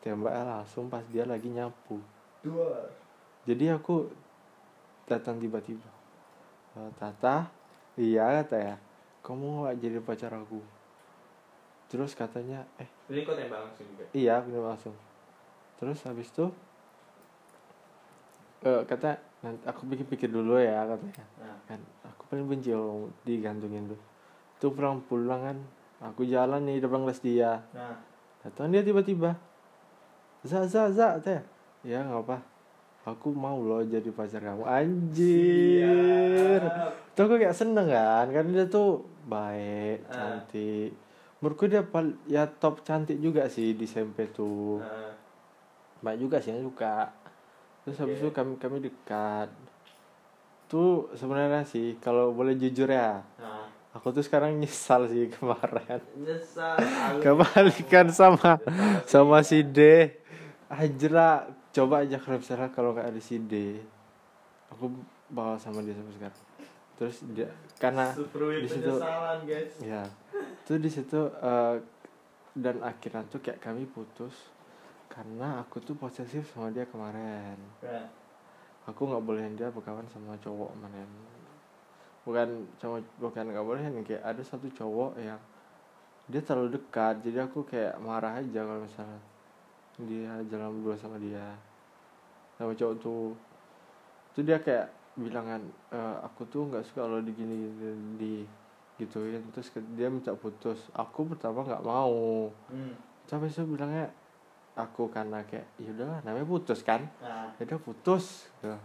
Tembaknya 0.00 0.62
langsung 0.62 0.88
pas 0.88 1.04
dia 1.12 1.28
lagi 1.28 1.52
nyapu. 1.52 2.00
dua 2.40 2.88
Jadi 3.44 3.70
aku 3.70 4.08
datang 5.06 5.38
tiba-tiba. 5.38 5.88
"Eh, 6.76 6.90
Tata, 6.98 7.48
iya 7.96 8.42
kata 8.42 8.56
ya. 8.58 8.76
Kamu 9.22 9.66
gak 9.66 9.78
jadi 9.82 9.98
pacar 10.02 10.34
aku. 10.34 10.60
Terus 11.86 12.18
katanya, 12.18 12.66
eh 12.82 12.90
ini 13.06 13.22
kok 13.22 13.38
tembak 13.38 13.62
langsung 13.62 13.86
juga 13.86 14.04
iya 14.10 14.42
aku 14.42 14.50
bilang 14.50 14.74
langsung. 14.74 14.94
Terus 15.78 16.02
habis 16.02 16.26
itu 16.34 16.50
eh 18.66 18.82
kata 18.82 19.14
nanti 19.46 19.62
aku 19.62 19.86
pikir-pikir 19.86 20.26
dulu 20.26 20.58
ya 20.58 20.82
katanya. 20.82 21.24
nah 21.38 21.54
Kan 21.70 21.78
aku 22.02 22.26
paling 22.26 22.50
benci 22.50 22.74
kalau 22.74 23.06
digantungin 23.22 23.86
dulu. 23.86 24.02
Tuh 24.58 24.70
pulang 24.74 24.98
pulang 25.06 25.40
kan, 25.46 25.58
aku 26.02 26.26
jalan 26.26 26.66
nih 26.66 26.82
depan 26.82 27.06
kelas 27.06 27.22
dia. 27.22 27.62
nah 27.70 27.94
Datang 28.42 28.74
dia 28.74 28.82
tiba-tiba. 28.82 29.38
Za 30.42 30.66
za 30.66 30.90
za 30.90 31.18
teh. 31.22 31.38
Ya 31.86 32.02
nggak 32.02 32.26
apa. 32.26 32.38
Aku 33.06 33.30
mau 33.30 33.54
loh 33.56 33.80
jadi 33.80 34.10
pacar 34.10 34.42
kamu. 34.42 34.66
Anjir. 34.66 36.58
Siap. 36.58 37.14
Tuh 37.14 37.22
aku 37.22 37.34
kayak 37.36 37.54
seneng 37.54 37.86
kan. 37.86 38.26
Karena 38.26 38.50
dia 38.52 38.66
tuh 38.66 38.98
baik, 39.24 40.02
Ah. 40.04 40.42
cantik. 40.42 40.90
Menurutku 41.38 41.64
dia 41.64 41.82
pal- 41.82 42.18
ya 42.26 42.44
top 42.44 42.82
cantik 42.82 43.16
juga 43.16 43.46
sih 43.46 43.72
di 43.72 43.84
SMP 43.84 44.26
tuh. 44.28 44.82
Nah, 44.82 45.14
Banyak 45.96 46.18
juga 46.20 46.36
sih 46.38 46.50
yang 46.50 46.66
suka. 46.66 47.14
Terus 47.80 47.96
habis 47.96 48.18
itu 48.18 48.30
kami 48.30 48.58
kami 48.58 48.82
dekat. 48.82 49.48
Tuh 50.66 51.06
sebenarnya 51.12 51.62
sih 51.62 51.94
kalau 51.96 52.34
boleh 52.34 52.52
jujur 52.52 52.90
ya, 52.90 53.22
nah. 53.38 53.70
aku 53.92 54.10
tuh 54.10 54.20
sekarang 54.20 54.58
nyesal 54.58 55.06
sih 55.06 55.30
kemarin. 55.34 56.02
nyesal 56.16 56.74
Kebalikan 57.22 58.10
sama 58.10 58.58
sama 59.06 59.40
si 59.40 59.62
D 59.62 60.10
Anjir 60.66 61.14
lah 61.14 61.46
Coba 61.76 62.00
aja 62.00 62.16
kalau 62.16 62.40
misalnya 62.40 62.72
kalau 62.72 62.96
nggak 62.96 63.12
ada 63.12 63.20
si 63.20 63.36
D. 63.36 63.76
Aku 64.72 64.88
bawa 65.28 65.60
sama 65.60 65.84
dia 65.84 65.92
sampai 65.92 66.16
sekarang. 66.16 66.40
Terus 66.96 67.16
dia 67.36 67.48
Karena 67.76 68.08
di 68.64 68.68
situ- 68.72 68.96
Ya 69.84 70.02
Tuh 70.64 70.80
di 70.80 70.88
situ 70.88 71.20
eh, 71.28 71.76
Dan 72.56 72.80
akhirnya 72.80 73.20
tuh 73.28 73.44
kayak 73.44 73.60
kami 73.60 73.84
putus 73.84 74.32
Karena 75.12 75.60
aku 75.60 75.84
tuh 75.84 75.92
posesif 75.92 76.48
sama 76.48 76.72
dia 76.72 76.88
kemarin. 76.88 77.60
Nah, 77.84 78.08
Aku 78.88 79.04
nggak 79.04 79.20
bolehin 79.20 79.52
dia 79.52 79.68
berkawan 79.68 80.08
sama 80.08 80.40
cowok 80.40 80.72
kemarin. 80.72 81.08
Bukan 82.24 82.48
cowok 82.80 82.98
Bukan 83.20 83.44
nggak 83.52 83.66
bolehin 83.68 84.00
Kayak 84.00 84.24
ada 84.24 84.40
satu 84.40 84.72
cowok 84.72 85.20
yang 85.20 85.38
Dia 86.32 86.40
terlalu 86.40 86.80
dekat 86.80 87.20
Jadi 87.20 87.38
aku 87.44 87.68
kayak 87.68 88.00
marah 88.00 88.40
aja 88.40 88.64
kalau 88.64 88.80
misalnya 88.80 89.20
dia 89.96 90.32
jalan 90.52 90.76
berdua 90.80 90.96
sama 90.96 91.16
dia 91.16 91.56
sama 92.56 92.72
cowok 92.72 92.96
tuh. 92.98 93.36
Tuh 94.32 94.42
dia 94.44 94.60
kayak 94.60 94.92
bilangan 95.16 95.64
e, 95.88 95.98
aku 96.24 96.44
tuh 96.44 96.68
nggak 96.68 96.84
suka 96.84 97.08
kalau 97.08 97.24
digini 97.24 97.72
di 98.20 98.44
gituin 98.96 99.44
terus 99.52 99.72
dia 99.96 100.08
minta 100.08 100.32
putus. 100.36 100.88
Aku 100.92 101.28
pertama 101.28 101.64
nggak 101.64 101.84
mau. 101.84 102.48
Hmm. 102.72 102.96
sampai 103.26 103.50
saya 103.50 103.66
bilangnya 103.66 104.06
aku 104.78 105.10
karena 105.10 105.42
kayak 105.42 105.66
ya 105.82 105.90
udahlah 105.90 106.22
namanya 106.22 106.46
putus 106.46 106.80
kan? 106.86 107.08
Nah 107.18 107.50
ya 107.58 107.64
udah 107.64 107.80
putus. 107.80 108.46
Gitu. 108.60 108.78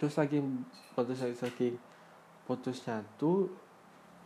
terus 0.00 0.14
lagi 0.16 0.38
putus 0.96 1.18
lagi 1.20 1.36
lagi. 1.36 1.70
Putusnya 2.48 3.04
tuh 3.20 3.50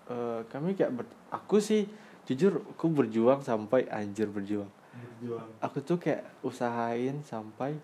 eh, 0.08 0.40
kami 0.48 0.78
kayak 0.78 0.92
ber- 0.94 1.18
aku 1.34 1.58
sih 1.60 1.84
jujur 2.24 2.64
aku 2.72 2.88
berjuang 2.88 3.44
sampai 3.44 3.84
anjir 3.90 4.30
berjuang. 4.30 4.70
Berjuang. 4.94 5.48
Aku 5.60 5.82
tuh 5.84 5.98
kayak 6.00 6.24
usahain 6.40 7.20
sampai 7.26 7.76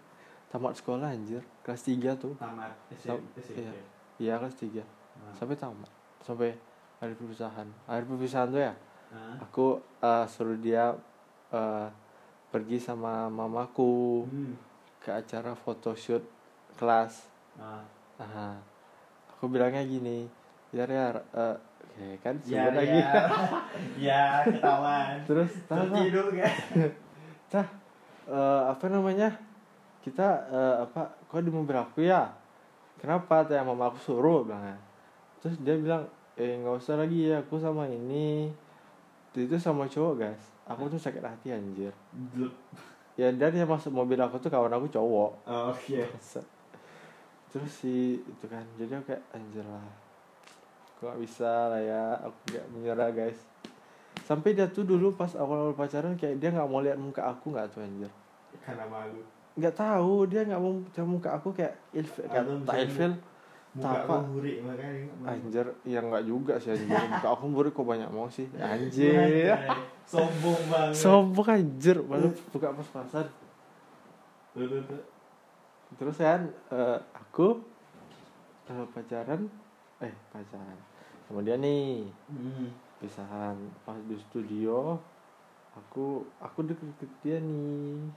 tamat 0.51 0.75
sekolah 0.75 1.09
anjir 1.09 1.41
kelas 1.63 1.83
3 1.83 2.11
tuh 2.17 2.35
tamat 2.35 2.75
SMP 2.91 3.39
iya. 3.55 3.73
iya 4.19 4.35
kelas 4.37 4.57
3 4.57 4.77
nah. 4.77 4.85
sampai 5.33 5.55
tamat 5.55 5.91
sampai 6.21 6.51
hari 6.99 7.15
perpisahan 7.15 7.69
hari 7.87 8.05
perpisahan 8.05 8.51
tuh 8.51 8.63
ya 8.63 8.75
Nah. 9.11 9.43
aku 9.43 9.75
eh, 9.99 10.23
suruh 10.25 10.55
dia 10.55 10.95
eh, 11.51 11.89
pergi 12.47 12.79
sama 12.79 13.27
mamaku 13.27 14.23
Hmm. 14.23 14.55
ke 14.99 15.11
acara 15.13 15.51
photoshoot 15.53 16.23
kelas 16.77 17.27
Nah. 17.59 17.83
Nah, 18.17 18.55
aku 19.29 19.51
bilangnya 19.51 19.83
gini 19.83 20.31
ya 20.71 20.87
ya 20.87 21.11
eh, 21.11 21.57
oke 21.59 22.07
kan 22.23 22.39
Ya, 22.45 22.71
lagi 22.71 22.95
ya. 22.97 23.13
ya, 24.07 24.23
ketahuan. 24.47 25.19
terus 25.27 25.59
tahu 25.67 25.83
nggak? 25.83 25.91
Tertidur 25.91 26.27
kan? 26.39 26.55
Tah, 27.51 27.67
eh, 28.29 28.63
apa 28.69 28.87
namanya? 28.87 29.29
Kita 30.01 30.29
eh, 30.49 30.77
apa? 30.89 31.13
Kok 31.29 31.41
di 31.45 31.53
mobil 31.53 31.77
aku 31.77 32.05
ya? 32.05 32.33
Kenapa? 33.01 33.45
Teh 33.45 33.61
mama 33.61 33.89
aku 33.93 34.01
suruh 34.01 34.45
bilangnya. 34.45 34.77
Terus 35.41 35.57
dia 35.65 35.77
bilang, 35.77 36.05
eh 36.37 36.61
nggak 36.61 36.77
usah 36.77 37.01
lagi 37.01 37.33
ya, 37.33 37.41
aku 37.41 37.57
sama 37.57 37.89
ini. 37.89 38.53
Itu 39.33 39.57
sama 39.57 39.89
cowok 39.89 40.15
guys. 40.21 40.43
Aku 40.69 40.87
tuh 40.93 41.01
sakit 41.01 41.25
hati 41.25 41.55
anjir. 41.55 41.93
Ya 43.19 43.29
dan 43.35 43.53
yang 43.53 43.69
masuk 43.69 43.91
mobil 43.93 44.21
aku 44.21 44.37
tuh 44.41 44.53
kawan 44.53 44.73
aku 44.73 44.87
cowok. 44.93 45.31
Oh, 45.49 45.73
Oke. 45.73 46.07
Terus 47.51 47.73
si 47.73 48.23
itu 48.23 48.45
kan, 48.47 48.63
jadi 48.79 49.03
aku 49.03 49.11
kayak 49.11 49.25
anjir 49.35 49.67
lah. 49.67 49.83
Aku 50.95 51.11
gak 51.11 51.19
bisa 51.19 51.51
lah 51.73 51.83
ya, 51.83 52.05
aku 52.23 52.39
gak 52.55 52.67
menyerah 52.71 53.11
guys. 53.11 53.41
Sampai 54.23 54.55
dia 54.55 54.71
tuh 54.71 54.87
dulu 54.87 55.11
pas 55.19 55.35
awal-awal 55.35 55.75
pacaran 55.75 56.15
kayak 56.15 56.39
dia 56.39 56.55
nggak 56.55 56.71
mau 56.71 56.79
lihat 56.79 56.95
muka 56.95 57.27
aku 57.27 57.51
nggak 57.51 57.75
tuh 57.75 57.83
anjir. 57.83 58.13
Karena 58.63 58.87
malu. 58.87 59.40
Nggak 59.61 59.77
tahu 59.77 60.25
dia 60.25 60.41
nggak 60.49 60.61
mau 60.61 60.81
lihat 60.81 61.07
muka 61.07 61.29
aku 61.37 61.53
kayak 61.53 61.77
ilfil 61.93 62.25
kayak 62.25 62.45
tak 62.65 62.77
ilfil. 62.89 63.13
Muka 63.71 64.03
Apa? 64.03 64.27
anjir 65.31 65.63
ya 65.87 66.03
nggak 66.03 66.27
juga 66.27 66.59
sih 66.59 66.75
anjir. 66.75 66.91
Muka 67.15 67.29
aku 67.31 67.47
burik 67.55 67.71
kok 67.71 67.87
banyak 67.87 68.11
mau 68.11 68.27
sih. 68.27 68.51
Anjay. 68.59 69.15
anjir. 69.15 69.55
Sombong 70.03 70.63
banget. 70.67 70.99
sombong 70.99 71.49
anjir. 71.55 71.97
Malu 72.03 72.35
buka 72.51 72.75
tuh, 72.75 72.83
tuh. 74.83 75.03
terus 75.95 76.19
kan 76.19 76.51
eh, 76.51 76.99
aku 77.15 77.63
eh, 78.67 78.87
pacaran. 78.91 79.47
Eh 80.03 80.15
pacaran. 80.35 80.79
Sama 81.31 81.47
dia 81.47 81.55
nih. 81.55 82.11
Hmm. 82.27 82.75
pisahan. 82.99 83.55
Pas 83.87 84.03
di 84.03 84.19
studio 84.19 84.99
aku 85.79 86.27
aku 86.43 86.59
deket-deket 86.67 87.11
dia 87.23 87.39
nih 87.39 88.11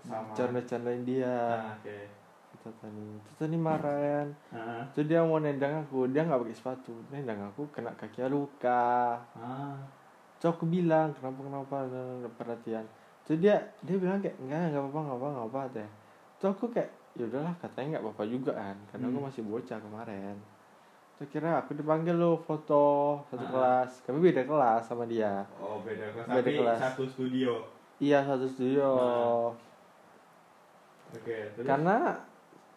Sama. 0.00 0.30
canda-candain 0.32 1.02
dia 1.02 1.34
Ah, 1.56 1.74
Oke. 1.74 1.98
Tata 2.58 2.86
nih 2.86 3.10
Tata 3.24 3.44
nih 3.46 3.60
marah 3.60 3.96
kan 3.96 4.28
Ah. 4.50 4.82
Terus 4.90 5.06
dia 5.06 5.20
mau 5.20 5.38
nendang 5.38 5.80
aku, 5.80 6.06
dia 6.06 6.22
nggak 6.22 6.38
pakai 6.38 6.54
sepatu. 6.54 6.94
Nendang 7.08 7.40
aku 7.44 7.66
kena 7.68 7.90
kaki 7.92 8.26
luka. 8.26 9.16
Ah. 9.32 9.78
Terus 10.36 10.52
aku 10.52 10.64
bilang 10.64 11.10
kenapa 11.12 11.40
kenapa 11.40 11.76
Nggak 11.88 12.34
perhatian. 12.34 12.84
Terus 13.22 13.38
dia 13.38 13.56
dia 13.80 13.96
bilang 13.96 14.18
kayak 14.18 14.38
enggak 14.38 14.58
nggak 14.70 14.84
apa 14.84 14.98
nggak 14.98 15.16
apa 15.16 15.26
nggak 15.28 15.46
apa 15.46 15.60
teh. 15.70 15.88
Terus 16.36 16.50
aku 16.50 16.66
kayak 16.68 16.90
ya 17.12 17.24
udahlah 17.24 17.54
katanya 17.56 17.88
nggak 17.90 18.04
apa-apa 18.04 18.24
juga 18.24 18.52
kan, 18.54 18.76
karena 18.86 19.04
aku 19.06 19.18
Hmm. 19.18 19.26
masih 19.26 19.42
bocah 19.42 19.78
kemarin. 19.80 20.36
Terus 21.12 21.28
kira 21.28 21.50
aku 21.58 21.74
dipanggil 21.74 22.14
lo 22.14 22.38
foto 22.38 22.84
satu 23.24 23.42
Ah. 23.42 23.50
kelas, 23.50 23.90
kami 24.02 24.18
beda 24.24 24.42
kelas 24.44 24.82
sama 24.84 25.02
dia. 25.04 25.42
Oh 25.58 25.78
beda 25.80 26.06
kelas. 26.08 26.26
Beda 26.28 26.38
Tapi 26.40 26.52
kelas. 26.56 26.78
satu 26.80 27.02
studio. 27.04 27.52
Iya 27.98 28.22
satu 28.24 28.46
studio. 28.46 28.86
Nah. 28.88 29.50
Terus. 31.10 31.64
Karena 31.64 32.16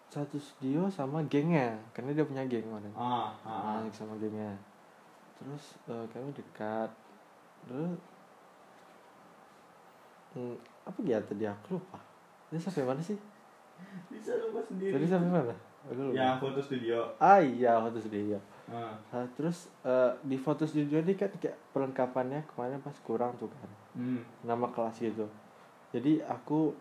satu 0.08 0.36
studio 0.36 0.88
sama 0.88 1.24
gengnya, 1.26 1.76
karena 1.92 2.12
dia 2.12 2.24
punya 2.24 2.44
geng 2.46 2.64
kemarin. 2.64 2.92
Ah. 2.94 3.32
Ah. 3.42 3.80
ah. 3.80 3.92
Sama 3.92 4.16
gengnya 4.18 4.56
terus 5.38 5.74
eh, 5.88 6.06
kami 6.08 6.30
dekat 6.32 6.86
terus 7.66 7.98
hmm, 10.34 10.54
apa 10.86 11.00
dia 11.02 11.18
tadi 11.18 11.46
aku 11.46 11.78
lupa 11.78 11.98
dia 12.50 12.60
sampai 12.60 12.86
mana 12.86 13.02
sih 13.02 13.18
Bisa 14.08 14.38
lupa 14.38 14.62
sendiri. 14.62 14.94
tadi 14.94 15.08
sampai 15.08 15.30
mana 15.32 15.56
aku 15.82 15.98
lupa 15.98 16.14
Yang 16.14 16.36
foto 16.38 16.60
studio. 16.62 16.98
ah 17.18 17.42
iya 17.42 17.74
foto 17.80 17.98
studio 17.98 18.38
Ah. 18.70 18.96
Nah, 19.12 19.26
terus 19.36 19.68
eh, 19.82 20.14
di 20.22 20.38
foto 20.38 20.64
studio 20.64 21.02
ini 21.02 21.12
kan 21.12 21.28
kayak 21.34 21.58
perlengkapannya 21.74 22.46
kemarin 22.48 22.80
pas 22.80 22.96
kurang 23.02 23.34
tuh 23.36 23.50
kan 23.50 23.72
Hmm. 23.92 24.22
nama 24.46 24.70
kelas 24.70 24.96
gitu 24.96 25.26
jadi 25.90 26.24
aku 26.24 26.72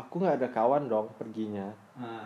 aku 0.00 0.24
nggak 0.24 0.40
ada 0.40 0.48
kawan 0.48 0.88
dong 0.88 1.12
perginya. 1.20 1.68
Ah. 2.00 2.24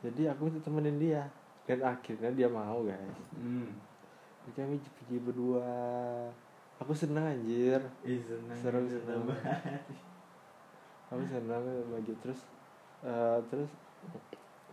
jadi 0.00 0.32
aku 0.32 0.48
minta 0.48 0.60
temenin 0.64 0.96
dia. 0.96 1.28
Dan 1.68 1.84
akhirnya 1.84 2.32
dia 2.32 2.48
mau 2.48 2.82
guys. 2.82 3.20
Hmm. 3.36 3.68
Jadi 4.42 4.50
kami 4.56 4.76
pergi 4.80 5.16
berdua. 5.20 5.70
Aku 6.80 6.96
senang 6.96 7.28
anjir. 7.28 7.78
Ih, 8.02 8.18
seneng 8.24 8.56
Seru, 8.56 8.80
seneng. 8.88 9.28
aku 11.12 11.22
senang 11.28 11.60
bagi 11.92 12.14
terus 12.24 12.40
eh, 13.04 13.38
terus 13.52 13.70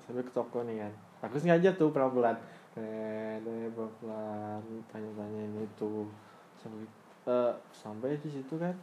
sampai 0.08 0.24
ke 0.24 0.32
toko 0.32 0.64
nih 0.64 0.88
kan. 0.88 0.93
Aku 1.28 1.36
sengaja 1.36 1.76
tuh 1.76 1.91
pelan 1.91 2.10
pelan 2.16 2.38
pelan 2.74 3.89
pelan 4.00 4.64
tanya 4.88 5.10
tanya 5.20 5.41
ini 5.43 5.68
tuh. 5.76 6.08
Sampai 6.56 6.88
eh, 7.28 7.54
sampai 7.76 8.16
di 8.18 8.30
situ 8.32 8.56
kan 8.56 8.74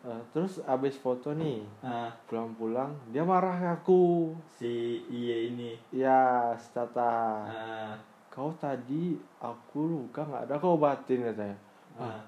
Eh, 0.00 0.22
terus 0.32 0.64
abis 0.64 0.96
foto 0.96 1.36
nih 1.36 1.60
ah. 1.84 2.08
pulang 2.24 2.56
pulang 2.56 2.96
dia 3.12 3.20
marah 3.20 3.52
ke 3.60 3.68
aku. 3.68 4.32
Si 4.48 5.04
iya 5.12 5.52
ini. 5.52 5.76
Ya 5.92 6.56
si 6.56 6.72
Tata 6.72 7.44
ah. 7.44 7.92
Kau 8.32 8.48
tadi 8.56 9.20
aku 9.36 9.78
luka 9.84 10.24
nggak 10.24 10.48
ada 10.48 10.56
kau 10.56 10.80
obatin 10.80 11.20
katanya. 11.20 11.56
Ah. 12.00 12.24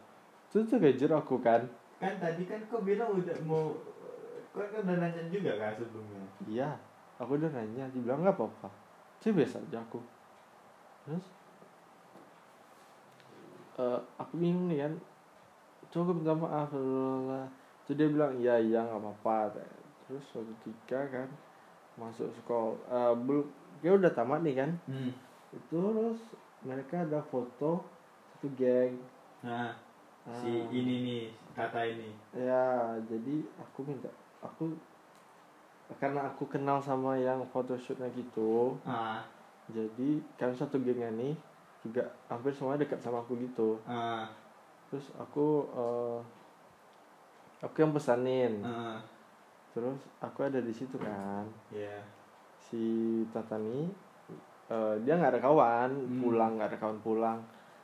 Terus 0.53 0.69
tuh 0.69 0.85
kejar 0.85 1.17
aku 1.17 1.41
kan? 1.41 1.65
Kan 1.97 2.21
tadi 2.21 2.45
kan 2.45 2.61
kau 2.69 2.85
bilang 2.85 3.09
udah 3.09 3.41
mau 3.49 3.73
kau 4.53 4.61
kan 4.69 4.85
udah 4.85 5.09
nanya 5.09 5.25
juga 5.33 5.57
kan 5.57 5.73
sebelumnya? 5.81 6.29
Iya 6.45 6.71
aku 7.17 7.41
udah 7.41 7.57
nanya 7.57 7.89
dibilang 7.89 8.21
nggak 8.21 8.37
apa-apa. 8.37 8.69
Sih 9.25 9.33
biasa 9.33 9.65
aja 9.65 9.81
aku. 9.81 9.97
Terus? 11.09 11.25
Eh, 13.81 14.01
aku 14.21 14.33
bingung 14.37 14.69
nih 14.69 14.85
kan. 14.85 14.93
Coba 15.89 16.13
minta 16.13 16.37
maaf 16.37 16.69
lah 16.77 17.62
terus 17.87 17.97
dia 17.99 18.09
bilang 18.09 18.33
iya 18.39 18.59
iya 18.59 18.81
nggak 18.85 19.01
apa-apa. 19.01 19.59
Terus 20.09 20.25
suatu 20.31 20.53
ketika 20.63 21.07
kan 21.11 21.29
masuk 21.99 22.29
sekolah 22.43 22.75
eh, 22.91 23.15
belum 23.19 23.47
dia 23.83 23.93
udah 23.95 24.13
tamat 24.15 24.41
nih 24.43 24.55
kan? 24.63 24.71
Hmm. 24.87 25.13
Itu 25.53 25.79
terus 25.81 26.21
mereka 26.63 27.03
ada 27.03 27.21
foto 27.27 27.83
satu 28.35 28.49
geng. 28.59 28.99
Nah 29.43 29.75
Ah, 30.23 30.39
si 30.39 30.55
ini 30.71 31.03
nih 31.03 31.25
kata 31.59 31.83
ini. 31.83 32.15
Ya 32.31 32.95
jadi 33.11 33.43
aku 33.59 33.83
minta 33.83 34.07
aku 34.39 34.71
karena 35.99 36.31
aku 36.31 36.47
kenal 36.47 36.79
sama 36.79 37.19
yang 37.19 37.43
photoshootnya 37.51 38.09
gitu 38.17 38.79
ah. 38.89 39.21
jadi 39.69 40.25
kami 40.41 40.55
satu 40.57 40.81
gengnya 40.81 41.13
nih 41.13 41.37
juga 41.85 42.09
hampir 42.31 42.55
semua 42.55 42.79
dekat 42.79 43.03
sama 43.03 43.27
aku 43.27 43.35
gitu. 43.43 43.83
Ah. 43.83 44.31
Terus 44.89 45.11
aku 45.19 45.67
eh, 45.75 46.19
aku 47.63 47.77
yang 47.79 47.95
pesanin. 47.95 48.61
Ah. 48.61 48.99
Terus 49.73 49.97
aku 50.19 50.45
ada 50.45 50.59
di 50.59 50.75
situ 50.75 50.99
kan. 50.99 51.47
Ya 51.71 52.03
si 52.63 52.81
Tata 53.31 53.57
nih 53.57 53.85
eh, 54.69 54.95
dia 55.03 55.15
nggak 55.15 55.37
ada 55.37 55.41
kawan 55.41 55.91
Hmm. 55.93 56.21
pulang 56.21 56.53
nggak 56.57 56.69
ada 56.73 56.79
kawan 56.79 56.99
pulang 57.01 57.39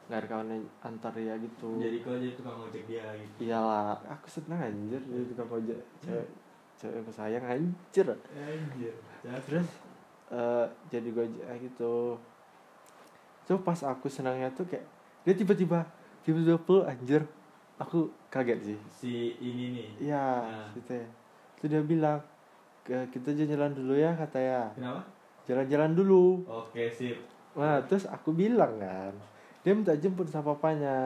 nggak 0.09 0.19
ada 0.19 0.29
kawan 0.29 0.49
yang 0.49 0.65
antar 0.81 1.13
ya 1.15 1.37
gitu. 1.37 1.77
Jadi 1.77 2.01
kau 2.01 2.17
jadi 2.17 2.33
tukang 2.33 2.57
ojek 2.61 2.85
dia 2.85 3.05
gitu. 3.15 3.37
Iyalah 3.45 4.01
aku 4.09 4.27
seneng 4.27 4.57
anjir 4.59 5.01
jadi 5.01 5.25
tukang 5.29 5.51
ojek 5.55 5.81
cewek 6.01 6.29
cewek 6.77 6.97
aku 7.01 7.11
sayang 7.13 7.45
anjir. 7.45 8.07
Anjir. 8.33 8.95
Terus? 9.45 9.69
Eh, 10.29 10.67
jadi 10.89 11.09
gojek 11.13 11.45
gitu. 11.61 12.17
So 13.45 13.61
pas 13.61 13.81
aku 13.81 14.09
senangnya 14.09 14.49
tuh 14.53 14.65
kayak 14.65 14.85
dia 15.25 15.35
tiba-tiba 15.35 15.85
tiba-tiba 16.21 16.57
peluk 16.61 16.85
anjir 16.85 17.25
aku 17.79 17.99
kaget 18.29 18.61
sih. 18.65 18.79
Si 18.91 19.13
ini 19.39 19.65
nih. 19.73 19.89
Iya 20.11 20.27
Nah. 20.45 20.69
gitu 20.75 20.93
ya 20.93 21.07
terus 21.59 21.71
dia 21.71 21.83
bilang 21.83 22.19
ke 22.83 22.95
kita 23.11 23.35
jalan 23.35 23.73
dulu 23.73 23.95
ya 23.95 24.15
kata 24.15 24.39
ya. 24.39 24.63
Kenapa? 24.73 25.03
Jalan-jalan 25.43 25.93
dulu. 25.93 26.45
Oke 26.45 26.87
sip. 26.87 27.19
Nah 27.55 27.83
terus 27.83 28.05
aku 28.05 28.31
bilang 28.31 28.79
kan 28.79 29.11
dia 29.63 29.75
minta 29.75 29.95
jemput 29.95 30.27
sama 30.27 30.55
papanya. 30.55 30.97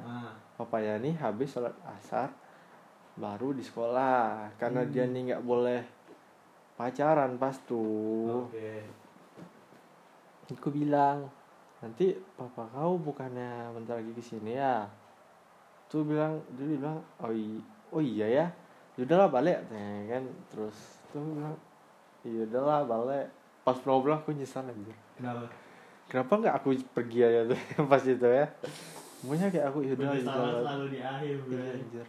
Ah. 0.00 0.34
Papanya 0.56 0.98
nih 0.98 1.14
habis 1.14 1.50
sholat 1.50 1.72
asar 1.86 2.30
baru 3.14 3.50
di 3.50 3.62
sekolah. 3.62 4.50
Karena 4.56 4.82
Hmm. 4.82 4.90
dia 4.90 5.04
nih 5.04 5.22
nggak 5.30 5.44
boleh 5.44 5.82
pacaran 6.74 7.36
pas 7.36 7.54
tuh. 7.62 8.50
Oke. 8.50 8.82
Aku 10.50 10.68
bilang 10.68 11.30
nanti 11.78 12.12
papa 12.34 12.66
kau 12.68 12.98
bukannya 12.98 13.70
bentar 13.72 13.96
lagi 13.96 14.10
ke 14.10 14.20
sini 14.20 14.52
ya 14.52 14.84
tuh 15.90 16.06
bilang 16.06 16.38
dia 16.54 16.64
bilang 16.70 17.02
oh 17.18 17.34
iya 17.34 17.58
oh 17.90 17.98
iya 17.98 18.26
ya? 18.30 18.46
Udahlah 18.94 19.26
balik. 19.26 19.58
Nah, 19.74 20.06
kan 20.06 20.22
terus 20.54 20.78
tuh 21.10 21.18
bilang 21.18 21.58
iya 22.22 22.46
udahlah 22.46 22.86
balik. 22.86 23.26
Pas 23.66 23.76
pulang 23.82 24.22
aku 24.22 24.30
nyesal 24.30 24.70
anjir. 24.70 24.94
Kenapa? 25.18 25.50
Kenapa 26.06 26.32
nggak 26.38 26.54
aku 26.62 26.68
pergi 26.94 27.26
aja 27.26 27.40
tuh 27.50 27.58
pas 27.90 28.02
itu 28.06 28.26
ya? 28.26 28.46
Maunya 29.26 29.52
kayak 29.52 29.66
aku 29.68 29.84
ya 29.84 29.92
udah 29.98 30.16
selalu 30.16 30.86
di 30.94 30.98
akhir 31.02 31.34
bro. 31.44 31.52
Iya, 31.58 31.72
anjir. 31.76 32.06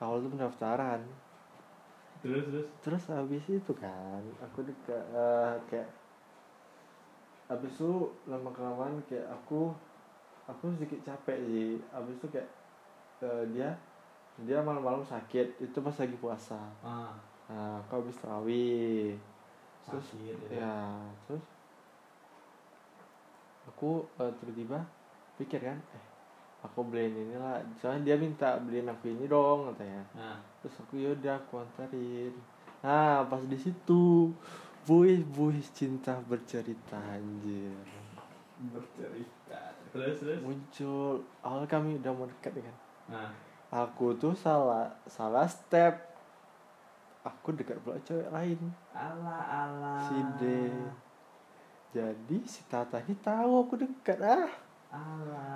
Awal 0.00 0.16
tuh 0.24 0.30
pendaftaran. 0.32 1.00
terus 2.20 2.44
terus? 2.52 2.68
Terus 2.84 3.02
habis 3.12 3.44
itu 3.48 3.72
kan 3.76 4.20
aku 4.44 4.64
dekat 4.64 5.04
eh, 5.12 5.54
kayak 5.72 5.88
habis 7.48 7.72
itu 7.72 8.12
lama 8.28 8.52
kelamaan 8.52 9.00
kayak 9.08 9.24
aku 9.28 9.72
aku 10.48 10.72
sedikit 10.76 11.00
capek 11.04 11.38
sih. 11.48 11.80
Habis 11.92 12.16
itu 12.16 12.26
kayak 12.28 12.48
eh, 13.22 13.44
dia 13.52 13.70
dia 14.40 14.58
malam-malam 14.64 15.04
sakit 15.04 15.60
itu 15.60 15.78
pas 15.80 15.96
lagi 15.96 16.16
puasa. 16.16 16.60
ah 16.84 17.12
Nah, 17.50 17.82
aku 17.82 17.98
habis 17.98 18.14
tarawih. 18.22 19.18
Terus 19.82 20.06
sakit 20.14 20.38
ya 20.54 20.62
ya, 20.62 20.76
terus 21.26 21.42
aku 23.66 24.06
eh, 24.22 24.30
tiba-tiba 24.38 24.78
pikir 25.34 25.58
kan, 25.58 25.78
eh 25.96 26.04
aku 26.62 26.86
beliin 26.86 27.16
inilah. 27.16 27.58
Soalnya 27.82 28.14
dia 28.14 28.16
minta 28.22 28.54
beliin 28.62 28.86
aku 28.86 29.10
ini 29.10 29.26
dong 29.26 29.74
katanya. 29.74 30.04
nah 30.14 30.38
terus 30.60 30.76
aku 30.84 31.00
yaudah 31.00 31.40
aku 31.40 31.64
antarin 31.64 32.34
nah 32.84 33.24
pas 33.24 33.40
di 33.44 33.56
situ 33.56 34.32
buih 34.84 35.24
buih 35.24 35.60
cinta 35.72 36.20
bercerita 36.28 36.96
anjir 36.96 37.72
bercerita 38.60 39.60
terus 39.92 40.20
terus 40.20 40.40
muncul 40.44 41.24
awal 41.40 41.64
kami 41.64 41.96
udah 42.00 42.12
mau 42.12 42.28
dekat 42.28 42.60
kan 42.60 42.76
nah 43.10 43.30
aku 43.70 44.14
tuh 44.14 44.32
salah 44.32 44.94
salah 45.10 45.44
step 45.50 45.98
aku 47.26 47.52
dekat 47.52 47.76
pula 47.82 47.98
cewek 48.06 48.30
lain 48.30 48.58
ala 48.94 49.38
ala 49.44 49.94
si 50.08 50.16
D 50.38 50.42
jadi 51.90 52.38
si 52.46 52.62
Tata 52.70 53.02
ini 53.02 53.18
tahu 53.18 53.66
aku 53.66 53.74
dekat 53.82 54.22
ah 54.22 54.50
ala 54.94 55.46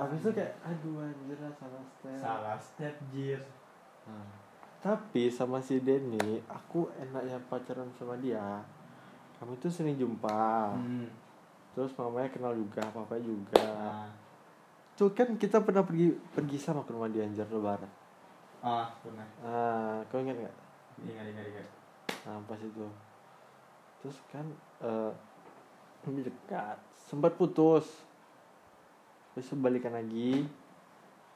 habis 0.00 0.20
itu 0.22 0.30
kayak 0.36 0.54
aduh 0.62 1.04
anjir 1.04 1.38
lah 1.40 1.52
salah 1.56 1.84
step 1.98 2.16
salah 2.20 2.58
step 2.60 2.94
jir 3.12 3.40
Nah, 4.08 4.26
tapi 4.80 5.28
sama 5.28 5.60
si 5.60 5.76
Denny, 5.78 6.40
aku 6.48 6.88
enaknya 6.98 7.36
pacaran 7.46 7.86
sama 7.94 8.16
dia. 8.16 8.64
Kami 9.38 9.56
tuh 9.60 9.70
sering 9.70 9.96
jumpa. 9.96 10.74
hmm. 10.76 11.06
Terus 11.76 11.94
mamanya 11.94 12.32
kenal 12.32 12.56
juga, 12.56 12.82
papanya 12.90 13.22
juga. 13.22 13.62
nah. 13.62 14.08
Tuh 15.00 15.08
kan 15.16 15.32
kita 15.40 15.64
pernah 15.64 15.80
pergi 15.80 16.12
pergi 16.12 16.60
sama 16.60 16.84
ke 16.84 16.92
rumah 16.92 17.08
dia 17.08 17.24
Anjar 17.24 17.48
Lebaran. 17.48 17.88
ah 18.60 18.84
pernah 19.00 19.24
Ah, 19.40 20.04
kau 20.12 20.20
ingat 20.20 20.36
nggak? 20.36 20.56
ingat 21.08 21.24
ingat 21.32 21.46
ingat 21.48 21.66
Nah, 22.28 22.36
pas 22.44 22.60
itu. 22.60 22.84
Terus 24.04 24.20
kan 24.28 24.44
eh 24.84 25.12
lebih 26.04 26.28
dekat, 26.28 26.76
sempat 27.08 27.32
putus. 27.40 27.88
Terus 29.32 29.48
balikan 29.56 29.96
lagi. 29.96 30.44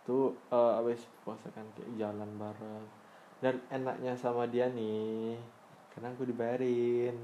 Tuh 0.04 0.36
eh 0.52 0.72
habis 0.76 1.00
puasa 1.24 1.48
kan 1.56 1.64
kayak 1.72 1.96
jalan 1.96 2.28
bareng. 2.36 2.84
Dan 3.40 3.64
enaknya 3.72 4.12
sama 4.12 4.44
dia 4.44 4.68
nih, 4.68 5.40
karena 5.96 6.12
aku 6.12 6.28
dibayarin. 6.28 7.16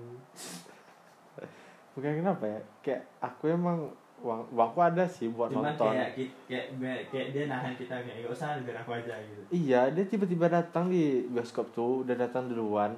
Bukan 1.92 2.24
kenapa 2.24 2.48
ya? 2.48 2.60
Kayak 2.80 3.04
aku 3.20 3.52
emang 3.52 3.92
uang 4.20 4.52
uangku 4.52 4.80
ada 4.84 5.04
sih 5.08 5.32
buat 5.32 5.48
cuman 5.48 5.72
nonton. 5.72 5.96
kayak, 5.96 6.10
kayak 6.44 6.64
kayak 6.76 7.00
kayak 7.08 7.26
dia 7.32 7.44
nahan 7.48 7.72
kita 7.72 7.94
kayak 8.04 8.24
gak 8.24 8.32
usah 8.32 8.60
biar 8.60 8.76
aku 8.84 8.90
aja 8.92 9.14
gitu 9.16 9.40
Iya, 9.48 9.80
dia 9.90 10.04
tiba-tiba 10.04 10.46
datang 10.52 10.92
di 10.92 11.24
bioskop 11.26 11.72
tuh, 11.72 12.04
udah 12.04 12.14
datang 12.14 12.46
duluan. 12.46 12.92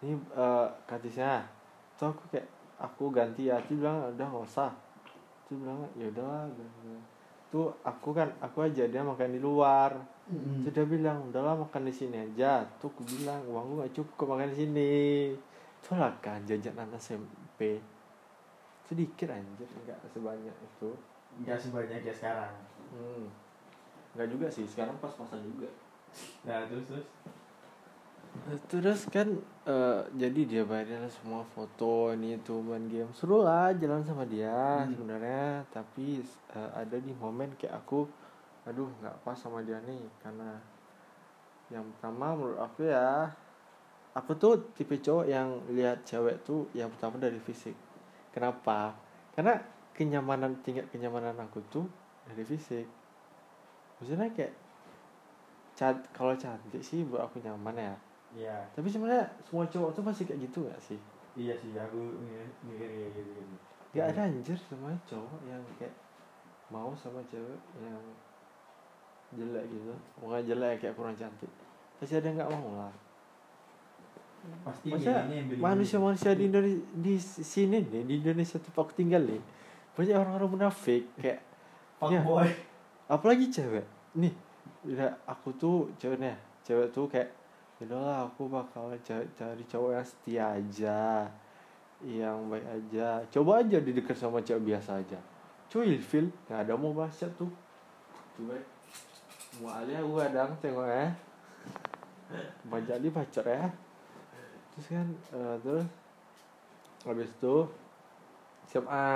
Ini 0.00 0.16
eh 0.16 0.66
katisnya, 0.88 1.44
tuh 2.00 2.10
aku 2.10 2.24
kayak 2.32 2.48
aku 2.80 3.12
ganti 3.12 3.52
ya, 3.52 3.60
dia 3.64 3.76
bilang 3.76 4.10
udah 4.10 4.26
nggak 4.26 4.44
usah. 4.44 4.72
Dia 5.46 5.54
bilang 5.60 5.78
ya 5.94 6.08
udahlah. 6.10 6.48
Tuh 7.52 7.70
aku 7.86 8.10
kan, 8.10 8.28
aku 8.42 8.66
aja 8.66 8.82
dia 8.88 9.00
makan 9.04 9.30
di 9.30 9.40
luar. 9.40 9.94
Terus 10.64 10.72
dia 10.72 10.84
bilang 10.88 11.30
udahlah 11.30 11.54
makan 11.54 11.86
di 11.86 11.94
sini 11.94 12.16
aja. 12.18 12.64
Tuh 12.80 12.90
aku 12.90 13.04
bilang 13.06 13.44
uangku 13.46 13.72
nggak 13.78 13.92
cukup 13.94 14.34
makan 14.34 14.50
di 14.50 14.56
sini. 14.58 14.92
Tuh 15.84 15.94
lah 16.00 16.10
kan 16.18 16.40
jajan 16.48 16.74
anak 16.74 16.98
SMP. 16.98 17.78
Sedikit 18.84 19.28
anjir, 19.28 19.68
nggak 19.82 19.98
sebanyak 20.08 20.52
itu. 20.54 20.90
nggak 21.40 21.58
sebanyak 21.58 21.98
kayak 22.00 22.14
sekarang 22.14 22.54
Hmm. 22.90 23.26
Nggak 24.14 24.28
juga 24.30 24.46
sih, 24.46 24.62
sekarang 24.64 24.94
pas-pasan 24.98 25.42
juga. 25.42 25.66
nah 26.46 26.62
terus 26.64 26.86
terus 26.86 27.06
terus 28.68 29.00
kan 29.08 29.26
eh, 29.64 30.00
jadi 30.14 30.40
dia 30.44 30.62
bayarin 30.62 31.06
semua 31.08 31.42
foto 31.48 32.10
ini 32.12 32.34
itu 32.34 32.54
main 32.60 32.86
game 32.86 33.10
seru 33.10 33.40
lah 33.40 33.70
jalan 33.72 34.02
sama 34.02 34.22
dia 34.24 34.82
Hmm. 34.82 34.90
sebenarnya 34.90 35.66
tapi 35.70 36.22
eh, 36.50 36.70
ada 36.72 36.96
di 36.96 37.10
momen 37.14 37.50
kayak 37.54 37.74
aku 37.76 38.06
aduh 38.64 38.86
nggak 39.00 39.16
pas 39.22 39.34
sama 39.34 39.62
dia 39.62 39.78
nih 39.82 40.02
karena 40.18 40.54
yang 41.68 41.82
pertama 41.94 42.34
menurut 42.34 42.58
aku 42.58 42.86
ya 42.86 43.26
aku 44.12 44.34
tuh 44.34 44.54
tipe 44.72 44.94
cowok 44.96 45.26
yang 45.26 45.48
lihat 45.70 46.02
cewek 46.02 46.42
tuh 46.42 46.66
yang 46.74 46.90
pertama 46.90 47.18
dari 47.18 47.38
fisik 47.38 47.74
kenapa 48.34 48.90
karena 49.38 49.54
kenyamanan 49.94 50.58
tingkat 50.66 50.90
kenyamanan 50.90 51.38
aku 51.38 51.62
tuh 51.70 51.86
dari 52.26 52.42
fisik 52.42 52.82
maksudnya 54.02 54.26
kayak 54.34 54.50
cat 55.78 55.94
kalau 56.10 56.34
cantik 56.34 56.82
sih 56.82 57.06
buat 57.06 57.22
aku 57.30 57.38
nyaman 57.40 57.78
ya 57.78 57.94
Iya. 58.34 58.58
tapi 58.74 58.90
sebenarnya 58.90 59.22
semua 59.46 59.62
cowok 59.70 59.94
tuh 59.94 60.02
pasti 60.02 60.26
kayak 60.26 60.42
gitu 60.50 60.66
gak 60.66 60.82
sih 60.82 60.98
Iya 61.38 61.54
sih, 61.58 61.70
aku 61.74 61.98
mikir 62.62 62.86
kayak 62.86 63.10
gitu. 63.14 63.30
gitu. 63.30 63.54
Gak 63.94 64.10
ada 64.14 64.26
anjir 64.26 64.58
sama 64.58 64.90
cowok 65.06 65.38
yang 65.46 65.62
kayak 65.78 65.94
mau 66.70 66.90
sama 66.98 67.22
cewek 67.30 67.58
yang 67.78 68.02
jelek 69.34 69.66
gitu 69.70 69.94
bukan 70.18 70.42
jelek 70.46 70.78
kayak 70.82 70.94
kurang 70.94 71.14
cantik 71.18 71.50
pasti 71.98 72.18
ada 72.18 72.26
yang 72.30 72.36
nggak 72.38 72.50
mau 72.54 72.70
lah 72.82 72.92
Pasti 74.64 74.88
beli- 74.88 75.60
manusia-manusia 75.60 76.32
di 76.32 76.44
Indonesia 76.48 76.84
di 76.94 77.14
sini 77.20 77.78
nih 77.84 78.02
di 78.04 78.14
Indonesia 78.20 78.56
tempat 78.56 78.80
aku 78.80 78.92
tinggal 78.96 79.22
nih 79.24 79.40
banyak 79.94 80.16
orang-orang 80.16 80.50
munafik 80.50 81.04
kayak 81.16 81.40
ya, 82.02 82.20
Fuckboy. 82.20 82.48
apalagi 83.06 83.46
cewek? 83.48 83.84
Nih 84.16 84.32
udah 84.84 85.12
aku 85.24 85.52
tuh 85.54 85.76
ceweknya 85.96 86.34
cewek 86.62 86.88
tuh 86.90 87.08
kayak 87.08 87.30
"Ya 87.80 87.90
udahlah 87.90 88.18
aku 88.26 88.46
bakal 88.48 88.94
cari, 89.02 89.26
cari 89.34 89.64
cowok 89.66 89.90
yang 89.92 90.06
setia 90.06 90.44
aja 90.54 91.00
yang 92.04 92.36
baik 92.48 92.64
aja. 92.64 93.08
Coba 93.32 93.64
aja 93.64 93.80
di 93.80 93.90
dekat 93.92 94.16
sama 94.16 94.40
cewek 94.40 94.64
biasa 94.64 95.00
aja. 95.00 95.18
Cuy 95.68 95.96
feel 95.96 96.28
nggak 96.46 96.68
ada 96.68 96.74
mau 96.76 96.92
baca 96.92 97.26
tuh 97.34 97.50
coba 98.34 98.54
mau 99.62 99.70
alia 99.70 100.02
gua 100.02 100.26
dang 100.26 100.50
tengok 100.58 100.86
ya 100.86 101.06
banyak 102.66 102.98
di 102.98 103.08
pacar 103.08 103.46
ya 103.46 103.70
terus 104.74 104.86
kan 104.90 105.06
eh, 105.32 105.56
terus 105.62 105.86
habis 107.06 107.30
itu 107.30 107.56
SMA 108.66 109.08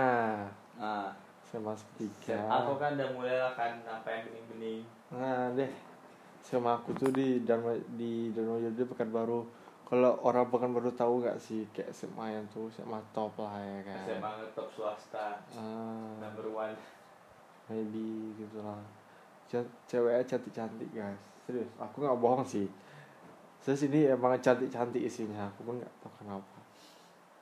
Nah, 0.79 1.11
SMA 1.43 1.75
tiga. 1.99 2.39
Aku 2.47 2.79
kan 2.79 2.95
udah 2.95 3.11
mulai 3.11 3.35
lah 3.43 3.51
kan 3.59 3.83
apa 3.83 4.07
yang 4.07 4.31
bening-bening. 4.31 4.87
Nah 5.11 5.51
deh. 5.59 5.67
Sama 6.39 6.79
aku 6.79 6.95
tuh 6.95 7.11
di 7.11 7.43
Dharma 7.43 7.75
di 7.99 8.31
Dharma 8.31 8.63
Yudha 8.63 8.87
Pekanbaru. 8.87 9.43
Kalau 9.83 10.21
orang 10.23 10.47
Pekanbaru 10.47 10.95
tahu 10.95 11.25
nggak 11.25 11.35
sih 11.43 11.67
kayak 11.75 11.91
SMA 11.91 12.39
yang 12.39 12.47
tuh 12.55 12.71
SMA 12.71 13.03
top 13.11 13.35
lah 13.43 13.59
ya 13.59 13.81
kan? 13.91 13.99
SMA 14.07 14.31
ngetop 14.39 14.69
swasta? 14.71 15.43
Ah. 15.59 16.15
Number 16.23 16.47
one. 16.47 16.77
maybe 17.67 18.33
gitu 18.39 18.63
lah. 18.63 18.79
Ce- 19.51 19.73
ceweknya 19.91 20.25
cantik 20.25 20.53
cantik 20.55 20.89
guys. 20.95 21.19
Serius 21.43 21.69
aku 21.81 22.07
nggak 22.07 22.21
bohong 22.23 22.47
sih 22.47 22.69
terus 23.61 23.81
ini 23.83 24.07
emang 24.07 24.39
cantik 24.39 24.69
cantik 24.69 25.03
isinya 25.03 25.47
aku 25.47 25.61
pun 25.63 25.75
nggak 25.77 25.93
tahu 25.99 26.13
kenapa 26.17 26.57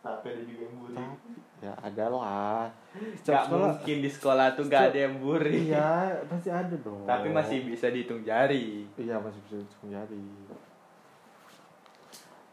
Tapi 0.00 0.26
ada 0.30 0.42
juga 0.42 0.62
yang 0.62 0.76
buri. 0.78 0.94
tapi 0.94 1.30
ya 1.58 1.72
ada 1.76 2.04
lah 2.06 2.62
Gak 2.94 3.18
setiap 3.18 3.42
sekolah 3.44 3.70
mungkin 3.74 3.96
di 3.98 4.10
sekolah 4.10 4.46
tuh 4.54 4.64
gak 4.66 4.84
ada 4.90 4.98
yang 5.02 5.16
buri. 5.18 5.54
iya 5.66 5.90
pasti 6.24 6.48
ada 6.48 6.76
dong 6.78 7.02
Tapi 7.02 7.26
masih 7.28 7.58
bisa 7.66 7.90
dihitung 7.90 8.22
jari. 8.22 8.86
Iya 8.94 9.18
masih 9.18 9.40
bisa 9.42 9.56
hitung 9.58 9.90
jari. 9.90 10.26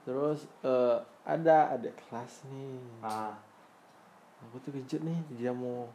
Terus 0.03 0.49
eh, 0.61 0.97
ada 1.24 1.72
adik 1.72 1.93
kelas 2.01 2.43
nih. 2.49 2.82
Ah, 2.99 3.38
Aku 4.43 4.59
tuh 4.59 4.76
kejut 4.76 4.99
nih 4.99 5.20
dia 5.32 5.53
mau 5.53 5.88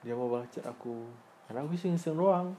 dia 0.00 0.16
mau 0.16 0.26
baca 0.26 0.60
aku. 0.64 1.06
Karena 1.46 1.62
aku 1.62 1.76
iseng-iseng 1.76 2.16
doang. 2.16 2.50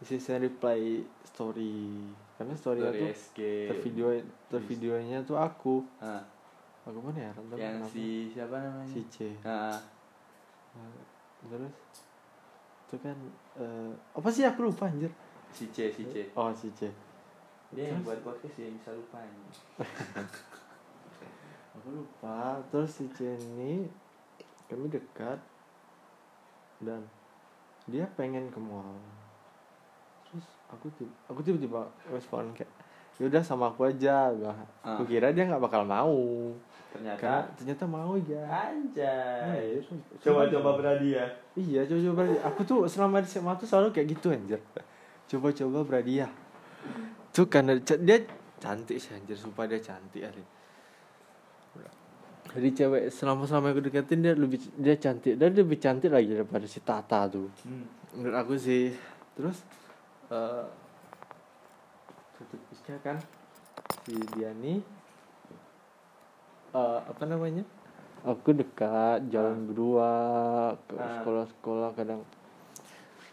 Iseng 0.00 0.40
reply 0.40 1.02
story. 1.26 2.08
Karena 2.34 2.54
story 2.54 2.80
SG. 3.08 3.38
tervideo 3.68 4.08
tervideonya 4.48 5.22
tuh 5.22 5.36
aku. 5.36 5.84
Ah, 5.98 6.22
Aku 6.82 6.98
mana 6.98 7.14
ya? 7.20 7.30
Random 7.32 7.54
yang 7.56 7.74
kenapa? 7.78 7.92
si 7.94 8.06
siapa 8.28 8.56
namanya? 8.58 8.90
si 8.90 9.00
C. 9.06 9.16
Ah, 9.42 9.78
Nah, 10.72 10.88
terus 11.44 11.76
itu 12.82 12.96
kan 12.98 13.16
eh, 13.54 13.92
apa 14.10 14.28
sih 14.28 14.42
aku 14.42 14.64
lupa 14.64 14.88
anjir. 14.88 15.12
si 15.50 15.68
C, 15.68 15.88
si 15.88 16.02
C. 16.04 16.32
Oh 16.32 16.48
si 16.50 16.72
C. 16.72 16.88
Dia 17.70 17.88
yang 17.88 18.00
buat 18.02 18.18
podcast 18.20 18.56
ya 18.56 18.68
bisa 18.68 18.90
lupa 18.90 19.20
ini. 19.20 19.48
aku 21.72 21.88
lupa 21.94 22.60
terus 22.68 22.90
si 22.92 23.08
Jenny 23.10 23.88
kami 24.66 24.88
dekat 24.88 25.40
dan 26.78 27.04
dia 27.84 28.04
pengen 28.12 28.48
ke 28.48 28.58
mall 28.58 28.96
aku 30.72 30.88
tiba, 30.90 31.12
aku 31.26 31.40
tiba-tiba 31.40 31.80
respon 32.08 32.50
kayak 32.52 32.70
yaudah 33.16 33.38
sama 33.38 33.68
aku 33.68 33.84
aja 33.84 34.32
bilang. 34.32 34.56
aku 34.80 35.02
Ah. 35.02 35.06
kira 35.06 35.28
dia 35.30 35.44
nggak 35.44 35.60
bakal 35.60 35.84
mau 35.84 36.50
Ternyata 36.90 37.16
karena 37.16 37.40
ternyata 37.54 37.84
mau 37.86 38.12
ya 38.18 38.42
anjay. 38.44 39.80
Iya, 39.80 39.96
Coba-coba 40.18 40.70
berani 40.74 41.08
ya. 41.12 41.24
iya 41.54 41.80
coba-coba 41.82 42.14
berhadiah. 42.18 42.44
aku 42.44 42.60
tuh 42.62 42.78
selama 42.84 43.16
di 43.18 43.28
SMA 43.30 43.52
tuh 43.54 43.64
selalu 43.64 43.88
kayak 43.90 44.06
gitu 44.10 44.28
anjir 44.28 44.60
coba-coba 45.24 45.78
berhadiah 45.82 46.28
tuh 47.30 47.46
karena 47.46 47.72
dia 47.78 48.18
cantik 48.58 48.96
sih 48.96 49.08
anjir 49.10 49.32
sumpah 49.34 49.64
dia 49.64 49.78
cantik 49.78 50.20
ali 50.20 50.44
jadi 52.52 52.68
cewek 52.74 53.02
selama 53.08 53.48
selama 53.48 53.72
aku 53.72 53.80
deketin 53.82 54.20
dia 54.20 54.34
lebih 54.34 54.60
dia 54.74 54.92
cantik 54.94 55.34
dan 55.34 55.48
dia 55.50 55.62
lebih 55.62 55.78
cantik 55.78 56.10
lagi 56.10 56.28
daripada 56.28 56.66
si 56.66 56.80
Tata 56.80 57.24
tuh 57.26 57.48
Hmm. 57.64 57.86
menurut 58.12 58.36
aku 58.36 58.54
sih 58.54 58.92
terus 59.32 59.64
eh 60.32 60.64
satu 62.32 62.56
pisnya 62.66 62.96
kan 62.98 63.16
si 64.02 64.16
dia 64.32 64.50
nih 64.54 64.80
eh, 66.72 66.98
apa 67.04 67.22
namanya? 67.22 67.62
Aku 68.22 68.54
dekat 68.54 69.28
jalan 69.28 69.66
berdua 69.66 70.10
ke 70.86 70.94
Ah. 70.94 71.20
sekolah-sekolah 71.20 71.90
kadang. 71.92 72.22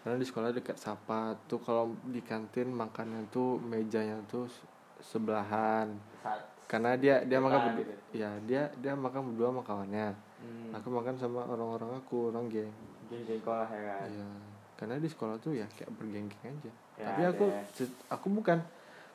Karena 0.02 0.18
di 0.18 0.26
sekolah 0.26 0.50
dekat 0.50 0.76
sapa 0.76 1.38
tuh 1.46 1.62
kalau 1.62 1.94
di 2.04 2.20
kantin 2.20 2.74
makannya 2.74 3.30
tuh 3.30 3.62
mejanya 3.62 4.18
tuh 4.26 4.50
se- 4.50 4.66
sebelahan. 5.06 5.94
Saat 6.20 6.42
karena 6.66 6.94
dia 6.94 7.22
dia 7.24 7.38
makan 7.38 7.60
berdua. 7.72 7.98
ya 8.12 8.30
dia 8.44 8.70
dia 8.76 8.94
makan 8.94 9.34
berdua 9.34 9.48
sama 9.50 9.64
kawannya. 9.64 10.10
Hmm. 10.40 10.72
aku 10.72 10.88
makan 10.90 11.16
sama 11.16 11.44
orang-orang 11.44 11.92
aku 11.96 12.32
orang 12.32 12.48
geng. 12.48 12.72
Geng-geng 13.08 13.40
sekolah 13.40 13.68
ya 13.68 13.82
kan. 13.86 14.08
Iya, 14.08 14.28
karena 14.76 14.96
di 14.98 15.10
sekolah 15.10 15.36
tuh 15.38 15.54
ya 15.54 15.68
kayak 15.70 15.92
bergeng-geng 15.94 16.56
aja. 16.56 16.72
Ya, 17.00 17.08
Tapi 17.08 17.22
aku 17.32 17.46
se- 17.72 18.00
aku 18.12 18.28
bukan 18.28 18.60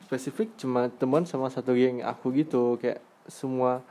spesifik 0.09 0.57
cuma 0.57 0.89
teman 0.89 1.29
sama 1.29 1.53
satu 1.53 1.77
geng 1.77 2.01
aku 2.01 2.33
gitu 2.33 2.81
kayak 2.81 3.01
semua 3.29 3.85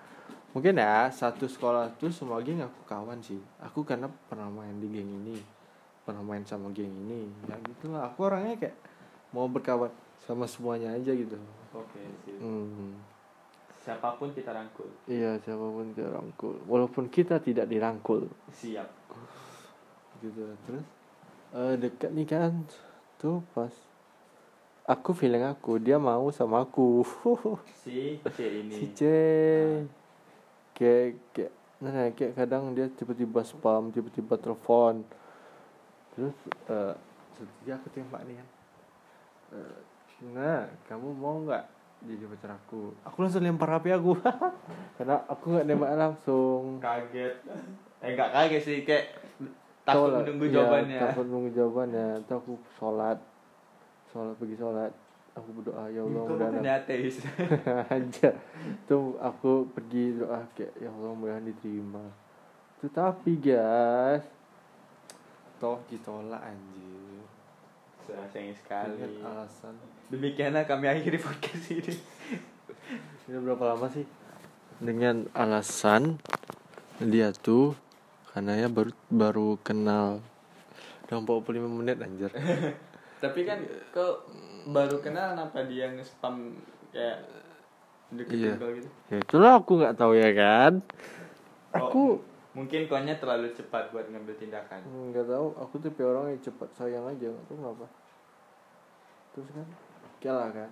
mungkin 0.54 0.78
ya 0.78 1.10
satu 1.10 1.46
sekolah 1.50 1.94
tuh 2.02 2.10
semua 2.10 2.42
geng 2.42 2.62
aku 2.66 2.82
kawan 2.90 3.22
sih. 3.22 3.38
Aku 3.62 3.86
karena 3.86 4.10
pernah 4.30 4.50
main 4.50 4.74
di 4.82 4.90
geng 4.90 5.10
ini, 5.26 5.38
pernah 6.06 6.26
main 6.26 6.42
sama 6.46 6.74
geng 6.74 6.90
ini, 6.90 7.30
ya 7.46 7.54
gitulah. 7.62 8.10
Aku 8.10 8.26
orangnya 8.26 8.58
kayak 8.58 8.78
mau 9.30 9.46
berkawan 9.46 9.94
sama 10.26 10.50
semuanya 10.50 10.94
aja 10.98 11.14
gitu. 11.14 11.38
Oke, 11.74 12.02
sip. 12.26 12.38
Hmm. 12.42 12.98
Siapa 13.84 14.16
pun 14.16 14.32
kita 14.32 14.56
rangkul. 14.56 14.88
Iya, 15.10 15.38
siapa 15.44 15.66
pun 15.66 15.92
kita 15.92 16.10
rangkul. 16.14 16.56
Walaupun 16.66 17.12
kita 17.12 17.38
tidak 17.44 17.68
dirangkul. 17.70 18.26
Siap. 18.50 18.90
gitu 20.24 20.56
terus 20.64 20.88
eh, 21.52 21.76
dekat 21.76 22.16
nih 22.16 22.24
kan 22.24 22.64
tuh 23.24 23.40
pas 23.56 23.72
aku 24.84 25.16
feeling 25.16 25.48
aku 25.48 25.80
dia 25.80 25.96
mau 25.96 26.28
sama 26.36 26.68
aku. 26.68 27.08
Si 27.84 28.20
C 28.20 28.40
ini. 28.44 28.76
si 28.76 28.86
C. 28.92 29.02
Kayak 30.76 31.20
kayak 31.32 31.52
nah 31.84 32.12
kayak 32.16 32.34
kadang 32.36 32.76
dia 32.76 32.88
tiba-tiba 32.92 33.40
spam 33.48 33.96
tiba-tiba 33.96 34.36
telepon. 34.36 35.08
Terus 36.12 36.36
eh 36.68 36.94
setia 37.34 37.80
aku 37.80 37.88
tembak 37.96 38.22
nih 38.28 38.38
kan 38.38 38.48
Eh, 39.54 39.78
nah 40.34 40.66
kamu 40.90 41.08
mau 41.14 41.38
nggak 41.46 41.64
jadi 42.04 42.26
pacar 42.36 42.52
aku? 42.60 42.92
Aku 43.08 43.18
langsung 43.24 43.44
lempar 43.46 43.80
HP 43.80 43.96
aku. 43.96 44.20
Karena 45.00 45.24
aku 45.30 45.46
nggak 45.56 45.66
nembak 45.70 45.92
langsung. 45.96 46.84
Kaget. 46.84 47.40
Eh 48.04 48.10
enggak 48.12 48.36
kaget 48.36 48.62
sih 48.68 48.78
kayak 48.84 49.16
takut 49.84 50.08
Sholat. 50.08 50.20
menunggu 50.24 50.46
Iya, 50.46 50.54
jawabannya. 50.56 51.00
takut 51.02 51.26
menunggu 51.26 51.50
jawabannya 51.52 52.08
Terus 52.22 52.38
aku 52.38 52.54
sholat 52.74 53.18
sholat 54.08 54.34
pergi 54.36 54.56
sholat 54.56 54.92
aku 55.34 55.50
berdoa 55.52 55.84
ya 55.88 56.02
Allah 56.02 56.24
Itu 56.24 56.32
mudah 56.32 56.50
bukan 56.52 56.66
ateis. 56.70 57.16
aja 57.90 58.30
tuh 58.86 59.18
aku 59.18 59.52
pergi 59.68 60.04
doa 60.16 60.40
kayak 60.54 60.74
ya 60.78 60.90
Allah 60.90 61.12
mudah 61.12 61.40
diterima 61.40 62.06
tetapi 62.80 63.32
guys 63.38 64.24
toh 65.58 65.80
ditolak 65.86 66.40
anjir 66.40 67.24
Sayang 68.04 68.52
sekali. 68.54 69.00
dengan 69.00 69.12
alasan 69.26 69.74
Demikianlah 70.06 70.64
kami 70.64 70.86
akhiri 70.86 71.16
podcast 71.18 71.72
ini. 71.72 71.96
Udah 73.26 73.40
berapa 73.42 73.64
lama 73.74 73.88
sih? 73.88 74.04
Dengan 74.78 75.26
alasan 75.32 76.20
dia 77.00 77.32
tuh 77.32 77.74
karena 78.34 78.58
ya 78.58 78.68
baru 78.68 78.92
baru 79.08 79.48
kenal 79.62 80.20
udah 81.06 81.18
45 81.22 81.70
menit 81.70 81.98
anjir. 82.02 82.32
Tapi 83.24 83.40
kan 83.46 83.62
kau 83.94 84.26
baru 84.68 84.98
kenal 85.00 85.38
kenapa 85.38 85.64
dia 85.64 85.94
nge-spam 85.94 86.58
kayak 86.90 87.22
deketin 88.12 88.50
Iya. 88.50 88.54
kau 88.58 88.72
gitu? 88.74 88.90
Ya 89.08 89.18
itulah 89.22 89.54
aku 89.62 89.72
nggak 89.78 89.96
tahu 89.96 90.14
ya 90.18 90.34
kan. 90.34 90.82
Oh, 91.74 91.78
Aku 91.88 92.02
mungkin 92.54 92.86
kaunya 92.86 93.18
terlalu 93.18 93.54
cepat 93.54 93.90
buat 93.90 94.06
ngambil 94.10 94.38
tindakan. 94.38 94.82
nggak 95.10 95.26
tahu, 95.26 95.48
aku 95.58 95.76
tipe 95.82 96.02
orang 96.02 96.34
yang 96.34 96.42
cepat 96.42 96.70
sayang 96.74 97.06
aja, 97.06 97.30
nggak 97.30 97.46
tahu 97.48 97.58
kenapa. 97.58 97.86
Terus 99.34 99.50
kan, 99.50 99.68
kayak 100.22 100.36
lah 100.38 100.50
kan, 100.54 100.70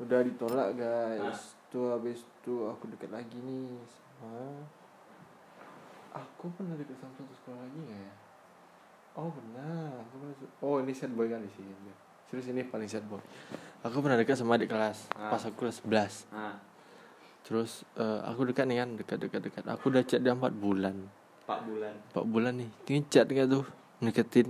udah 0.00 0.20
ditolak 0.20 0.68
guys. 0.76 1.40
Tuh 1.68 1.96
habis 1.96 2.20
itu 2.22 2.54
aku 2.68 2.86
deket 2.92 3.10
lagi 3.10 3.34
nih 3.34 3.80
sama 3.88 4.62
aku 6.14 6.46
pernah 6.54 6.74
deket 6.74 6.94
sama 6.96 7.12
satu 7.12 7.34
sekolah 7.34 7.58
lagi 7.58 7.78
nggak 7.80 8.00
ya? 8.00 8.12
Oh 9.14 9.30
benar, 9.30 9.90
aku 10.00 10.14
pernah, 10.16 10.34
oh 10.60 10.76
ini 10.78 10.90
sad 10.90 11.12
boy 11.12 11.26
kan 11.26 11.38
di 11.38 11.50
sini. 11.50 11.74
Serius 12.26 12.50
ini 12.50 12.62
paling 12.62 12.86
sad 12.86 13.04
boy. 13.04 13.20
Aku 13.82 14.00
pernah 14.00 14.16
dekat 14.16 14.34
sama 14.34 14.56
adik 14.56 14.70
kelas, 14.70 15.06
Ah. 15.12 15.28
pas 15.28 15.42
aku 15.42 15.54
kelas 15.60 15.82
11 15.82 16.26
Nah, 16.30 16.56
Terus 17.44 17.84
eh, 17.94 18.20
aku 18.24 18.48
dekat 18.48 18.64
nih 18.64 18.80
kan, 18.80 18.88
dekat 18.96 19.18
dekat 19.20 19.40
dekat. 19.44 19.64
Aku 19.68 19.92
udah 19.92 20.00
chat 20.00 20.18
dia 20.18 20.32
4 20.32 20.48
bulan. 20.50 20.96
4 21.44 21.60
bulan. 21.68 21.94
4 22.10 22.24
bulan 22.24 22.52
nih 22.56 22.70
tinggal 22.82 23.04
chat 23.06 23.26
kan 23.28 23.44
tuh 23.44 23.68
Ngeketin 24.00 24.48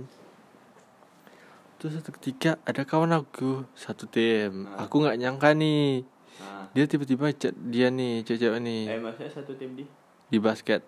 Terus 1.75 1.99
satu 1.99 2.15
ketika 2.15 2.55
ada 2.63 2.87
kawan 2.87 3.11
aku 3.11 3.67
Satu 3.75 4.07
tim 4.07 4.63
Ah. 4.71 4.87
Aku 4.87 5.03
nggak 5.03 5.19
nyangka 5.19 5.51
nih 5.51 6.07
Nah, 6.39 6.71
Dia 6.71 6.87
tiba-tiba 6.87 7.35
chat 7.35 7.51
dia 7.51 7.91
nih 7.91 8.23
Cewek-cewek 8.23 8.59
nih 8.63 8.81
eh 8.89 8.99
maksudnya 9.03 9.27
satu 9.29 9.51
tim 9.53 9.75
di 9.75 9.83
Di 10.31 10.39
basket 10.39 10.87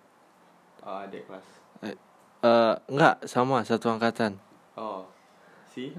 oh, 0.88 1.04
adik 1.04 1.28
kelas. 1.28 1.48
eh 1.84 1.96
Nggak 2.88 3.26
sama 3.26 3.62
Satu 3.62 3.90
angkatan 3.90 4.40
Oh. 4.74 5.04
Si? 5.68 5.92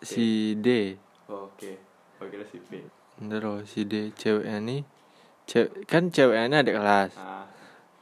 Si 0.00 0.26
D 0.56 0.96
Oh, 1.26 1.46
Oke. 1.46 1.76
Oke 2.16 2.34
lah 2.34 2.46
si 2.46 2.58
P. 2.58 2.82
Bentar 3.14 3.40
loh 3.40 3.60
Si 3.62 3.84
D 3.84 4.10
Ceweknya 4.12 4.58
nih 4.58 4.80
cewek, 5.44 5.84
Kan 5.84 6.08
ceweknya 6.08 6.60
adik 6.60 6.74
kelas 6.74 7.12
Ah, 7.14 7.44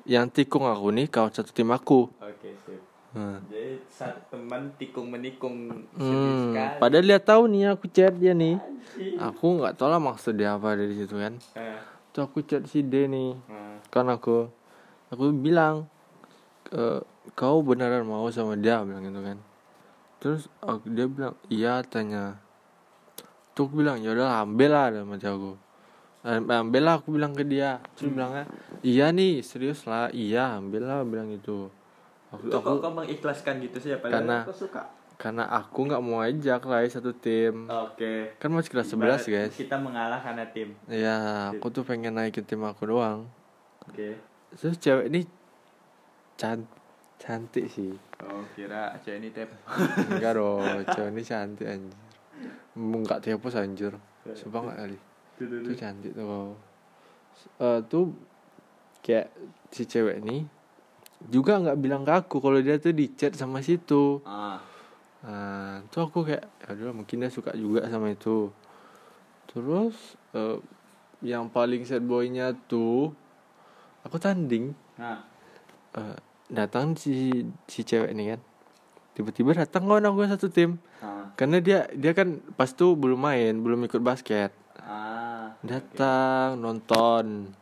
Yang 0.05 0.27
tikung 0.39 0.65
aku 0.65 0.89
nih 0.91 1.07
Kawan 1.07 1.33
satu 1.33 1.51
tim 1.51 1.69
aku 1.69 2.09
oke 2.15 2.49
sip. 2.63 2.81
Hmm. 3.09 3.41
Jadi 3.43 3.81
saat 3.89 4.21
teman 4.29 4.69
tikung 4.77 5.09
menikung 5.09 5.57
Hmm, 5.91 6.45
sekali. 6.45 6.77
padahal 6.77 7.05
dia 7.05 7.19
tahu 7.19 7.43
nih 7.49 7.73
aku 7.73 7.89
chat 7.89 8.13
dia 8.13 8.31
nih. 8.31 8.61
Anjing. 8.61 9.17
Aku 9.19 9.47
nggak 9.57 9.75
tahu 9.75 9.89
lah 9.89 9.99
maksud 9.99 10.33
dia 10.33 10.55
apa 10.55 10.77
dari 10.77 10.93
situ 10.93 11.17
kan. 11.17 11.35
Eh, 11.57 11.81
Tuh 12.09 12.23
aku 12.23 12.45
chat 12.45 12.63
si 12.65 12.81
D 12.81 13.05
nih. 13.05 13.33
nah, 13.49 13.81
Kan 13.89 14.07
aku 14.07 14.53
aku 15.09 15.33
bilang 15.35 15.89
"E, 16.71 17.01
kau 17.33 17.61
beneran 17.61 18.05
mau 18.05 18.29
sama 18.29 18.55
dia 18.55 18.81
bilang 18.81 19.03
gitu 19.03 19.21
kan. 19.21 19.39
Terus 20.19 20.43
aku, 20.59 20.85
dia 20.89 21.07
bilang 21.07 21.35
iya 21.47 21.81
tanya. 21.81 22.37
Tuh 23.53 23.67
aku 23.67 23.75
bilang 23.77 23.99
ya 23.99 24.13
udah 24.13 24.43
ambil 24.43 24.71
lah 24.71 24.87
dalam 24.91 25.11
hati 25.11 25.27
aku. 25.27 25.53
"Am- 26.23 26.47
Ambil 26.47 26.83
lah 26.83 26.95
aku 26.99 27.09
bilang 27.11 27.33
ke 27.33 27.43
dia. 27.43 27.79
Terus 27.95 28.11
bilangnya 28.11 28.45
iya 28.83 29.09
nih 29.09 29.41
serius 29.41 29.83
lah 29.85 30.11
iya 30.11 30.55
ambil 30.55 30.85
lah 30.85 31.03
bilang 31.03 31.31
gitu. 31.31 31.71
Aku, 32.29 32.45
Kok 32.45 32.61
aku 32.61 32.79
kau 32.79 32.93
mengikhlaskan 32.93 33.55
gitu 33.63 33.79
sih 33.79 33.97
padahal 33.97 34.21
Karena- 34.21 34.45
kau 34.45 34.53
suka. 34.53 34.83
karena 35.19 35.49
aku 35.49 35.79
nggak 35.83 35.99
mau 35.99 36.21
ajak 36.21 36.63
lah 36.63 36.79
ya 36.79 36.89
satu 36.93 37.11
tim. 37.11 37.67
Oke. 37.67 38.37
Kan 38.37 38.53
masih 38.53 38.71
kelas 38.71 38.87
11 38.89 39.19
Ibarat 39.19 39.27
guys. 39.27 39.55
Kita 39.57 39.75
mengalah 39.75 40.21
karena 40.21 40.45
tim. 40.47 40.77
Iya, 40.87 41.17
aku 41.51 41.67
tuh 41.71 41.83
pengen 41.83 42.15
naikin 42.15 42.45
tim 42.45 42.63
aku 42.63 42.87
doang. 42.87 43.27
Oke. 43.83 44.15
Terus 44.55 44.77
cewek 44.77 45.09
ini 45.09 45.27
can 46.39 46.65
cantik 47.19 47.67
sih. 47.67 47.93
Oh, 48.23 48.47
kira 48.55 48.95
cewek 49.03 49.19
ini 49.19 49.29
tep. 49.35 49.51
Enggak 50.09 50.33
dong, 50.39 50.63
cewek 50.87 51.11
ini 51.11 51.23
cantik 51.27 51.67
anjir. 51.67 51.99
Enggak 52.79 53.19
tepos 53.27 53.59
anjir. 53.59 53.93
Sumpah 54.39 54.71
enggak 54.71 54.79
kali. 54.87 54.99
Itu 55.43 55.73
cantik 55.75 56.15
tuh. 56.15 56.55
Eh 57.59 57.79
tuh 57.91 58.15
kayak 59.03 59.35
si 59.75 59.83
cewek 59.85 60.23
ini 60.23 60.47
juga 61.27 61.59
nggak 61.59 61.79
bilang 61.83 62.07
ke 62.07 62.15
aku 62.15 62.39
kalau 62.39 62.63
dia 62.63 62.79
tuh 62.79 62.95
di 62.95 63.11
chat 63.19 63.35
sama 63.35 63.59
situ. 63.61 64.23
Ah, 64.23 64.63
Nah, 65.19 65.83
tuh 65.91 66.07
aku 66.07 66.23
kayak 66.23 66.47
ya 66.63 66.79
udah 66.79 66.95
mungkin 66.95 67.19
dia 67.19 67.27
suka 67.27 67.51
juga 67.59 67.83
sama 67.91 68.15
itu. 68.15 68.55
Terus 69.51 70.15
eh, 70.31 70.63
yang 71.27 71.51
paling 71.51 71.83
sad 71.83 72.07
boynya 72.07 72.55
tuh 72.71 73.11
aku 74.07 74.17
tanding 74.23 74.71
nah, 74.95 75.19
eh, 75.99 76.15
datang 76.49 76.93
si 76.95 77.41
si 77.65 77.81
cewek 77.83 78.11
ini 78.11 78.33
kan 78.33 78.41
tiba-tiba 79.13 79.53
datang 79.55 79.85
kawan 79.85 80.01
aku 80.03 80.25
satu 80.27 80.49
tim 80.49 80.81
ah, 80.99 81.29
karena 81.35 81.59
dia 81.59 81.79
dia 81.93 82.13
kan 82.13 82.41
pas 82.55 82.71
tuh 82.71 82.95
belum 82.95 83.19
main 83.19 83.53
belum 83.55 83.85
ikut 83.85 84.01
basket 84.01 84.51
ah. 84.79 85.53
datang 85.61 86.57
nonton 86.57 87.53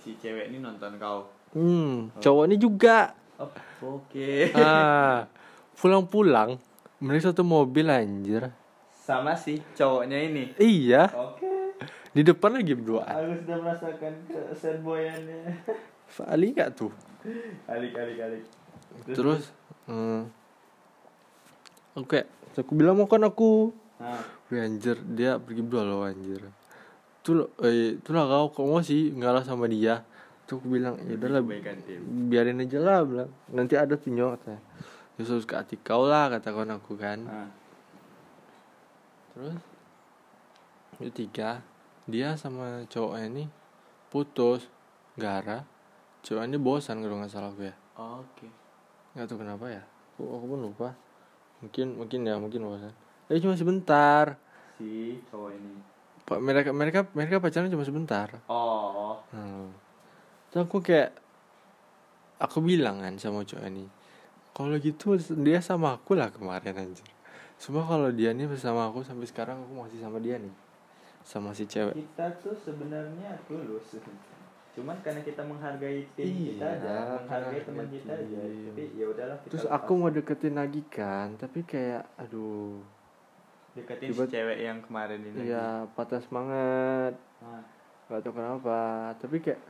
Si 0.00 0.16
cewek 0.16 0.48
ini 0.48 0.58
nonton 0.58 0.96
kau. 0.96 1.28
hmm 1.52 2.16
cowok 2.18 2.44
ini 2.46 2.56
juga 2.56 3.12
Oh, 3.36 3.48
oke. 4.00 4.52
ah 4.52 5.24
pulang-pulang 5.74 6.56
mereka 6.98 7.30
satu 7.30 7.40
mobil 7.40 7.84
anjir 7.86 8.48
Sama 8.90 9.32
si 9.32 9.60
cowoknya 9.72 10.18
ini. 10.20 10.44
iya 10.56 11.08
Oke. 11.10 11.76
di 12.10 12.20
depan 12.20 12.52
lagi 12.52 12.72
berdua 12.72 13.04
Aku 13.06 13.32
sudah 13.38 13.56
merasakan 13.58 14.12
sad 14.52 14.80
boyannya. 14.80 15.56
Fali 16.06 16.52
gak 16.52 16.74
tuh 16.74 16.92
alik 17.68 17.92
alik 17.96 18.18
alik. 18.20 18.44
terus 19.12 19.52
hmm, 19.86 20.26
aku 21.94 22.06
kayak 22.08 22.28
aku 22.56 22.72
bilang 22.74 22.98
mau 22.98 23.06
kan 23.06 23.22
aku. 23.24 23.70
Nah, 24.00 24.20
Wih 24.48 24.64
anjir. 24.64 24.96
Dia 25.04 25.38
pergi 25.38 25.62
berdua 25.62 25.84
loh 25.86 26.02
anjir. 26.02 26.42
Tuh 27.20 27.52
eh, 27.62 28.00
itulah 28.00 28.24
kau 28.26 28.46
kok 28.50 28.66
mau 28.66 28.80
sih 28.80 29.12
ngalah 29.12 29.44
sama 29.44 29.68
dia? 29.68 30.02
Tuh 30.48 30.58
aku 30.58 30.66
bilang 30.66 30.98
ya 31.04 31.14
udahlah 31.14 31.44
kebaikan 31.44 31.78
tim. 31.84 32.00
biarin 32.26 32.64
aja 32.64 32.78
lah 32.80 33.04
bilang. 33.04 33.30
Nanti 33.52 33.76
ada 33.76 33.94
tunjuk 33.94 34.40
katanya 34.40 34.60
Yesus 35.20 35.44
ke 35.44 35.54
hati 35.54 35.76
kau 35.76 36.08
lah 36.08 36.32
kata 36.32 36.48
kawan 36.50 36.80
aku 36.80 36.96
kan. 36.96 37.20
Nah, 37.22 37.50
terus 39.36 39.60
yang 40.98 41.12
tiga 41.12 41.50
dia 42.10 42.34
sama 42.34 42.84
cowoknya 42.90 43.26
ini 43.30 43.44
putus 44.10 44.66
gara 45.14 45.62
cowoknya 46.20 46.58
bosan 46.60 47.00
kalau 47.00 47.16
nggak 47.20 47.32
salah 47.32 47.50
aku 47.50 47.64
ya 47.66 47.74
oke. 47.96 48.46
nggak 49.16 49.26
tahu 49.26 49.38
kenapa 49.40 49.64
ya 49.68 49.82
aku, 50.14 50.22
aku 50.26 50.44
pun 50.46 50.60
lupa 50.60 50.88
mungkin 51.60 51.86
mungkin 51.96 52.20
ya 52.24 52.34
mungkin 52.36 52.60
bosan 52.64 52.92
tapi 53.26 53.38
cuma 53.40 53.54
sebentar 53.54 54.36
Si 54.80 55.20
cowok 55.28 55.50
ini. 55.52 55.76
Pak 56.24 56.38
mereka 56.40 56.70
mereka 56.72 57.00
mereka 57.12 57.36
pacaran 57.36 57.68
cuma 57.68 57.84
sebentar 57.84 58.32
Oh, 58.48 59.20
Hmm. 59.28 59.68
Terus 60.48 60.64
aku 60.64 60.80
kayak 60.80 61.12
aku 62.40 62.64
bilang 62.64 63.04
kan 63.04 63.14
sama 63.20 63.44
cowok 63.44 63.68
ini, 63.68 63.84
kalau 64.56 64.74
gitu 64.80 65.14
dia 65.44 65.60
sama 65.60 65.94
aku 65.94 66.16
lah 66.16 66.32
kemarin 66.32 66.74
anjir. 66.74 67.04
Cuma 67.60 67.84
kalau 67.84 68.08
dia 68.08 68.32
nih 68.32 68.48
bersama 68.48 68.88
aku 68.88 69.04
sampai 69.04 69.28
sekarang 69.28 69.60
aku 69.62 69.84
masih 69.84 70.00
sama 70.00 70.16
dia 70.16 70.40
nih, 70.40 70.50
sama 71.22 71.52
si 71.52 71.68
cewek. 71.68 71.92
kita 71.92 72.26
tuh 72.40 72.56
sebenarnya 72.56 73.36
tulus. 73.44 74.00
Cuman 74.70 74.96
karena 75.02 75.20
kita 75.20 75.42
menghargai 75.42 76.06
tim 76.14 76.26
Iya, 76.30 76.46
kita 76.54 76.66
aja, 76.78 76.78
menghargai 76.78 77.18
menghargai 77.26 77.60
teman 77.66 77.86
kita 77.90 78.12
aja. 78.14 78.22
tim. 78.22 78.64
Tapi 78.70 78.82
ya 78.94 79.04
udahlah 79.10 79.36
kita 79.42 79.50
Terus 79.50 79.64
lepas. 79.66 79.76
aku 79.76 79.92
mau 79.98 80.10
deketin 80.10 80.54
lagi 80.54 80.82
kan, 80.86 81.28
tapi 81.36 81.60
kayak 81.66 82.02
aduh, 82.16 82.78
deketin 83.74 84.08
tiba- 84.10 84.28
si 84.28 84.32
cewek 84.32 84.58
yang 84.62 84.78
kemarin 84.80 85.20
ini. 85.26 85.38
ya 85.46 85.84
patah 85.94 86.20
semangat, 86.22 87.14
Nah, 87.42 87.62
gak 88.06 88.20
tau 88.22 88.32
kenapa. 88.32 88.80
Tapi 89.18 89.36
kayak 89.38 89.60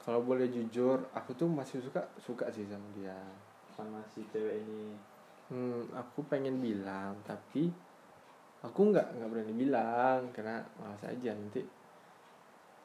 kalau 0.00 0.24
boleh 0.24 0.48
jujur, 0.48 1.04
aku 1.12 1.36
tuh 1.36 1.46
masih 1.46 1.84
suka 1.84 2.08
suka 2.18 2.48
sih 2.50 2.64
sama 2.64 2.88
dia. 2.96 3.16
sama 3.70 4.00
si 4.08 4.20
cewek 4.28 4.60
ini. 4.60 4.92
Hmm, 5.48 5.82
aku 5.96 6.22
pengen 6.28 6.60
bilang 6.60 7.16
tapi 7.24 7.72
aku 8.60 8.80
nggak 8.92 9.16
nggak 9.16 9.30
berani 9.32 9.54
bilang 9.56 10.28
karena 10.30 10.60
malas 10.76 11.00
aja 11.02 11.32
nanti 11.32 11.64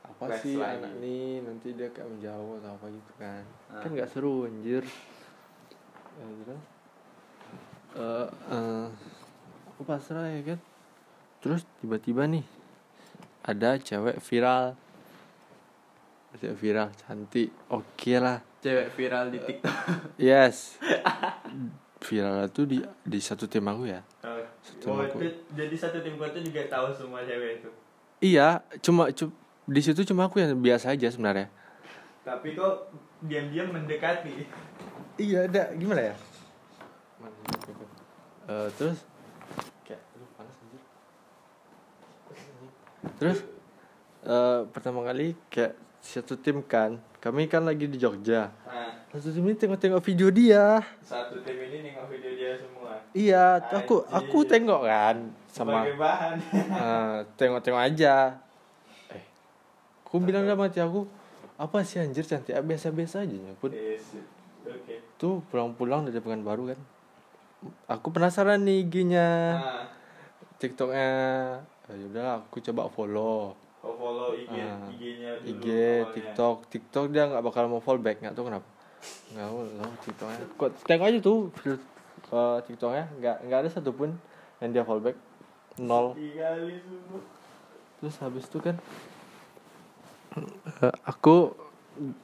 apa 0.08 0.24
Flash 0.28 0.41
sih 0.41 0.56
lagi. 0.56 0.78
anak 0.78 0.93
nih 0.97 1.26
nanti 1.41 1.68
dia 1.72 1.89
kayak 1.89 2.08
menjauh 2.08 2.51
atau 2.58 2.72
apa 2.72 2.86
gitu 2.88 3.12
kan 3.16 3.43
Ah. 3.68 3.82
kan 3.82 3.89
nggak 3.91 4.10
seru 4.10 4.45
anjir 4.45 4.84
ya, 6.14 6.26
terus 6.39 6.64
Eh, 7.95 8.28
eh, 8.49 8.86
aku 9.66 9.82
pasrah 9.84 10.28
ya 10.28 10.41
kan 10.45 10.60
terus 11.39 11.64
tiba-tiba 11.78 12.26
nih 12.26 12.43
ada 13.41 13.78
cewek 13.78 14.20
viral 14.20 14.76
cewek 16.36 16.58
viral 16.58 16.89
cantik 16.97 17.49
oke 17.70 18.14
lah 18.18 18.39
Cewek 18.60 18.89
viral 18.91 19.30
di 19.30 19.38
TikTok. 19.38 19.78
Yes. 20.18 20.82
Viral 22.01 22.49
itu 22.49 22.66
di 22.66 22.78
di 22.99 23.20
satu 23.22 23.45
tim 23.45 23.62
aku 23.62 23.86
ya. 23.86 24.01
Oh, 24.26 24.41
aku. 24.99 25.22
itu 25.22 25.30
jadi 25.53 25.76
satu 25.78 26.01
tim 26.01 26.18
tuh 26.18 26.41
juga 26.41 26.66
tahu 26.66 26.89
semua 26.91 27.22
cewek 27.22 27.62
itu. 27.62 27.70
Iya, 28.26 28.66
cuma 28.82 29.14
cu- 29.14 29.30
di 29.66 29.82
situ 29.82 30.05
cuma 30.05 30.30
aku 30.30 30.38
yang 30.38 30.53
biasa 30.61 30.93
aja 30.93 31.09
sebenarnya. 31.09 31.49
Tapi 32.22 32.53
kok 32.53 32.93
diam-diam 33.26 33.74
mendekati. 33.74 34.45
iya 35.18 35.49
ada. 35.49 35.74
Gimana 35.74 36.13
ya? 36.13 36.16
Eh, 38.45 38.68
terus? 38.78 39.01
Kayak 39.82 40.01
aduh, 40.13 40.30
panas 40.38 40.55
anjir. 40.61 40.82
terus? 43.18 43.39
Eh, 44.26 44.59
pertama 44.70 45.01
kali 45.01 45.34
kayak 45.49 45.74
satu 46.01 46.38
tim 46.38 46.61
kan. 46.61 47.01
Kami 47.18 47.49
kan 47.49 47.66
lagi 47.66 47.89
di 47.89 47.97
Jogja. 47.97 48.53
Nah, 48.70 49.01
satu 49.09 49.34
tim 49.34 49.49
ini 49.49 49.57
tengok-tengok 49.57 50.01
video 50.05 50.30
dia. 50.30 50.86
Satu 51.01 51.41
tim 51.41 51.57
ini 51.57 51.89
nengok 51.89 52.05
video 52.13 52.32
dia 52.38 52.51
semua. 52.61 53.01
iya 53.18 53.57
aku 53.74 54.05
aku 54.13 54.45
tengok 54.45 54.86
kan 54.86 55.34
sama 55.49 55.89
bahan. 55.97 56.38
Eh, 56.53 57.18
tengok-tengok 57.34 57.82
aja 57.82 58.44
aku 60.06 60.22
bilang 60.22 60.45
sama 60.45 60.66
hati 60.66 60.80
aku 60.80 61.10
apa 61.56 61.82
sih 61.82 61.97
anjir? 61.97 62.22
Cantik 62.22 62.51
Ah, 62.51 62.62
biasa-biasa 62.62 63.22
aja 63.22 63.36
pun 63.56 63.72
Yes. 63.72 64.16
Oke. 64.62 64.97
tuh 65.16 65.41
pulang-pulang 65.47 66.03
dari 66.03 66.18
Pekanbaru 66.18 66.72
kan. 66.72 66.80
Aku 67.88 68.10
penasaran 68.10 68.62
nih 68.62 68.84
IG-nya 68.84 69.28
Nah, 69.56 69.86
TikToknya. 70.56 71.10
Eh, 71.86 71.95
yaudah 71.95 72.41
aku 72.41 72.62
coba 72.62 72.86
follow. 72.88 73.53
Kau 73.78 73.93
follow 73.93 74.34
IG 74.34 74.49
Ah, 74.51 74.86
IG-nya 74.88 75.32
dulu. 75.38 75.49
IG 75.51 75.66
awalnya. 75.66 76.14
TikTok. 76.14 76.58
TikTok 76.68 77.06
dia 77.10 77.24
nggak 77.26 77.41
bakal 77.41 77.66
mau 77.66 77.80
follow 77.80 77.99
back 77.99 78.20
nggak 78.20 78.34
tahu 78.34 78.45
kenapa. 78.47 78.68
Nggak 79.32 79.47
mau 79.47 79.62
TikToknya. 79.99 80.38
Kok 80.56 80.70
tengok 80.84 81.06
aja 81.08 81.20
tuh 81.20 81.39
eh, 82.28 82.58
TikToknya. 82.64 83.06
Nggak 83.16 83.36
nggak 83.43 83.60
ada 83.60 83.70
satupun 83.70 84.10
yang 84.60 84.70
dia 84.72 84.82
follow 84.82 85.01
back. 85.01 85.18
Nol. 85.78 86.14
Tiga 86.14 86.53
kali 86.53 86.80
semua. 86.80 87.20
terus 87.95 88.16
habis 88.18 88.43
itu 88.43 88.60
kan 88.60 88.76
eh, 90.81 90.93
aku 91.03 91.55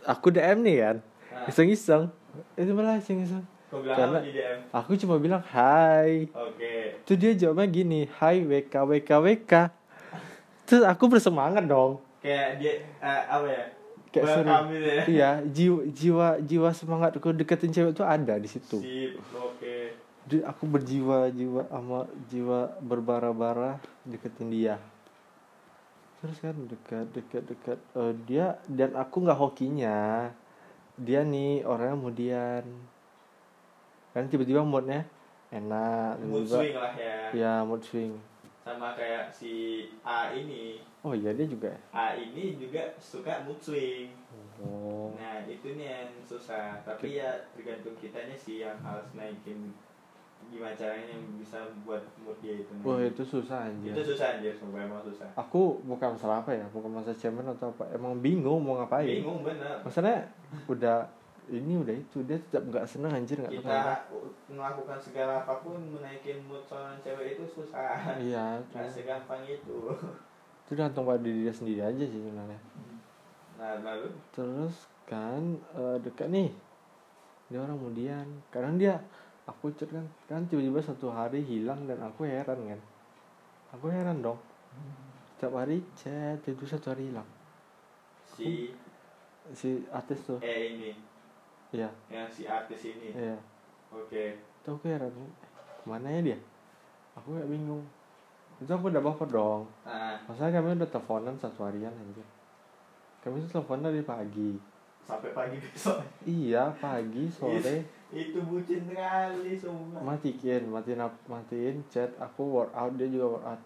aku 0.03 0.28
DM 0.30 0.59
nih 0.62 0.78
kan 0.80 0.97
Nah, 1.32 1.47
iseng-iseng 1.47 2.12
itu 2.53 2.72
malah 2.72 2.95
iseng-iseng 2.95 3.41
Karena- 3.72 4.20
apa 4.20 4.28
di 4.28 4.36
DM? 4.36 4.59
aku 4.70 4.91
cuma 4.95 5.16
bilang 5.16 5.39
hai 5.47 6.28
Oke. 6.30 6.99
Terus 7.01 7.18
dia 7.18 7.32
jawabnya 7.34 7.66
gini, 7.66 7.99
Hai 8.12 8.43
WK 8.43 8.74
WK 8.86 9.09
WK 9.18 9.53
Terus 10.64 10.84
aku 10.84 11.07
bersemangat 11.07 11.64
dong 11.66 12.03
Kayak 12.20 12.59
dia 12.59 12.74
eh, 12.99 13.22
apa 13.26 13.47
ya? 13.47 13.64
Kayak 14.12 14.26
seru 14.28 14.51
gitu 14.68 14.86
ya. 14.86 15.03
Iya, 15.07 15.30
jiwa, 15.47 15.80
jiwa, 15.88 16.28
jiwa 16.41 16.70
semangat 16.72 17.16
aku 17.16 17.32
deketin 17.32 17.72
cewek 17.72 17.95
itu 17.95 18.03
ada 18.03 18.36
di 18.36 18.45
situ 18.45 18.78
Sip. 18.78 19.16
Oke. 19.34 19.95
Di- 20.22 20.43
Aku 20.43 20.68
berjiwa, 20.68 21.32
jiwa 21.32 21.64
sama 21.66 22.05
jiwa 22.28 22.76
berbara-bara 22.78 23.80
deketin 24.03 24.51
dia 24.51 24.76
Terus 26.22 26.38
kan 26.38 26.55
dekat, 26.69 27.05
dekat, 27.11 27.43
dekat 27.49 27.80
Eh, 27.93 28.13
Dia, 28.30 28.61
dan 28.69 28.93
aku 28.93 29.26
nggak 29.26 29.36
hokinya 29.36 30.30
Dia 30.95 31.26
nih 31.26 31.65
orangnya 31.65 31.97
kemudian 31.97 32.63
Kan 34.13 34.30
tiba-tiba 34.30 34.61
moodnya 34.61 35.01
enak 35.49 36.22
Mood 36.22 36.45
tiba-tiba- 36.45 36.59
swing 36.61 36.76
lah 36.78 36.93
ya. 36.93 37.19
Ya 37.34 37.53
mood 37.65 37.82
swing 37.82 38.13
Sama 38.61 38.93
kayak 38.93 39.34
si 39.34 39.89
A 40.05 40.30
ini. 40.32 40.78
Oh 41.01 41.17
iya 41.17 41.34
dia 41.34 41.49
juga 41.49 41.74
ya? 41.74 41.82
A 41.89 42.05
ini 42.13 42.61
juga 42.61 42.93
suka 43.01 43.41
mood 43.41 43.57
swing. 43.57 44.13
Oh 44.61 45.09
Nah 45.17 45.41
itu 45.49 45.74
nih 45.74 45.89
yang 45.89 46.13
susah 46.22 46.78
Tapi 46.86 47.17
ya 47.17 47.34
tergantung 47.57 47.97
kitanya 47.97 48.38
sih 48.38 48.61
yang 48.61 48.78
harus 48.86 49.09
naikin 49.17 49.74
Gimana 50.52 50.76
caranya 50.76 51.08
yang 51.08 51.24
bisa 51.39 51.56
buat 51.88 52.04
mood 52.20 52.36
dia 52.43 52.60
itu? 52.60 52.72
Wah 52.84 52.99
itu 52.99 53.24
susah 53.24 53.72
anjir. 53.72 53.95
Itu 53.95 54.04
susah 54.04 54.36
anjir 54.36 54.52
sumpah 54.52 54.84
emang 54.84 54.99
susah. 54.99 55.32
Aku 55.39 55.80
bukan 55.82 56.12
masalah 56.12 56.43
apa 56.43 56.52
ya 56.52 56.68
Bukan 56.70 56.91
masalah 56.91 57.16
cemen 57.16 57.47
atau 57.47 57.72
apa 57.72 57.88
Emang 57.89 58.20
bingung 58.20 58.60
mau 58.60 58.76
ngapain. 58.78 59.08
Bingung 59.08 59.47
bener. 59.47 59.80
Masalahnya 59.80 60.28
udah 60.68 61.08
Ini 61.47 61.74
udah 61.80 61.95
itu 61.95 62.20
Dia 62.28 62.36
tetap 62.38 62.68
gak 62.68 62.84
seneng 62.84 63.12
anjir 63.12 63.39
gak 63.39 63.47
tahu 63.49 63.64
kenapa 63.64 63.95
Kita 64.04 64.52
melakukan 64.52 64.97
segala 64.99 65.34
apa 65.39 65.54
pun 65.58 65.80
menaikin 65.80 66.43
mood 66.43 66.60
seorang 66.62 66.99
cewek 66.99 67.39
itu 67.39 67.47
susah. 67.47 68.20
Iya 68.20 68.60
Gak 68.76 68.84
cuma- 68.84 68.91
segampang 68.91 69.41
itu. 69.47 69.78
Itu 70.68 70.72
gantung 70.76 71.08
pada 71.08 71.20
diri 71.20 71.47
dia 71.47 71.56
sendiri 71.56 71.80
aja 71.80 72.04
sih 72.04 72.20
sebenarnya. 72.20 72.60
Nah 73.56 73.80
lalu? 73.80 74.12
Terus 74.36 74.76
kan 75.08 75.39
eh, 75.72 75.95
Dekat 76.04 76.28
nih. 76.28 76.52
Dia 77.47 77.60
orang 77.60 77.80
kemudian 77.80 78.26
Kadang 78.47 78.76
dia 78.76 78.99
Aku 79.52 79.72
chat 79.76 79.91
kan 79.91 80.06
Kan 80.26 80.47
tiba-tiba 80.47 80.80
satu 80.80 81.12
hari 81.12 81.43
hilang 81.43 81.84
Dan 81.84 81.99
aku 81.99 82.24
heran 82.24 82.60
kan. 82.72 82.82
Aku 83.76 83.91
heran 83.91 84.24
dong. 84.24 84.39
Setiap 85.36 85.60
hari 85.60 85.84
chat 85.93 86.39
Itu 86.47 86.64
satu 86.64 86.95
hari 86.95 87.12
hilang. 87.12 87.28
Si 88.24 88.72
Si 89.52 89.84
artis 89.91 90.24
tuh. 90.24 90.39
E 90.39 90.54
ini. 90.76 90.91
Iya. 91.76 91.89
Yang 92.08 92.28
si 92.32 92.41
artis 92.47 92.82
ini. 92.88 93.12
Iya. 93.12 93.38
Oke. 93.91 94.39
Itu 94.64 94.78
aku 94.78 94.86
heran 94.88 95.12
Ke 95.82 95.86
mana 95.89 96.08
ya 96.08 96.22
dia? 96.34 96.39
Aku 97.20 97.36
gak 97.36 97.49
bingung. 97.52 97.84
Itu 98.62 98.72
aku 98.72 98.88
udah 98.88 99.04
baper 99.04 99.28
dong. 99.28 99.68
Nah 99.84 100.16
Masalahnya 100.30 100.62
kami 100.62 100.78
udah 100.78 100.89
teleponan 100.93 101.36
satu 101.36 101.68
harian 101.68 101.91
anjir. 101.91 102.28
Kami 103.26 103.41
tuh 103.43 103.60
teleponan 103.60 103.91
dari 103.91 104.06
pagi 104.06 104.70
sampai 105.04 105.32
pagi 105.32 105.58
besok. 105.58 105.97
Iya 106.24 106.72
pagi 106.78 107.28
sore. 107.28 107.84
Itu 108.12 108.43
bucin 108.43 108.84
sekali 108.86 109.56
sumpah. 109.56 110.02
Matiin 110.04 110.68
Matiin 110.68 110.99
matiin 111.26 111.78
chat. 111.88 112.12
Aku 112.18 112.60
workout 112.60 112.95
Dia 112.95 113.08
juga 113.08 113.39
workout. 113.39 113.62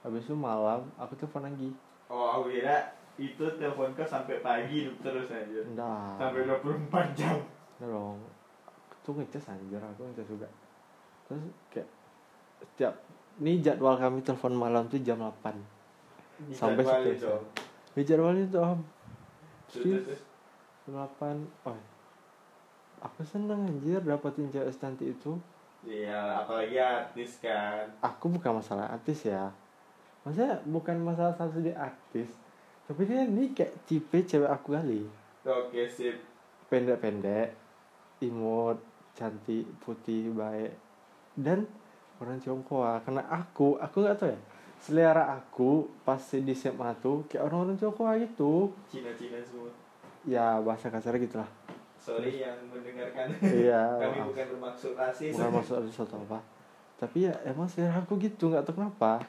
Habis 0.00 0.24
itu 0.24 0.34
malam 0.34 0.88
Aku 0.96 1.12
telepon 1.14 1.44
lagi. 1.44 1.70
Oh 2.08 2.40
aku 2.40 2.50
kira 2.50 2.96
itu 3.20 3.44
telepon 3.60 3.92
kau 3.92 4.02
sampai 4.02 4.40
pagi 4.40 4.88
terus 5.04 5.28
aja 5.28 5.60
Enggak 5.60 6.16
Sampai 6.16 6.48
24 6.48 7.18
jam. 7.18 7.36
Enggak 7.76 7.88
dong. 7.92 8.18
Itu 8.90 9.10
ngecas 9.12 9.52
anjir. 9.52 9.80
Aku 9.80 10.02
ngecas 10.08 10.28
juga. 10.28 10.48
Terus 11.28 11.42
kayak 11.68 11.88
Setiap 12.60 12.94
Ini 13.40 13.60
jadwal 13.60 13.96
kami 13.96 14.20
telepon 14.20 14.52
malam 14.52 14.84
tuh 14.88 15.00
jam 15.00 15.16
8 15.16 15.52
Sampai 16.52 16.80
Dijadwalin 16.80 16.88
seterusnya. 17.12 17.28
dong. 17.28 17.44
Ini 17.90 18.02
jadwalnya 18.02 18.44
tuh 18.48 18.60
om. 18.64 18.80
Terus, 19.68 19.84
Terus? 19.84 20.02
terus, 20.08 20.22
delapan 20.88 21.44
oh 21.68 21.76
aku 23.00 23.24
seneng 23.24 23.64
anjir 23.64 24.00
dapetin 24.04 24.52
cewek 24.52 24.70
secantik 24.72 25.16
itu. 25.16 25.32
Iya 25.80 26.44
apalagi 26.44 26.76
artis 26.76 27.40
kan. 27.40 27.88
Aku 28.04 28.28
bukan 28.28 28.60
masalah 28.60 28.92
artis 28.92 29.24
ya. 29.24 29.48
Maksudnya 30.24 30.60
bukan 30.68 31.00
masalah 31.00 31.32
satu 31.32 31.64
dia 31.64 31.76
artis. 31.80 32.28
Tapi 32.84 33.08
dia 33.08 33.24
ini 33.24 33.56
kayak 33.56 33.88
tipe 33.88 34.20
cewek 34.20 34.50
aku 34.52 34.76
kali. 34.76 35.08
Oke 35.48 35.88
sip. 35.88 36.20
Pendek-pendek 36.68 37.56
imut 38.20 38.76
cantik 39.16 39.64
putih 39.80 40.28
baik. 40.36 40.76
Dan 41.32 41.64
orang 42.20 42.36
Tionghoa. 42.36 43.00
Karena 43.00 43.24
aku 43.32 43.80
aku 43.80 43.96
nggak 44.04 44.16
tahu 44.20 44.28
ya. 44.28 44.40
Selera 44.80 45.36
aku 45.36 45.88
pas 46.04 46.20
di 46.20 46.52
SMA 46.52 46.92
tuh 47.00 47.24
kayak 47.24 47.48
orang-orang 47.48 47.80
Tionghoa 47.80 48.20
gitu. 48.20 48.76
Cina-Cina 48.92 49.40
semua 49.40 49.72
ya 50.28 50.60
bahasa 50.60 50.92
kasar 50.92 51.16
gitu 51.16 51.40
lah 51.40 51.48
Sorry 52.00 52.40
yang 52.40 52.56
mendengarkan. 52.72 53.28
Iya. 53.60 54.00
Kami 54.00 54.32
bukan 54.32 54.44
bermaksud 54.56 54.96
rasis. 54.96 55.36
Bukan 55.36 55.52
maksud 55.60 55.74
ada 55.84 55.88
sesuatu 55.92 56.16
apa. 56.16 56.40
Tapi 56.96 57.28
ya 57.28 57.34
emang 57.44 57.68
selera 57.68 58.00
aku 58.00 58.16
gitu 58.16 58.48
nggak 58.48 58.64
tahu 58.64 58.80
kenapa. 58.80 59.20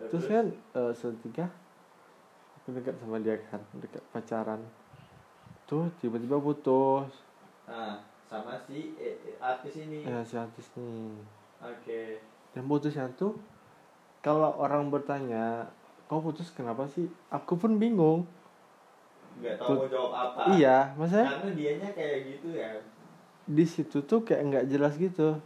Terus? 0.00 0.24
Kan 0.24 0.48
eh, 0.50 0.92
suatu 0.96 1.20
ketika 1.20 1.52
aku 2.58 2.72
dekat 2.72 2.96
sama 2.96 3.20
dia 3.20 3.36
kan 3.52 3.60
dekat 3.76 4.00
pacaran. 4.08 4.60
Tuh 5.68 5.92
tiba-tiba 6.00 6.40
putus. 6.40 7.12
Nah 7.68 8.00
sama 8.24 8.56
si 8.64 8.96
eh, 8.96 9.20
eh, 9.20 9.36
artis 9.36 9.84
ini. 9.84 10.00
Ya 10.08 10.24
si 10.24 10.40
artis 10.40 10.72
nih 10.80 11.12
Oke. 11.60 12.24
Dan 12.56 12.64
putusnya 12.72 13.04
tuh 13.12 13.36
kalau 14.24 14.56
orang 14.56 14.88
bertanya 14.88 15.68
kau 16.08 16.24
putus 16.24 16.48
kenapa 16.56 16.88
sih? 16.88 17.04
Aku 17.28 17.60
pun 17.60 17.76
bingung 17.76 18.24
Gak 19.40 19.54
tau 19.56 19.80
mau 19.80 19.88
jawab 19.88 20.12
apa. 20.12 20.40
Iya 20.52 20.92
maksudnya? 20.94 21.28
Karena 21.32 21.50
dianya 21.56 21.88
kayak 21.94 22.18
gitu 22.28 22.48
ya. 22.52 22.70
Di 23.48 23.64
situ 23.66 23.96
tuh 24.04 24.20
kayak 24.22 24.42
nggak 24.52 24.64
jelas 24.68 24.94
gitu. 25.00 25.40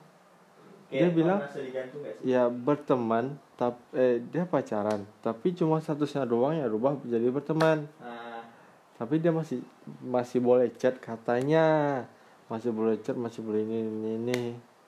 Dia 0.86 1.10
Kayak 1.10 1.14
bilang, 1.18 1.40
gak 1.42 1.54
sih? 1.54 1.72
ya 2.22 2.46
berteman 2.46 3.34
tapi 3.56 3.80
eh, 3.96 4.16
dia 4.20 4.44
pacaran 4.44 5.02
tapi 5.24 5.56
cuma 5.56 5.80
statusnya 5.80 6.28
doang 6.28 6.54
ya 6.54 6.66
rubah 6.68 6.94
jadi 7.02 7.30
berteman. 7.30 7.86
Nah 7.98 8.42
tapi 8.96 9.20
dia 9.20 9.28
masih 9.28 9.60
masih 10.00 10.40
boleh 10.40 10.72
chat 10.76 10.96
katanya. 10.96 12.00
Masih 12.46 12.70
boleh 12.70 12.96
chat 13.02 13.18
masih 13.18 13.42
boleh 13.42 13.66
ini 13.66 13.82
ini 13.82 14.10
ini. 14.22 14.42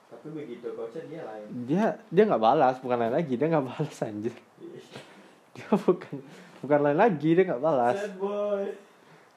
Tapi 0.09 0.27
begitu 0.33 0.71
coachnya 0.73 1.03
dia 1.05 1.21
lain. 1.27 1.47
Dia 1.67 1.85
dia 2.07 2.23
nggak 2.25 2.41
balas 2.41 2.75
bukan 2.79 2.97
lain 2.97 3.13
lagi 3.13 3.33
dia 3.35 3.47
nggak 3.51 3.65
balas 3.67 3.97
anjir. 4.01 4.33
Dia 5.59 5.75
bukan 5.75 6.23
bukan 6.63 6.79
lain 6.79 6.95
lagi 6.95 7.35
dia 7.35 7.43
nggak 7.43 7.59
balas. 7.59 7.97
Sad 7.99 8.15
boy 8.15 8.63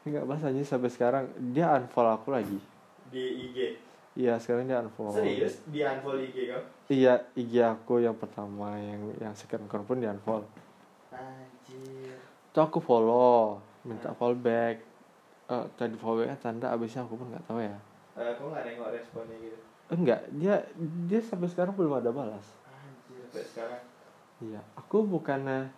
dia 0.02 0.08
nggak 0.12 0.26
balas 0.26 0.42
anjir 0.42 0.62
sampai 0.62 0.88
sekarang 0.88 1.24
dia 1.48 1.70
unfollow 1.72 2.12
aku 2.12 2.30
lagi 2.30 2.58
Di 3.08 3.22
IG 3.44 3.58
iya 4.14 4.36
sekarang 4.36 4.66
dia 4.66 4.78
unfollow 4.78 5.12
Serius? 5.12 5.62
Di 5.64 5.80
unfollow 5.80 6.18
IG 6.20 6.36
kau? 6.48 6.62
iya 6.88 7.14
IG 7.32 7.54
aku 7.58 7.98
yang 7.98 8.14
pertama 8.14 8.74
yang 8.74 8.98
yang 9.18 9.32
second 9.32 9.64
account 9.64 9.84
pun 9.84 9.96
dia 9.96 10.10
unfollow 10.10 10.42
Anjir. 11.10 12.16
tuh 12.50 12.62
aku 12.62 12.78
follow 12.78 13.56
minta 13.82 14.10
follow 14.12 14.34
back 14.34 14.90
Eh, 15.44 15.66
tadi 15.74 15.92
follow 15.94 16.22
back 16.22 16.40
tanda 16.40 16.70
abisnya 16.70 17.02
aku 17.02 17.14
pun 17.14 17.28
nggak 17.28 17.44
tahu 17.44 17.60
ya 17.60 17.76
Eh, 18.14 18.28
aku 18.30 18.48
nggak 18.48 18.62
nengok 18.64 18.88
responnya 18.90 19.36
gitu. 19.38 19.58
enggak 19.90 20.20
dia 20.32 20.54
dia 21.04 21.20
sampai 21.20 21.46
sekarang 21.46 21.72
belum 21.72 21.94
ada 21.94 22.08
balas 22.08 22.46
Anjir. 22.64 23.20
Sampai 23.22 23.44
sekarang. 23.44 23.80
iya 24.40 24.60
aku 24.74 25.04
bukannya 25.04 25.68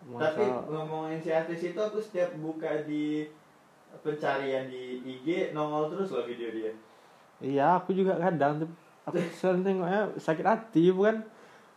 Tapi 0.00 0.40
ngomongin 0.66 1.18
si 1.18 1.28
artis 1.28 1.60
itu 1.64 1.76
aku 1.76 1.98
setiap 1.98 2.32
buka 2.34 2.82
di 2.82 3.26
pencarian 3.98 4.66
di 4.66 5.00
IG 5.02 5.50
nongol 5.50 5.88
terus 5.88 6.10
loh 6.10 6.22
video 6.22 6.48
dia. 6.50 6.72
iya 7.38 7.76
aku 7.76 7.92
juga 7.92 8.14
kadang 8.16 8.58
tuh 8.58 8.70
aku 9.04 9.16
sering 9.38 9.62
tengoknya 9.62 10.10
sakit 10.14 10.42
hati 10.42 10.90
bukan 10.90 11.22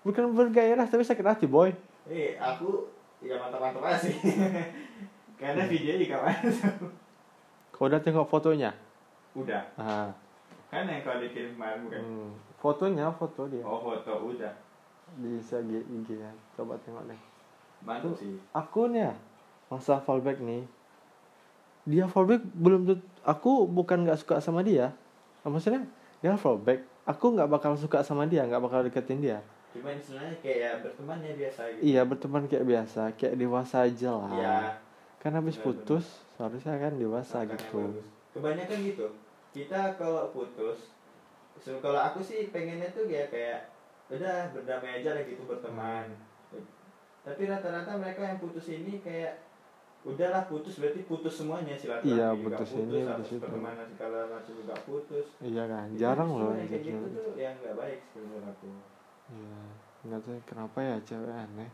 bukan 0.02 0.30
bergairah 0.30 0.84
tapi 0.84 1.02
sakit 1.02 1.22
hati 1.24 1.46
boy 1.46 1.70
Eh, 2.04 2.34
aku 2.36 2.90
ya 3.22 3.38
mantap-mantap 3.38 3.86
aja 3.86 3.98
sih. 4.02 4.18
Karena 5.40 5.64
video 5.66 5.94
juga 5.96 6.18
mantap. 6.20 6.76
kau 7.72 7.86
udah 7.86 7.98
tengok 8.00 8.26
fotonya 8.26 8.70
Udah. 9.34 9.62
ah 9.76 10.10
Kan 10.68 10.86
yang 10.86 11.02
kau 11.02 11.16
dikirim 11.16 11.54
kemarin 11.54 11.80
bukan? 11.84 12.00
hmm. 12.00 12.30
fotonya 12.56 13.06
foto 13.12 13.42
dia 13.48 13.64
Oh 13.64 13.82
foto 13.82 14.14
udah. 14.28 14.54
di 15.14 15.38
IG 15.38 15.72
IG 15.84 16.08
ya 16.16 16.30
coba 16.54 16.74
tengok 16.80 17.06
deh 17.06 17.22
Mantap 17.82 18.14
sih. 18.16 18.38
akunnya 18.52 19.18
masa 19.68 19.98
fallback 19.98 20.38
nih 20.38 20.64
dia 21.84 22.06
fallback 22.06 22.46
belum 22.54 22.86
tentu 22.86 23.02
aku 23.26 23.66
bukan 23.66 24.06
nggak 24.06 24.20
suka 24.22 24.38
sama 24.38 24.62
dia 24.62 24.94
maksudnya 25.42 25.82
dia 26.22 26.38
fallback 26.38 26.86
aku 27.04 27.34
nggak 27.34 27.50
bakal 27.50 27.74
suka 27.74 28.06
sama 28.06 28.30
dia 28.30 28.46
nggak 28.46 28.62
bakal 28.62 28.82
deketin 28.82 29.22
dia 29.22 29.40
Cuman 29.72 29.96
sebenarnya 29.98 30.36
kayak 30.44 30.58
ya 30.60 30.72
berteman 30.84 31.18
ya 31.24 31.34
biasa 31.34 31.62
gitu. 31.72 31.80
iya 31.82 32.02
berteman 32.04 32.44
kayak 32.46 32.66
biasa 32.68 33.02
kayak 33.16 33.36
dewasa 33.40 33.88
aja 33.88 34.12
lah 34.12 34.30
Iya. 34.36 34.56
kan 35.18 35.32
habis 35.32 35.56
Benar, 35.56 35.66
putus 35.66 36.06
seharusnya 36.36 36.76
kan 36.76 36.94
dewasa 36.98 37.38
yang 37.42 37.56
gitu 37.56 37.82
bagus. 37.94 38.06
Kebanyakan 38.32 38.78
gitu. 38.84 39.06
Kita 39.52 39.94
kalau 39.96 40.32
putus, 40.34 40.92
so, 41.60 41.78
kalau 41.78 42.00
aku 42.00 42.20
sih 42.20 42.50
pengennya 42.50 42.90
tuh 42.90 43.06
ya 43.06 43.28
kayak 43.28 43.70
udah 44.10 44.50
berdamai 44.52 45.04
aja 45.04 45.14
lah 45.14 45.24
gitu 45.24 45.44
berteman. 45.46 46.10
Tapi 47.22 47.42
rata-rata 47.46 47.92
mereka 47.96 48.22
yang 48.24 48.38
putus 48.38 48.66
ini 48.68 48.98
kayak 48.98 49.38
udahlah 50.02 50.50
putus 50.50 50.82
berarti 50.82 51.06
putus 51.06 51.30
semuanya 51.36 51.78
silaturahmi 51.78 52.18
Iya, 52.18 52.34
juga 52.34 52.58
putus 52.58 52.70
putus, 52.74 52.82
ini, 52.84 53.00
putus 53.06 53.30
itu. 53.30 53.38
pertemanan 53.40 53.86
segala 53.88 54.18
macam 54.28 54.54
juga 54.56 54.74
putus. 54.82 55.28
iya 55.40 55.64
kan 55.66 55.86
Itu 55.88 56.00
jarang 56.00 56.30
loh 56.34 56.52
yang 56.52 56.66
kayak 56.66 56.82
gitu 56.82 56.98
gitu. 56.98 57.20
tuh 57.22 57.30
yang 57.38 57.54
nggak 57.56 57.76
baik 57.78 58.00
menurut 58.16 58.46
aku. 58.48 58.70
iya 59.30 59.62
nggak 60.02 60.20
tahu 60.20 60.38
kenapa 60.50 60.78
ya 60.82 60.96
cewek 61.06 61.30
aneh. 61.32 61.70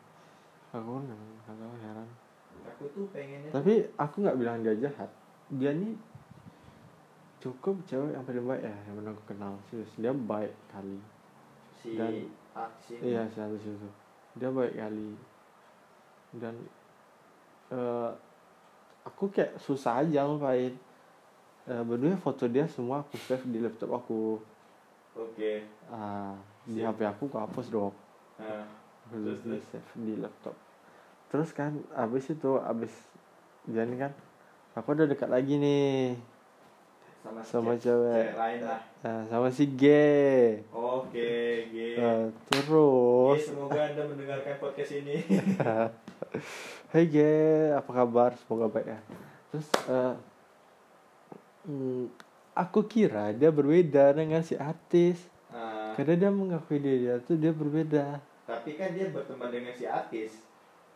Aku 0.69 0.89
pun 0.91 1.03
nggak 1.07 1.55
tahu 1.55 1.73
heran. 1.79 2.09
Aku 2.67 2.83
tuh 2.91 3.05
pengennya 3.07 3.49
tapi 3.49 3.73
aku 3.95 4.15
nggak 4.19 4.37
bilang 4.37 4.57
dia 4.59 4.75
jahat. 4.77 5.07
Dia 5.49 5.71
nih 5.71 5.95
cukup 7.39 7.79
cewek 7.85 8.11
yang 8.11 8.25
paling 8.25 8.43
baik 8.43 8.63
ya 8.65 8.75
yang 8.83 8.95
pernah 8.99 9.11
aku 9.13 9.23
kenal. 9.25 9.53
Serius 9.63 9.91
dia 9.95 10.11
baik 10.11 10.51
kali. 10.67 10.99
Si 11.73 11.95
dan- 11.95 12.27
aksi 12.51 12.97
iya 12.99 13.21
satu 13.29 13.53
situ 13.55 13.85
dia 14.33 14.49
baik 14.49 14.73
kali 14.73 15.13
dan 16.37 16.55
eh 17.69 18.11
aku 19.03 19.27
kayak 19.27 19.55
susah 19.57 20.01
aja 20.01 20.23
ngapain 20.23 20.73
eh 21.67 21.83
berdua 21.83 22.15
foto 22.15 22.47
dia 22.47 22.63
semua 22.65 23.01
aku 23.01 23.15
save 23.17 23.43
di 23.45 23.59
laptop 23.59 23.91
aku 23.93 24.39
Oke. 25.13 25.65
ah 25.89 26.35
di 26.63 26.79
Siap. 26.79 26.95
HP 26.95 26.99
aku 27.05 27.23
aku 27.27 27.35
hapus 27.37 27.67
dong 27.67 27.93
aku 28.37 29.15
Terus, 29.19 29.39
di 29.43 29.59
save 29.61 29.91
di 29.97 30.13
laptop 30.15 30.55
terus 31.27 31.51
kan 31.51 31.75
abis 31.91 32.31
itu 32.31 32.55
abis 32.57 32.93
jadi 33.67 33.91
kan 33.99 34.11
aku 34.73 34.95
udah 34.95 35.07
dekat 35.07 35.27
lagi 35.27 35.59
nih 35.59 36.15
sama 37.19 37.43
Sama 37.43 37.71
ce- 37.75 37.83
cewek. 37.83 38.31
lain 38.31 38.61
lah. 38.63 38.79
Nah, 39.07 39.23
sama 39.31 39.47
si 39.55 39.63
G 39.71 39.87
Oke, 40.67 41.31
G. 41.71 41.95
Nah, 41.95 42.27
G, 42.27 42.59
terus 42.59 43.39
semoga 43.47 43.79
Anda 43.87 44.03
mendengarkan 44.03 44.59
podcast 44.59 44.99
ini. 44.99 45.23
Hai 46.91 47.07
G, 47.07 47.17
apa 47.71 47.87
kabar? 47.87 48.35
Semoga 48.35 48.67
baik 48.67 48.91
ya. 48.91 48.99
Terus 49.47 49.67
hmm, 51.71 52.11
aku 52.51 52.83
kira 52.83 53.31
dia 53.31 53.47
berbeda 53.47 54.11
dengan 54.11 54.43
si 54.43 54.59
artis. 54.59 55.23
Nah, 55.55 55.95
Karena 55.95 56.27
dia 56.27 56.27
mengakui 56.27 56.75
dia 56.83 57.23
tuh 57.23 57.39
dia 57.39 57.55
berbeda. 57.55 58.19
tapi 58.43 58.75
kan 58.75 58.91
dia 58.91 59.07
berteman 59.07 59.47
dengan 59.47 59.71
si 59.71 59.87
artis. 59.87 60.35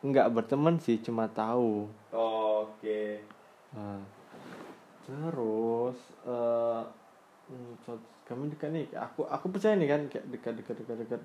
Enggak 0.04 0.28
berteman 0.36 0.76
sih, 0.84 1.00
cuma 1.00 1.32
tahu. 1.32 1.88
Oke. 2.12 3.24
Nah, 3.72 4.04
terus 5.08 5.96
eh 6.28 7.00
hmm, 7.52 7.74
so- 7.84 8.08
kami 8.24 8.48
dekat 8.48 8.72
nih. 8.72 8.88
Aku 8.96 9.28
aku 9.28 9.52
percaya 9.52 9.76
nih 9.76 9.86
kan 9.86 10.02
kayak 10.08 10.26
dekat 10.32 10.54
dekat 10.56 10.76
dekat 10.80 10.98
dekat. 11.04 11.22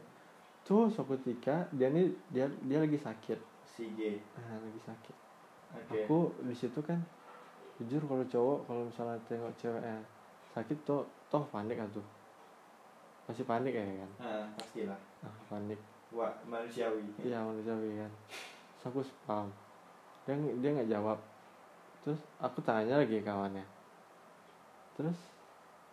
Tuh 0.60 0.90
suatu 0.90 1.14
ketika 1.16 1.70
dia 1.70 1.86
nih 1.86 2.10
dia 2.28 2.50
dia 2.60 2.78
lagi 2.78 2.98
sakit. 2.98 3.38
Si 3.64 3.86
G. 3.94 4.18
Nah, 4.34 4.58
lagi 4.58 4.80
sakit. 4.82 5.16
Oke. 5.66 5.98
aku 6.00 6.18
di 6.42 6.54
situ 6.54 6.78
kan 6.80 6.96
jujur 7.76 8.00
kalau 8.02 8.24
cowok 8.24 8.58
kalau 8.64 8.82
misalnya 8.86 9.18
tengok 9.26 9.52
ceweknya 9.54 9.98
sakit 10.54 10.78
toh 10.82 11.04
toh 11.28 11.44
panik 11.52 11.76
atuh 11.76 12.06
pasti 13.26 13.42
panik 13.44 13.74
ya 13.74 13.84
kan 13.84 14.10
Nah, 14.16 14.46
pastilah. 14.56 14.96
ah, 15.20 15.36
panik 15.50 15.76
Wah, 16.14 16.32
manusiawi. 16.48 17.02
iya 17.20 17.42
manusiawi 17.42 17.98
kan 17.98 18.12
terus 18.72 18.84
aku 18.88 19.00
spam 19.04 19.50
dia 20.24 20.32
dia 20.56 20.70
nggak 20.72 20.88
jawab 20.88 21.18
terus 22.00 22.22
aku 22.38 22.62
tanya 22.62 22.96
lagi 22.96 23.20
kawannya 23.20 23.66
terus 24.96 25.18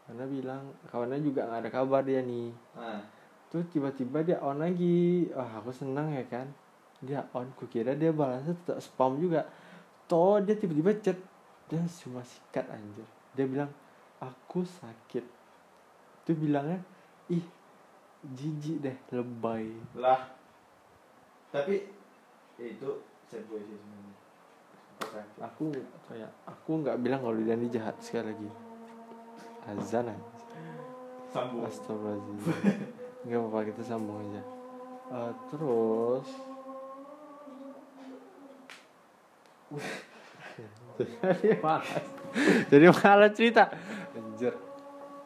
karena 0.04 0.24
bilang 0.28 0.64
kawannya 0.92 1.24
juga 1.24 1.48
nggak 1.48 1.62
ada 1.64 1.72
kabar 1.72 2.04
dia 2.04 2.20
nih. 2.20 2.52
Nah, 2.76 3.02
terus 3.48 3.66
tiba-tiba 3.72 4.20
dia 4.24 4.38
on 4.44 4.60
lagi. 4.60 5.32
Wah 5.32 5.64
aku 5.64 5.72
senang 5.72 6.12
ya 6.12 6.28
kan? 6.28 6.52
Dia 7.00 7.24
on 7.32 7.48
kukira 7.56 7.96
dia 7.96 8.12
balasnya 8.12 8.52
tetap 8.52 8.84
spam 8.84 9.16
juga. 9.20 9.48
Toh 10.12 10.44
dia 10.44 10.60
tiba-tiba 10.60 10.92
chat. 11.00 11.16
Dia 11.72 11.80
cuma 12.04 12.20
sikat 12.28 12.68
anjir. 12.68 13.08
Dia 13.32 13.48
bilang 13.48 13.72
aku 14.20 14.68
sakit. 14.68 15.24
Tuh 16.28 16.36
bilangnya 16.36 16.84
ih 17.32 17.44
jijik 18.36 18.84
deh 18.84 18.98
lebay. 19.16 19.72
Lah. 19.96 20.20
Tapi 21.48 21.80
itu 22.60 22.90
sad 23.32 23.44
boy 23.48 23.64
sih 23.64 23.76
sebenarnya. 23.80 24.16
Aku 25.48 25.72
kayak 26.12 26.32
aku 26.44 26.72
nggak 26.84 27.00
bilang 27.00 27.24
kalau 27.24 27.40
dia 27.40 27.56
ini 27.56 27.68
jahat 27.72 27.96
sekali 28.00 28.32
lagi 28.34 28.73
azan 29.68 30.12
Sambung. 31.34 31.66
Astagfirullahaladzim. 31.66 32.38
Gak 33.26 33.40
apa-apa 33.42 33.60
kita 33.74 33.82
sambung 33.82 34.22
aja. 34.22 34.44
Eh, 35.10 35.32
Terus. 35.50 36.28
Jadi 41.02 41.50
malas. 41.58 42.06
Jadi 42.70 42.86
malas 42.86 43.32
cerita. 43.34 43.64
Anjir. 44.14 44.54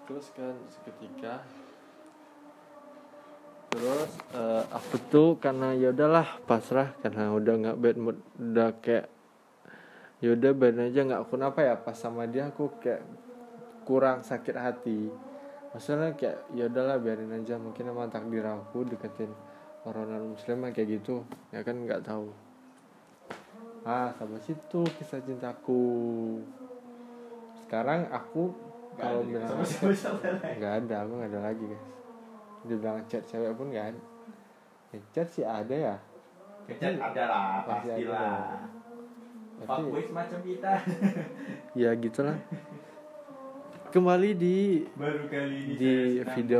Terus 0.07 0.31
kan 0.31 0.55
seketika. 0.71 1.43
Terus 3.75 4.11
eh, 4.31 4.63
aku 4.71 4.95
tuh? 5.11 5.29
Karena 5.43 5.75
ya 5.75 5.91
udahlah 5.91 6.39
pasrah. 6.47 6.95
Karena 7.03 7.35
udah 7.35 7.53
nggak 7.67 7.77
bad 7.83 7.97
mood. 7.99 8.17
Udah 8.39 8.79
kayak 8.79 9.11
ya 10.23 10.31
udah 10.39 10.51
bad 10.55 10.87
aja 10.87 11.03
nggak 11.03 11.27
kenapa 11.27 11.59
ya? 11.67 11.75
Pas 11.75 11.99
sama 11.99 12.23
dia 12.23 12.47
aku 12.47 12.71
kayak 12.79 13.26
kurang 13.87 14.19
sakit 14.19 14.59
hati. 14.59 15.07
Maksudnya 15.71 16.11
kayak 16.19 16.51
ya 16.51 16.67
udahlah 16.67 16.99
biarin 16.99 17.31
aja 17.31 17.55
mungkin 17.55 17.87
emang 17.87 18.11
takdir 18.11 18.43
aku 18.43 18.83
deketin 18.83 19.31
orang 19.87 20.11
non 20.11 20.35
muslim 20.35 20.67
kayak 20.75 20.99
gitu. 20.99 21.23
Ya 21.55 21.63
kan 21.63 21.79
nggak 21.79 22.03
tahu. 22.03 22.27
Ah 23.87 24.11
sampai 24.19 24.43
situ 24.43 24.83
kisah 24.99 25.23
cintaku. 25.23 25.87
Sekarang 27.63 28.11
aku 28.11 28.51
kalau 28.99 29.23
bilang 29.23 29.47
sama 29.63 29.87
nggak 30.59 30.73
ada 30.83 30.95
aku 31.07 31.11
nggak 31.23 31.31
ada 31.31 31.41
lagi 31.47 31.63
guys. 31.71 31.85
Dibilang 32.67 32.99
chat 33.07 33.23
cewek 33.23 33.55
pun 33.55 33.71
nggak 33.71 33.95
ada. 33.95 34.01
Ya, 34.91 34.99
chat 35.15 35.27
sih 35.31 35.47
ada 35.47 35.75
ya. 35.75 35.95
Kecat 36.67 36.99
ada 36.99 37.23
lah, 37.31 37.63
Pasti 37.63 37.87
ada. 37.87 37.95
pastilah. 37.95 38.43
Fuckboy 39.57 40.03
semacam 40.03 40.39
kita. 40.43 40.73
ya 41.79 41.89
gitulah 41.95 42.37
kembali 43.87 44.29
di 44.35 44.83
Baru 44.99 45.31
kali 45.31 45.55
ini 45.63 45.73
di 45.79 45.93
video 46.35 46.59